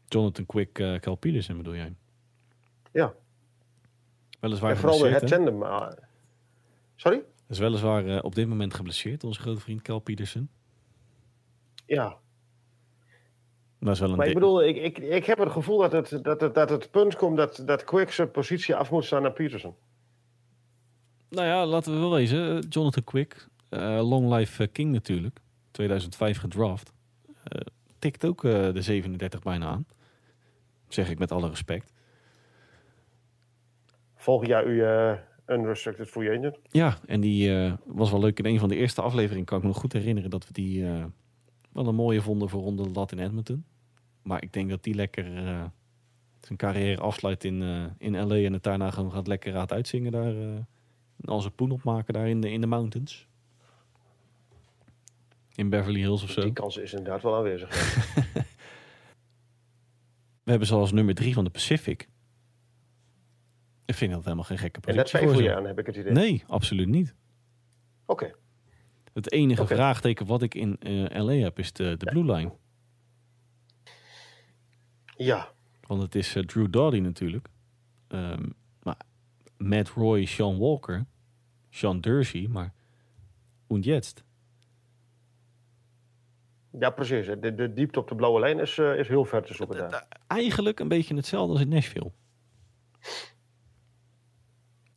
[0.09, 1.95] Jonathan Quick, eh Cal Peterson bedoel jij?
[2.93, 3.15] Ja.
[4.41, 5.63] Weliswaar en vooral het tandem.
[5.63, 5.93] ah.
[6.97, 7.23] sorry?
[7.49, 10.03] is weliswaar eh, op dit moment geblesseerd, onze grote vriend Cal.
[11.87, 12.19] Ja.
[13.85, 16.25] Dat is wel een Maar ik bedoel, ik, ik, ik heb het gevoel dat het,
[16.25, 19.33] dat het, dat het punt komt dat, dat Quick zijn positie af moet staan naar
[19.33, 19.75] Peterson.
[21.29, 22.59] Nou ja, laten we wel wezen.
[22.69, 25.41] Jonathan Quick, eh, Long Life eh, King natuurlijk.
[25.71, 26.93] 2005 gedraft.
[27.45, 27.61] eh,
[27.99, 29.87] tikt ook eh, de 37 bijna aan.
[30.89, 31.93] Zeg ik met alle respect.
[34.15, 34.83] Volgend jaar u
[35.47, 36.59] unrestricted free agent.
[36.71, 39.45] Ja, en die eh, was wel leuk in een van de eerste afleveringen.
[39.45, 41.05] Kan ik me nog goed herinneren dat we die eh,
[41.73, 43.65] wel een mooie vonden voor onder de lat in Edmonton.
[44.23, 45.65] Maar ik denk dat die lekker eh,
[46.41, 48.37] zijn carrière afsluit in, eh, in LA.
[48.37, 50.37] En het daarna gewoon gaat lekker raad uitzingen daar.
[50.37, 50.59] eh
[51.23, 53.29] en al zijn poen opmaken daar in de, in de mountains.
[55.55, 56.41] In Beverly Hills of zo.
[56.41, 57.69] Die kans is inderdaad wel aanwezig.
[60.45, 62.09] We hebben ze als nummer drie van de Pacific.
[63.85, 65.43] Ik vind dat helemaal geen gekke en positie voor twijfel ze.
[65.43, 66.13] je aan, heb ik het idee.
[66.13, 67.15] Nee, absoluut niet.
[68.07, 68.35] Oké.
[69.13, 70.79] Het enige vraagteken wat ik in
[71.13, 72.53] LA heb is de, de Blue Line.
[75.23, 75.49] Ja.
[75.87, 77.49] Want het is eh, Drew Doughty natuurlijk.
[78.09, 78.49] Ehm,
[78.83, 78.97] maar
[79.57, 81.07] Matt Roy, Sean Walker,
[81.71, 82.73] Sean Dursey, maar
[83.67, 84.25] und jetzt?
[86.79, 87.27] ja, precies.
[87.27, 90.07] De, de diepte op de blauwe lijn is, eh, is heel ver te zoeken daar.
[90.27, 92.11] Eigenlijk een beetje hetzelfde als in Nashville.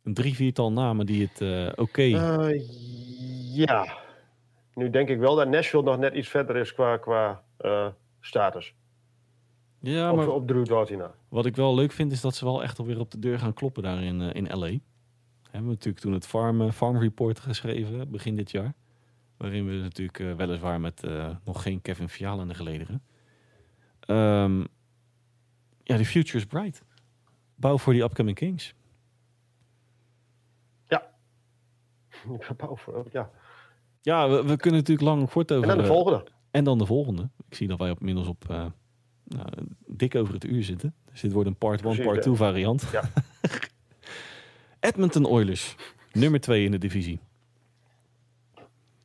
[0.02, 2.02] Een drie, viertal namen die het eh, oké...
[3.52, 3.96] Ja.
[4.74, 7.42] Nu denk ik wel dat Nashville nog net iets verder is qua, qua
[8.20, 8.74] status.
[9.90, 11.14] Ja, maar op Drew Doughty na.
[11.28, 13.54] wat ik wel leuk vind is dat ze wel echt alweer op de deur gaan
[13.54, 14.66] kloppen daar in, eh, in LA.
[15.42, 18.74] Hebben we natuurlijk toen het Farm, eh, Farm Report geschreven, begin dit jaar.
[19.36, 21.02] Waarin we natuurlijk eh, weliswaar met
[21.44, 23.02] nog geen Kevin Fiala in de gelederen.
[24.00, 24.60] Ehm,
[25.82, 26.82] ja, the future is bright.
[27.54, 28.74] Bouw voor die upcoming Kings.
[32.38, 33.30] Ik bouw voor- Ja.
[34.00, 35.62] Ja, we, we kunnen natuurlijk lang en kort over...
[35.70, 36.26] En dan de volgende.
[36.50, 37.30] En dan de volgende.
[37.48, 38.72] Ik zie dat wij op, inmiddels op
[39.28, 39.48] nou,
[39.86, 40.94] dik over het uur zitten.
[41.10, 42.22] Dus dit wordt een part 1, Precies, part ja.
[42.22, 42.88] 2 variant.
[42.92, 43.02] Ja.
[44.88, 45.76] Edmonton Oilers.
[46.12, 47.20] Nummer 2 in de divisie.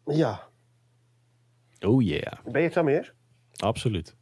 [0.05, 0.49] Ja.
[1.79, 2.33] Oh yeah.
[2.43, 3.13] Ben je het daarmee eens?
[3.57, 4.15] Absoluut.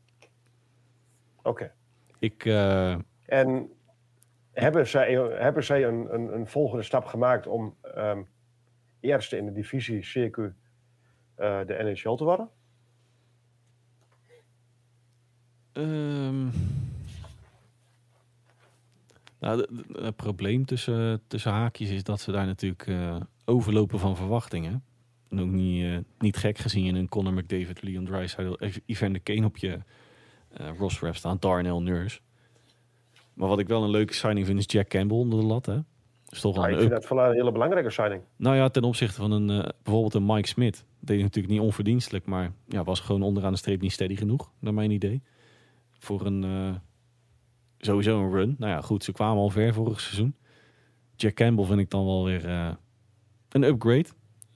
[1.42, 1.72] Oké.
[2.20, 3.70] Ik, eh, En
[4.52, 8.22] hebben zij, hebben zij een, een, een volgende stap gemaakt om ehm,
[9.00, 10.38] eerste in de divisie CQ
[11.36, 12.50] eh, de NHL te worden?
[15.82, 16.48] Ehm,
[19.40, 23.16] nou, de- de- het probleem tussen, tussen haakjes is dat ze daar natuurlijk eh,
[23.46, 24.84] overlopen van verwachtingen.
[25.30, 29.46] En ook niet, eh, niet gek gezien in een Conor McDavid, Leon Draisaitl, Evander Kane
[29.46, 29.80] op je
[30.54, 32.20] eh roster staan, Darnell Nurse.
[33.34, 35.66] Maar wat ik wel een leuke signing vind is Jack Campbell onder de lat.
[35.66, 35.78] Hè?
[36.30, 38.22] Is toch Nou, een ik vind dat een hele belangrijke signing.
[38.36, 39.48] Nou ja, ten opzichte van een,
[39.84, 40.86] bijvoorbeeld een Mike Smith.
[41.00, 44.74] Deed natuurlijk niet onverdienstelijk, maar ja, was gewoon onderaan de streep niet steady genoeg, naar
[44.74, 45.22] mijn idee.
[46.00, 46.76] Voor een, eh,
[47.78, 48.56] sowieso een run.
[48.58, 50.36] Nou ja, goed, ze kwamen al ver vorig seizoen.
[51.16, 52.72] Jack Campbell vind ik dan wel weer eh,
[53.50, 54.08] een upgrade.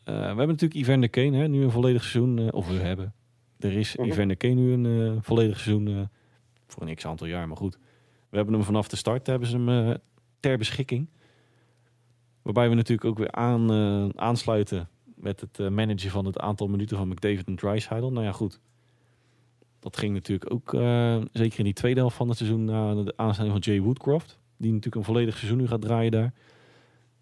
[0.04, 3.14] Eh, we hebben natuurlijk Evander Kane, hè, nu een volledig seizoen, of we hebben.
[3.60, 4.10] Er is Mhm.
[4.10, 6.10] Evander Kane nu een volledig seizoen,
[6.68, 7.78] voor een x aantal jaar, maar goed.
[8.30, 9.98] We hebben hem vanaf de start, hebben ze hem
[10.40, 11.10] ter beschikking.
[12.42, 17.08] Waarbij we natuurlijk ook weer aan, aansluiten met het managen van het aantal minuten van
[17.08, 18.08] McDavid en Dreisaitl.
[18.08, 18.60] Nou ja, goed.
[19.84, 23.14] Dat ging natuurlijk ook, eh, zeker in die tweede helft van het seizoen, na de
[23.16, 24.40] aanstelling van Jay Woodcroft.
[24.58, 26.34] Die natuurlijk een volledig seizoen nu gaat draaien daar.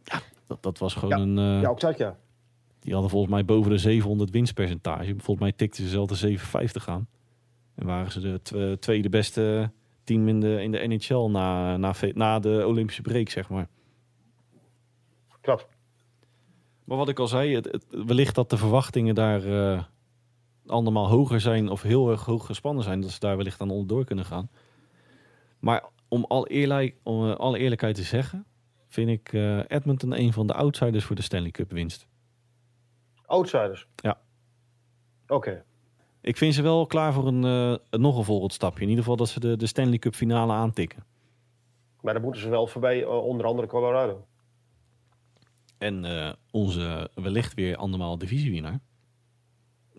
[0.04, 1.56] Ja, dat, dat was gewoon een...
[1.56, 2.18] eh, Ja, ook dat ja.
[2.80, 5.06] die hadden volgens mij boven de 700 winstpercentage.
[5.18, 7.08] Volgens mij tikten ze zelf de 750 aan.
[7.76, 9.72] En waren ze de tw- tweede beste
[10.04, 13.68] team in de, in de NHL na, na, na de Olympische break, zeg maar.
[15.42, 15.68] Klopt.
[16.84, 19.84] Maar wat ik al zei, het, het- wellicht dat de verwachtingen daar eh
[20.66, 24.06] allemaal hoger zijn of heel erg hoog gespannen zijn, dat ze daar wellicht aan onderdoor
[24.06, 24.50] kunnen gaan.
[25.60, 28.46] Maar om al eerlijk, om eh, alle eerlijkheid te zeggen,
[28.88, 32.08] vind ik eh, Edmonton een van de outsiders voor de Stanley Cup winst.
[33.26, 33.88] Outsiders.
[33.96, 34.22] Ja.
[35.28, 35.64] Oké.
[36.22, 38.82] Ik vind ze wel klaar voor een, eh, een nog een volgend stapje.
[38.82, 41.04] In ieder geval dat ze de, de Stanley Cup finale aantikken.
[42.02, 44.26] Maar dan moeten ze wel voorbij onder andere Colorado.
[45.78, 46.06] En
[46.52, 48.80] onze wellicht weer andermaal divisiewinnaar.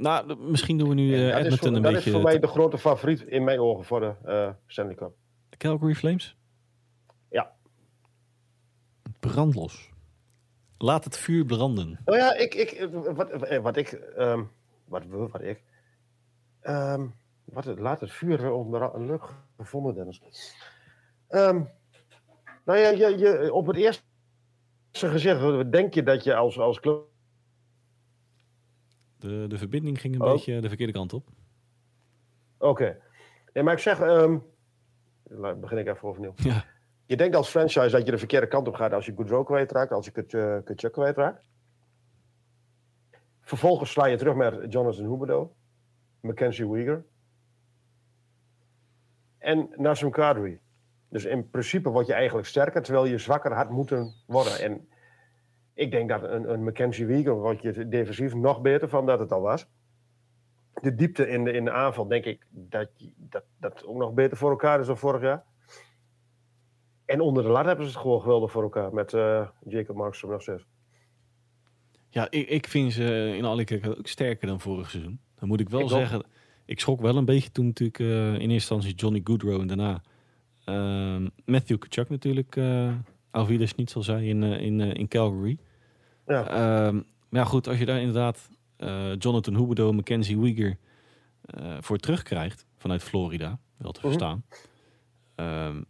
[0.03, 2.07] Nou, misschien doen we nu eh, dat Edmonton voor, een dat beetje...
[2.07, 5.13] is voor mij de grote favoriet in mijn ogen voor de eh, Stanley Cup.
[5.57, 6.37] Calgary Flames?
[7.31, 7.53] Ja.
[9.21, 9.91] Brandlos.
[10.79, 12.01] Laat het vuur branden.
[12.05, 14.43] Nou ja, ik, ik, eh, wat, eh, wat ik, ehm,
[14.85, 15.63] wat, we- wat ik,
[16.61, 17.07] ehm,
[17.45, 20.21] wat, het- laat het vuur onder een lucht gevonden, Dennis.
[21.29, 21.63] Ehm,
[22.65, 24.03] nou ja, je, je, op het eerste
[24.93, 27.11] gezicht denk je dat je als, als club
[29.23, 30.33] De, de verbinding ging een Oh.
[30.33, 31.29] beetje de verkeerde kant op.
[32.59, 32.99] Oké.
[33.53, 33.99] Nee, maar ik zeg,
[35.23, 36.33] laat- begin ik even overnieuw.
[36.37, 36.65] Ja.
[37.07, 39.93] Je denkt als franchise dat je de verkeerde kant op gaat als je Goodrow kwijtraakt,
[39.93, 41.43] als je eh, Kutchuk kwijtraakt.
[43.41, 45.49] Vervolgens sla je terug met Jonathan Huberdeau,
[46.21, 47.03] Mackenzie Weegar
[49.39, 50.61] en Nassim Kadri.
[51.09, 54.61] Dus in principe word je eigenlijk sterker, terwijl je zwakker had moeten worden.
[54.61, 54.89] En
[55.75, 59.33] ik denk dat een, een Mackenzie Weegar wordt je defensief nog beter van dat het
[59.33, 59.67] al was
[60.81, 64.37] de diepte in de, in de aanval, denk ik dat, dat dat ook nog beter
[64.37, 65.45] voor elkaar is dan vorig jaar.
[67.05, 70.31] En onder de lat hebben ze het gewoon geweldig voor elkaar met eh, Jacob Markstrom
[70.31, 70.67] nog steeds.
[72.09, 75.21] Ja, ik, ik vind ze in alle eerlijkheid ook sterker dan vorig seizoen.
[75.39, 75.91] Dan moet ik wel Ik ook.
[75.93, 76.25] zeggen,
[76.65, 80.03] ik schrok wel een beetje toen natuurlijk eh, in eerste instantie Johnny Goodrow en daarna
[80.65, 82.57] ehm, Matthew Kachuk natuurlijk,
[83.33, 85.59] Alvidas niet zal zei in, eh, in, eh, in Calgary.
[86.27, 86.47] Ja.
[86.49, 86.95] Ehm,
[87.29, 90.77] maar ja, goed, als je daar inderdaad eh, Jonathan Huberdeau, Mackenzie Weegar
[91.41, 94.09] eh, voor terugkrijgt vanuit Florida, wel te Mhm.
[94.09, 94.45] verstaan.
[95.35, 95.83] Ehm,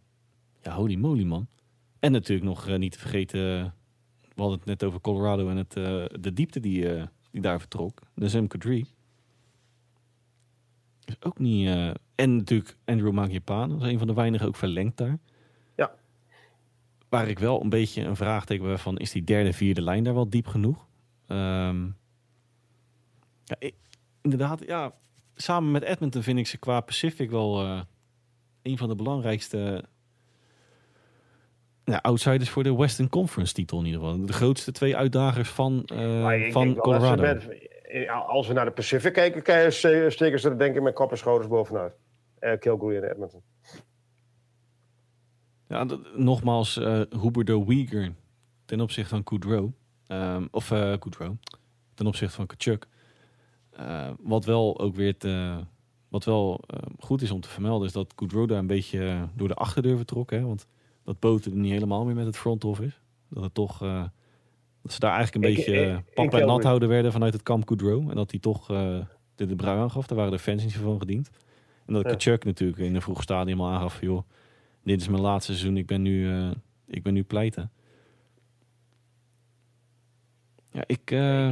[0.63, 1.47] ja, holy moly man.
[2.01, 3.41] En natuurlijk nog niet te vergeten,
[4.21, 5.73] we hadden het net over Colorado en het,
[6.23, 6.87] de diepte die,
[7.31, 8.01] die daar vertrok.
[8.15, 8.87] De Zem Kadri.
[11.05, 11.69] Is ook niet...
[12.15, 15.19] en natuurlijk Andrew Mangiapane, dat is een van de weinigen ook verlengd daar.
[17.13, 20.15] Waar ik wel een beetje een vraagteken bij van, is die derde, vierde lijn daar
[20.15, 20.87] wel diep genoeg?
[21.27, 21.85] Ehm,
[23.45, 23.75] ja, ik-
[24.23, 24.93] inderdaad, ja,
[25.35, 27.81] samen met Edmonton vind ik ze qua Pacific wel eh,
[28.63, 29.85] een van de belangrijkste
[31.85, 34.27] ja, outsiders voor de Western Conference titel in ieder geval.
[34.27, 35.79] De grootste twee uitdagers van,
[36.47, 37.23] ik van Colorado.
[37.23, 37.71] met-
[38.27, 41.11] als we naar de Pacific kijken, kijken ste- steken ze er denk ik met kop
[41.11, 41.93] en schouders bovenuit.
[42.41, 43.43] Uh, Calgary en Edmonton.
[45.73, 48.13] Ja, dat- nogmaals, eh Huberto Weegar
[48.65, 49.71] ten opzichte van Goodrow.
[50.07, 50.67] Ehm, of
[51.01, 51.35] Goodrow.
[51.95, 52.89] Ten opzichte van Kachuk.
[53.71, 55.59] Eh, wat wel ook weer te,
[56.09, 59.49] wat wel eh, goed is om te vermelden, is dat Goodrow daar een beetje door
[59.49, 60.31] de achterdeur vertrok.
[60.31, 60.41] Hè?
[60.41, 60.67] Want
[61.05, 62.97] dat boterde niet helemaal meer met het front office.
[63.29, 63.79] Dat het toch.
[64.83, 67.43] dat ze daar eigenlijk een Ik- beetje ik- pap en nat houden werden vanuit het
[67.43, 68.09] kamp Goodrow.
[68.11, 69.07] En dat hij toch de,
[69.47, 70.07] de brui aangaf.
[70.07, 71.31] Daar waren de fans niet van gediend.
[71.87, 72.11] En dat Ja.
[72.11, 74.23] Kachuk natuurlijk in een vroeg stadium al aangaf: joh,
[74.83, 76.51] dit is mijn laatste seizoen, ik ben nu, eh,
[76.87, 77.71] ik ben nu pleiten.
[80.71, 81.51] Ja, ik, eh,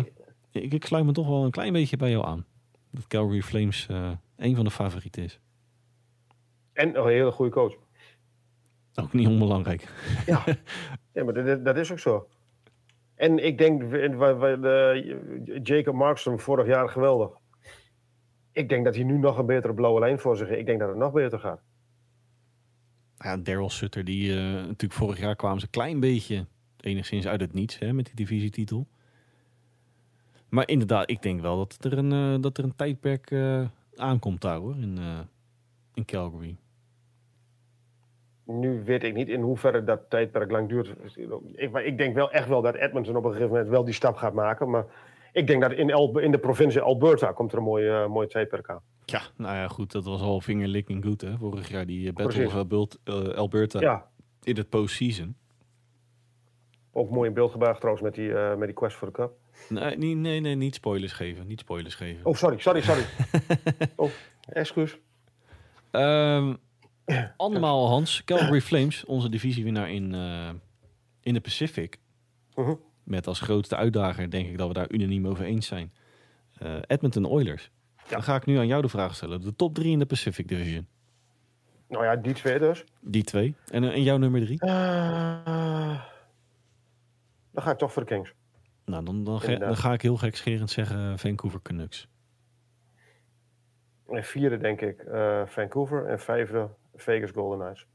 [0.50, 2.46] ik, ik sluit me toch wel een klein beetje bij jou aan.
[2.90, 5.40] Dat Calgary Flames eh een van de favorieten is.
[6.72, 7.74] En een hele goede coach.
[8.94, 9.92] Ook niet onbelangrijk.
[10.26, 10.44] Ja,
[11.14, 12.28] ja maar dat, dat is ook zo.
[13.14, 13.82] En ik denk,
[15.62, 17.30] Jacob Markstrom vorig jaar geweldig.
[18.52, 20.60] Ik denk dat hij nu nog een betere blauwe lijn voor zich heeft.
[20.60, 21.62] Ik denk dat het nog beter gaat.
[23.24, 26.46] Ja, Daryl Sutter, die eh, natuurlijk vorig jaar kwamen ze een klein beetje
[26.80, 28.86] enigszins uit het niets hè, met die divisietitel.
[30.48, 33.64] Maar inderdaad, ik denk wel dat er een, eh, dat er een tijdperk eh,
[33.94, 34.98] aankomt daar hoor, in,
[35.94, 36.56] in Calgary.
[38.44, 40.94] Nu weet ik niet in hoeverre dat tijdperk lang duurt.
[41.54, 43.94] Ik, maar ik denk wel echt wel dat Edmonton op een gegeven moment wel die
[43.94, 44.70] stap gaat maken.
[44.70, 44.84] Maar
[45.32, 45.88] ik denk dat in,
[46.22, 48.82] in de provincie Alberta komt er een mooi, mooi tijdperk aan.
[49.10, 52.46] Ja, nou ja, goed, dat was al vingerlicking goed hè, vorig jaar, die eh, Battle
[52.46, 54.10] of Albert- eh, Alberta Ja,
[54.42, 55.36] in het postseason.
[56.92, 59.32] Ook mooi in beeld gebracht trouwens met die, eh, met die quest voor de cup.
[59.68, 61.46] Nee, nee, nee, nee, niet spoilers geven.
[61.46, 62.26] Niet spoilers geven.
[62.26, 63.02] Oh, sorry, sorry, sorry.
[63.96, 64.10] oh,
[64.48, 64.98] excuus.
[65.90, 66.54] Ehm,
[67.36, 70.14] andermaal Hans, Calgary Flames, onze divisiewinnaar in,
[71.22, 71.98] in de Pacific.
[72.54, 72.74] Mhm.
[73.04, 75.92] Met als grootste uitdager denk ik dat we daar unaniem over eens zijn.
[76.86, 77.70] Edmonton Oilers.
[78.10, 79.40] Dan ga ik nu aan jou de vraag stellen.
[79.40, 80.86] De top drie in de Pacific Division.
[81.88, 82.84] Nou ja, die twee dus.
[83.00, 83.54] Die twee.
[83.70, 84.60] En, eh, en jouw nummer drie?
[84.60, 86.02] Eh,
[87.50, 88.34] dan ga ik toch voor de Kings.
[88.84, 89.68] Nou, dan, dan, ga, Inderdaad.
[89.68, 92.08] dan ga ik heel gekscherend zeggen Vancouver Canucks.
[94.06, 96.06] En vierde denk ik eh, Vancouver.
[96.06, 97.86] En vijfde Vegas Golden Knights.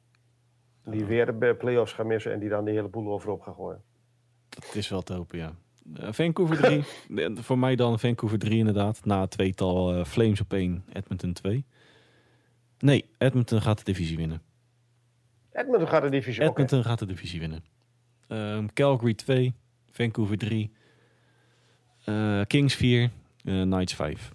[0.86, 3.84] Die weer de playoffs gaan missen en die dan de hele boel overop gaan gooien.
[4.50, 5.56] Dat is wel te hopen, ja.
[5.94, 6.84] Eh, Vancouver 3.
[7.26, 9.06] Eh, Voor mij dan Vancouver 3 inderdaad.
[9.06, 11.66] Na tweetal eh, Flames op 1, Edmonton 2.
[12.80, 14.41] Nee, Edmonton gaat de divisie winnen.
[15.52, 16.49] Edmonton gaat de divisie in.
[16.49, 17.64] Edmonton gaat de divisie winnen.
[18.28, 19.53] Ehm, Calgary 2,
[19.91, 20.72] Vancouver 3,
[22.06, 23.12] eh, Kings 4,
[23.44, 24.34] eh, Knights 5.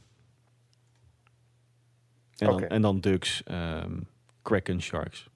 [2.36, 4.00] En dan, en dan Ducks, ehm,
[4.42, 5.28] Kraken, Sharks.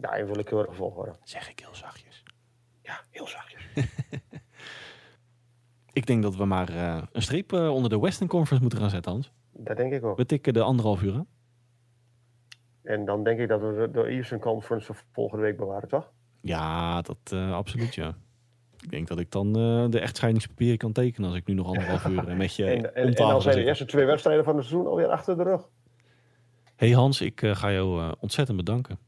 [0.00, 1.16] En wil ik heel erg volgen.
[1.22, 2.22] Zeg ik heel zachtjes.
[2.82, 3.62] Ja, heel zachtjes.
[5.94, 8.90] Ik denk dat we maar eh, een streep eh, onder de Western Conference moeten gaan
[8.90, 9.32] zetten, Hans.
[9.52, 10.16] Dat denk ik ook.
[10.16, 11.26] We tikken de anderhalf uur aan.
[12.82, 16.12] En dan denk ik dat we de- Eastern Conference voor volgende week bewaren, toch?
[16.40, 18.14] Ja, dat eh, absoluut, ja.
[18.82, 19.52] Ik denk dat ik dan
[19.90, 23.12] de echtscheidingspapieren kan tekenen als ik nu nog anderhalf uur met je En, en, en
[23.14, 25.68] dan zijn de eerste twee wedstrijden van het seizoen alweer achter de rug.
[26.76, 28.98] Hey Hans, ik ga jou ontzettend bedanken.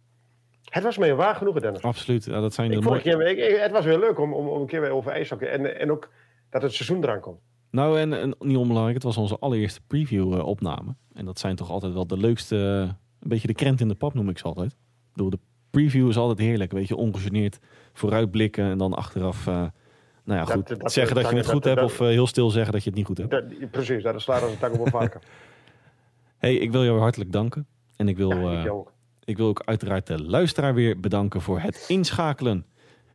[0.64, 1.82] Het was me een waar genoegen, Dennis.
[1.82, 2.24] Absoluut.
[2.24, 2.94] Ja, dat zijn de Ik mooie...
[2.94, 5.48] het, keer, ik- het was weer leuk om, om, om een keer weer over ijshockey.
[5.48, 6.08] En, en ook
[6.51, 7.40] dat het seizoen eraan komt.
[7.70, 10.94] Nou, en, en niet onbelangrijk, het was onze allereerste preview-opname.
[11.12, 13.94] en dat zijn toch altijd wel de leukste, eh, een beetje de krent in de
[13.94, 14.77] pap noem ik ze altijd.
[15.14, 15.39] De
[15.70, 17.59] preview is altijd heerlijk, een beetje ongegeneerd
[17.93, 19.55] vooruitblikken en dan achteraf, eh,
[20.24, 22.27] nou ja, Dat- goed, dat- zeggen dat, dat- je het goed hebt of eh, heel
[22.27, 23.31] stil zeggen dat je het niet goed hebt.
[23.31, 25.20] Dat, precies, dat slaat als een tang op een varken.
[26.39, 27.66] Hey, ik wil jou hartelijk danken.
[27.97, 28.93] En ik wil, Ja, eh, ik ook.
[29.24, 32.66] ik wil ook uiteraard de luisteraar weer bedanken voor het inschakelen.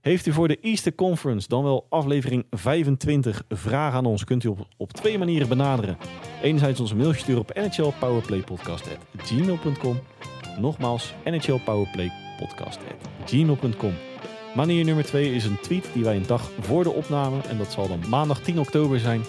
[0.02, 4.48] Heeft u voor de Easter Conference, dan wel aflevering 25, vragen aan ons, kunt u
[4.48, 5.98] op, op twee manieren benaderen.
[6.41, 9.99] Enerzijds onze mailtje sturen op nhlpowerplaypodcast.gmail.com.
[10.60, 13.94] Nogmaals, nhlpowerplaypodcast.gmail.com.
[14.56, 17.72] Manier nummer twee is een tweet die wij een dag voor de opname, en dat
[17.72, 19.22] zal dan maandag 10 oktober zijn,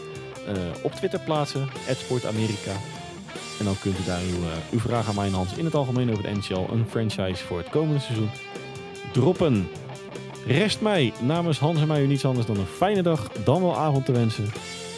[0.47, 2.73] eh, op Twitter plaatsen, @sportamerika.
[3.59, 5.75] En dan kunt u daar uw, eh, uw vraag aan mij en Hans in het
[5.75, 8.31] algemeen over de NHL, een franchise voor het komende seizoen,
[9.13, 9.69] droppen.
[10.47, 13.77] Rest mij namens Hans en mij u niets anders dan een fijne dag, dan wel
[13.77, 14.49] avond te wensen.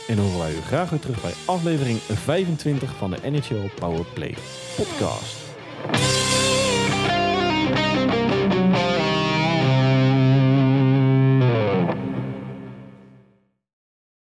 [0.09, 4.35] En horen wij u graag weer terug bij aflevering 25 van de NHL Powerplay
[4.77, 5.45] podcast.